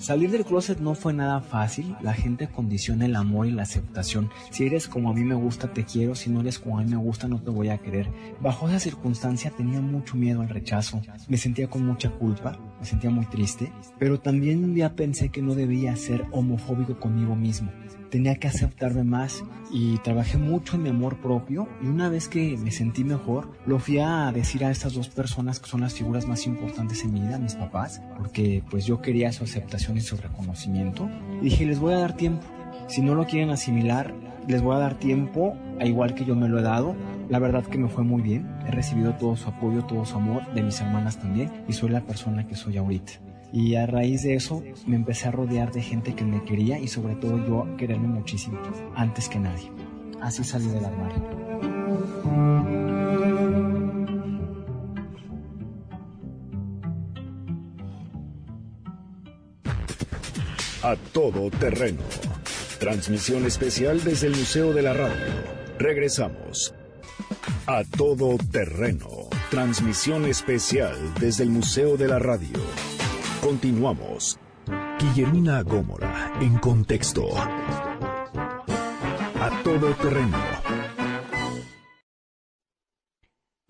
Salir 0.00 0.30
del 0.30 0.46
closet 0.46 0.80
no 0.80 0.94
fue 0.94 1.12
nada 1.12 1.42
fácil, 1.42 1.94
la 2.00 2.14
gente 2.14 2.48
condiciona 2.48 3.04
el 3.04 3.14
amor 3.16 3.46
y 3.46 3.50
la 3.50 3.64
aceptación. 3.64 4.30
Si 4.50 4.64
eres 4.64 4.88
como 4.88 5.10
a 5.10 5.12
mí 5.12 5.24
me 5.24 5.34
gusta, 5.34 5.74
te 5.74 5.84
quiero, 5.84 6.14
si 6.14 6.30
no 6.30 6.40
eres 6.40 6.58
como 6.58 6.78
a 6.78 6.82
mí 6.82 6.90
me 6.90 6.96
gusta, 6.96 7.28
no 7.28 7.38
te 7.38 7.50
voy 7.50 7.68
a 7.68 7.76
querer. 7.76 8.08
Bajo 8.40 8.66
esa 8.66 8.80
circunstancia 8.80 9.50
tenía 9.50 9.82
mucho 9.82 10.16
miedo 10.16 10.40
al 10.40 10.48
rechazo, 10.48 11.02
me 11.28 11.36
sentía 11.36 11.68
con 11.68 11.84
mucha 11.84 12.08
culpa, 12.08 12.58
me 12.80 12.86
sentía 12.86 13.10
muy 13.10 13.26
triste, 13.26 13.70
pero 13.98 14.18
también 14.18 14.64
un 14.64 14.72
día 14.72 14.96
pensé 14.96 15.28
que 15.28 15.42
no 15.42 15.54
debía 15.54 15.94
ser 15.96 16.24
homofóbico 16.32 16.98
conmigo 16.98 17.36
mismo. 17.36 17.70
Tenía 18.10 18.34
que 18.34 18.48
aceptarme 18.48 19.04
más 19.04 19.44
y 19.72 19.98
trabajé 19.98 20.36
mucho 20.36 20.74
en 20.74 20.82
mi 20.82 20.88
amor 20.88 21.20
propio 21.20 21.68
y 21.80 21.86
una 21.86 22.08
vez 22.08 22.28
que 22.28 22.56
me 22.56 22.72
sentí 22.72 23.04
mejor, 23.04 23.52
lo 23.66 23.78
fui 23.78 24.00
a 24.00 24.32
decir 24.32 24.64
a 24.64 24.70
estas 24.72 24.94
dos 24.94 25.08
personas 25.08 25.60
que 25.60 25.70
son 25.70 25.82
las 25.82 25.94
figuras 25.94 26.26
más 26.26 26.46
importantes 26.46 27.04
en 27.04 27.12
mi 27.12 27.20
vida, 27.20 27.38
mis 27.38 27.54
papás, 27.54 28.02
porque 28.18 28.64
pues 28.68 28.84
yo 28.84 29.00
quería 29.00 29.30
su 29.30 29.44
aceptación 29.44 29.96
y 29.96 30.00
su 30.00 30.16
reconocimiento. 30.16 31.08
Y 31.40 31.44
dije, 31.44 31.66
les 31.66 31.78
voy 31.78 31.94
a 31.94 31.98
dar 31.98 32.16
tiempo. 32.16 32.44
Si 32.88 33.00
no 33.00 33.14
lo 33.14 33.26
quieren 33.26 33.50
asimilar, 33.50 34.12
les 34.48 34.60
voy 34.60 34.74
a 34.74 34.80
dar 34.80 34.98
tiempo, 34.98 35.56
a 35.78 35.86
igual 35.86 36.14
que 36.14 36.24
yo 36.24 36.34
me 36.34 36.48
lo 36.48 36.58
he 36.58 36.62
dado. 36.62 36.96
La 37.28 37.38
verdad 37.38 37.64
que 37.64 37.78
me 37.78 37.88
fue 37.88 38.02
muy 38.02 38.22
bien. 38.22 38.48
He 38.66 38.72
recibido 38.72 39.14
todo 39.14 39.36
su 39.36 39.48
apoyo, 39.48 39.84
todo 39.84 40.04
su 40.04 40.16
amor, 40.16 40.52
de 40.52 40.64
mis 40.64 40.80
hermanas 40.80 41.20
también, 41.20 41.64
y 41.68 41.72
soy 41.72 41.90
la 41.90 42.00
persona 42.00 42.44
que 42.46 42.56
soy 42.56 42.76
ahorita. 42.76 43.12
Y 43.52 43.74
a 43.74 43.86
raíz 43.86 44.22
de 44.22 44.34
eso 44.34 44.62
me 44.86 44.96
empecé 44.96 45.28
a 45.28 45.32
rodear 45.32 45.72
de 45.72 45.82
gente 45.82 46.14
que 46.14 46.24
me 46.24 46.44
quería 46.44 46.78
y 46.78 46.86
sobre 46.86 47.16
todo 47.16 47.44
yo 47.46 47.76
quererme 47.76 48.08
muchísimo, 48.08 48.60
antes 48.94 49.28
que 49.28 49.38
nadie. 49.38 49.70
Así 50.20 50.44
salí 50.44 50.68
del 50.68 50.84
armario. 50.84 51.50
A 60.82 60.96
todo 61.12 61.50
terreno. 61.50 62.02
Transmisión 62.78 63.44
especial 63.44 64.02
desde 64.02 64.28
el 64.28 64.36
Museo 64.36 64.72
de 64.72 64.82
la 64.82 64.94
Radio. 64.94 65.26
Regresamos. 65.78 66.74
A 67.66 67.82
todo 67.84 68.38
terreno. 68.50 69.28
Transmisión 69.50 70.24
especial 70.24 70.96
desde 71.20 71.44
el 71.44 71.50
Museo 71.50 71.96
de 71.96 72.08
la 72.08 72.18
Radio. 72.18 72.58
Continuamos. 73.40 74.38
Guillermina 74.98 75.62
Gómora, 75.62 76.34
en 76.40 76.58
contexto. 76.58 77.26
A 79.40 79.62
todo 79.64 79.94
terreno. 79.94 80.59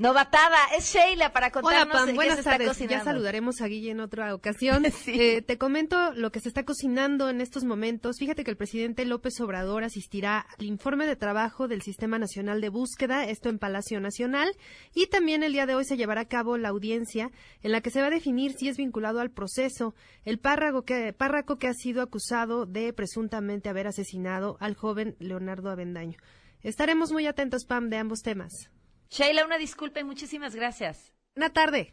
Novatada, 0.00 0.56
es 0.78 0.94
Sheila 0.94 1.30
para 1.30 1.48
Hola, 1.48 1.84
contarnos 1.84 1.94
Pam. 1.94 2.16
qué 2.16 2.30
se 2.32 2.38
está 2.38 2.52
tardes. 2.52 2.68
cocinando. 2.68 2.96
Ya 2.96 3.04
saludaremos 3.04 3.60
a 3.60 3.66
Guille 3.66 3.90
en 3.90 4.00
otra 4.00 4.34
ocasión. 4.34 4.86
Eh, 5.06 5.42
te 5.42 5.58
comento 5.58 6.14
lo 6.14 6.32
que 6.32 6.40
se 6.40 6.48
está 6.48 6.64
cocinando 6.64 7.28
en 7.28 7.42
estos 7.42 7.64
momentos. 7.64 8.16
Fíjate 8.18 8.42
que 8.42 8.50
el 8.50 8.56
presidente 8.56 9.04
López 9.04 9.38
Obrador 9.42 9.84
asistirá 9.84 10.46
al 10.58 10.64
informe 10.64 11.04
de 11.04 11.16
trabajo 11.16 11.68
del 11.68 11.82
Sistema 11.82 12.18
Nacional 12.18 12.62
de 12.62 12.70
Búsqueda, 12.70 13.26
esto 13.26 13.50
en 13.50 13.58
Palacio 13.58 14.00
Nacional, 14.00 14.56
y 14.94 15.08
también 15.08 15.42
el 15.42 15.52
día 15.52 15.66
de 15.66 15.74
hoy 15.74 15.84
se 15.84 15.98
llevará 15.98 16.22
a 16.22 16.28
cabo 16.28 16.56
la 16.56 16.70
audiencia 16.70 17.30
en 17.62 17.70
la 17.70 17.82
que 17.82 17.90
se 17.90 18.00
va 18.00 18.06
a 18.06 18.10
definir 18.10 18.54
si 18.54 18.68
es 18.68 18.78
vinculado 18.78 19.20
al 19.20 19.30
proceso 19.30 19.94
el 20.24 20.38
párrago 20.38 20.80
que, 20.80 21.12
párraco 21.12 21.58
que 21.58 21.68
ha 21.68 21.74
sido 21.74 22.00
acusado 22.00 22.64
de 22.64 22.94
presuntamente 22.94 23.68
haber 23.68 23.86
asesinado 23.86 24.56
al 24.60 24.76
joven 24.76 25.14
Leonardo 25.18 25.68
Avendaño. 25.68 26.16
Estaremos 26.62 27.12
muy 27.12 27.26
atentos, 27.26 27.66
Pam, 27.66 27.90
de 27.90 27.98
ambos 27.98 28.22
temas. 28.22 28.70
Sheila, 29.10 29.44
una 29.44 29.58
disculpa 29.58 29.98
y 29.98 30.04
muchísimas 30.04 30.54
gracias. 30.54 31.12
Una 31.34 31.50
tarde. 31.50 31.92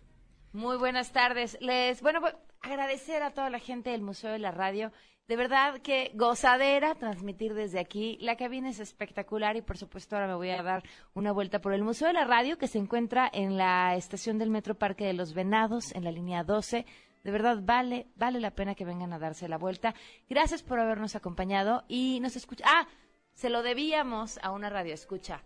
Muy 0.53 0.77
buenas 0.77 1.11
tardes. 1.11 1.57
Les, 1.59 1.99
bueno, 2.03 2.21
pues, 2.21 2.35
agradecer 2.61 3.23
a 3.23 3.31
toda 3.31 3.49
la 3.49 3.57
gente 3.57 3.89
del 3.89 4.03
Museo 4.03 4.31
de 4.31 4.37
la 4.37 4.51
Radio. 4.51 4.91
De 5.27 5.35
verdad 5.35 5.81
que 5.81 6.11
gozadera 6.13 6.93
transmitir 6.93 7.55
desde 7.55 7.79
aquí. 7.79 8.19
La 8.21 8.37
cabina 8.37 8.69
es 8.69 8.79
espectacular 8.79 9.55
y 9.55 9.63
por 9.63 9.79
supuesto 9.79 10.15
ahora 10.15 10.27
me 10.27 10.35
voy 10.35 10.51
a 10.51 10.61
dar 10.61 10.83
una 11.15 11.31
vuelta 11.31 11.59
por 11.59 11.73
el 11.73 11.83
Museo 11.83 12.07
de 12.07 12.13
la 12.13 12.25
Radio 12.25 12.59
que 12.59 12.67
se 12.67 12.77
encuentra 12.77 13.27
en 13.33 13.57
la 13.57 13.95
estación 13.95 14.37
del 14.37 14.51
Metro 14.51 14.75
Parque 14.75 15.05
de 15.05 15.13
los 15.13 15.33
Venados 15.33 15.95
en 15.95 16.03
la 16.03 16.11
línea 16.11 16.43
12. 16.43 16.85
De 17.23 17.31
verdad 17.31 17.57
vale, 17.63 18.05
vale 18.15 18.39
la 18.39 18.51
pena 18.51 18.75
que 18.75 18.85
vengan 18.85 19.11
a 19.11 19.17
darse 19.17 19.49
la 19.49 19.57
vuelta. 19.57 19.95
Gracias 20.29 20.61
por 20.61 20.79
habernos 20.79 21.15
acompañado 21.15 21.83
y 21.87 22.19
nos 22.21 22.35
escucha. 22.35 22.63
Ah, 22.67 22.87
se 23.33 23.49
lo 23.49 23.63
debíamos 23.63 24.37
a 24.43 24.51
una 24.51 24.69
radio 24.69 24.93
escucha. 24.93 25.41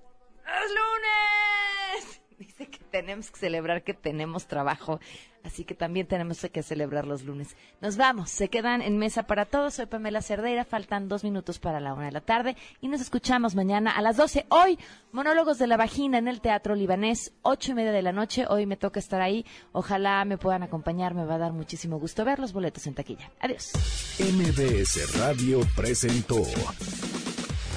¡Es 0.46 0.70
lunes! 0.70 2.22
Dice 2.42 2.68
que 2.68 2.80
tenemos 2.90 3.30
que 3.30 3.38
celebrar 3.38 3.84
que 3.84 3.94
tenemos 3.94 4.48
trabajo, 4.48 5.00
así 5.44 5.64
que 5.64 5.76
también 5.76 6.08
tenemos 6.08 6.40
que 6.52 6.64
celebrar 6.64 7.06
los 7.06 7.24
lunes. 7.24 7.56
Nos 7.82 7.98
vamos, 7.98 8.32
se 8.32 8.50
quedan 8.50 8.82
en 8.82 8.98
mesa 8.98 9.24
para 9.28 9.46
todos. 9.46 9.76
Soy 9.76 9.86
Pamela 9.86 10.24
Cerdeira, 10.24 10.66
faltan 10.66 11.08
dos 11.08 11.24
minutos 11.24 11.60
para 11.60 11.80
la 11.80 11.94
una 11.94 12.06
de 12.06 12.12
la 12.12 12.22
tarde 12.22 12.58
y 12.82 12.88
nos 12.88 13.00
escuchamos 13.00 13.54
mañana 13.54 13.92
a 13.92 14.02
las 14.02 14.18
doce. 14.18 14.48
Hoy, 14.50 14.80
monólogos 15.12 15.60
de 15.60 15.68
la 15.68 15.78
vagina 15.78 16.18
en 16.18 16.28
el 16.28 16.42
Teatro 16.42 16.74
Libanés, 16.74 17.32
ocho 17.44 17.74
y 17.74 17.76
media 17.76 17.92
de 17.92 18.02
la 18.02 18.12
noche. 18.12 18.46
Hoy 18.50 18.66
me 18.66 18.76
toca 18.76 19.00
estar 19.00 19.22
ahí. 19.22 19.46
Ojalá 19.72 20.26
me 20.26 20.40
puedan 20.40 20.64
acompañar, 20.64 21.14
me 21.14 21.26
va 21.26 21.36
a 21.36 21.40
dar 21.40 21.54
muchísimo 21.54 22.00
gusto 22.00 22.26
ver 22.26 22.40
los 22.40 22.54
boletos 22.54 22.88
en 22.88 22.96
taquilla. 22.96 23.30
Adiós. 23.40 23.72
MBS 24.20 25.20
Radio 25.20 25.60
presentó 25.76 26.42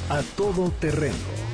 A 0.08 0.22
Todo 0.36 0.70
Terreno 0.70 1.53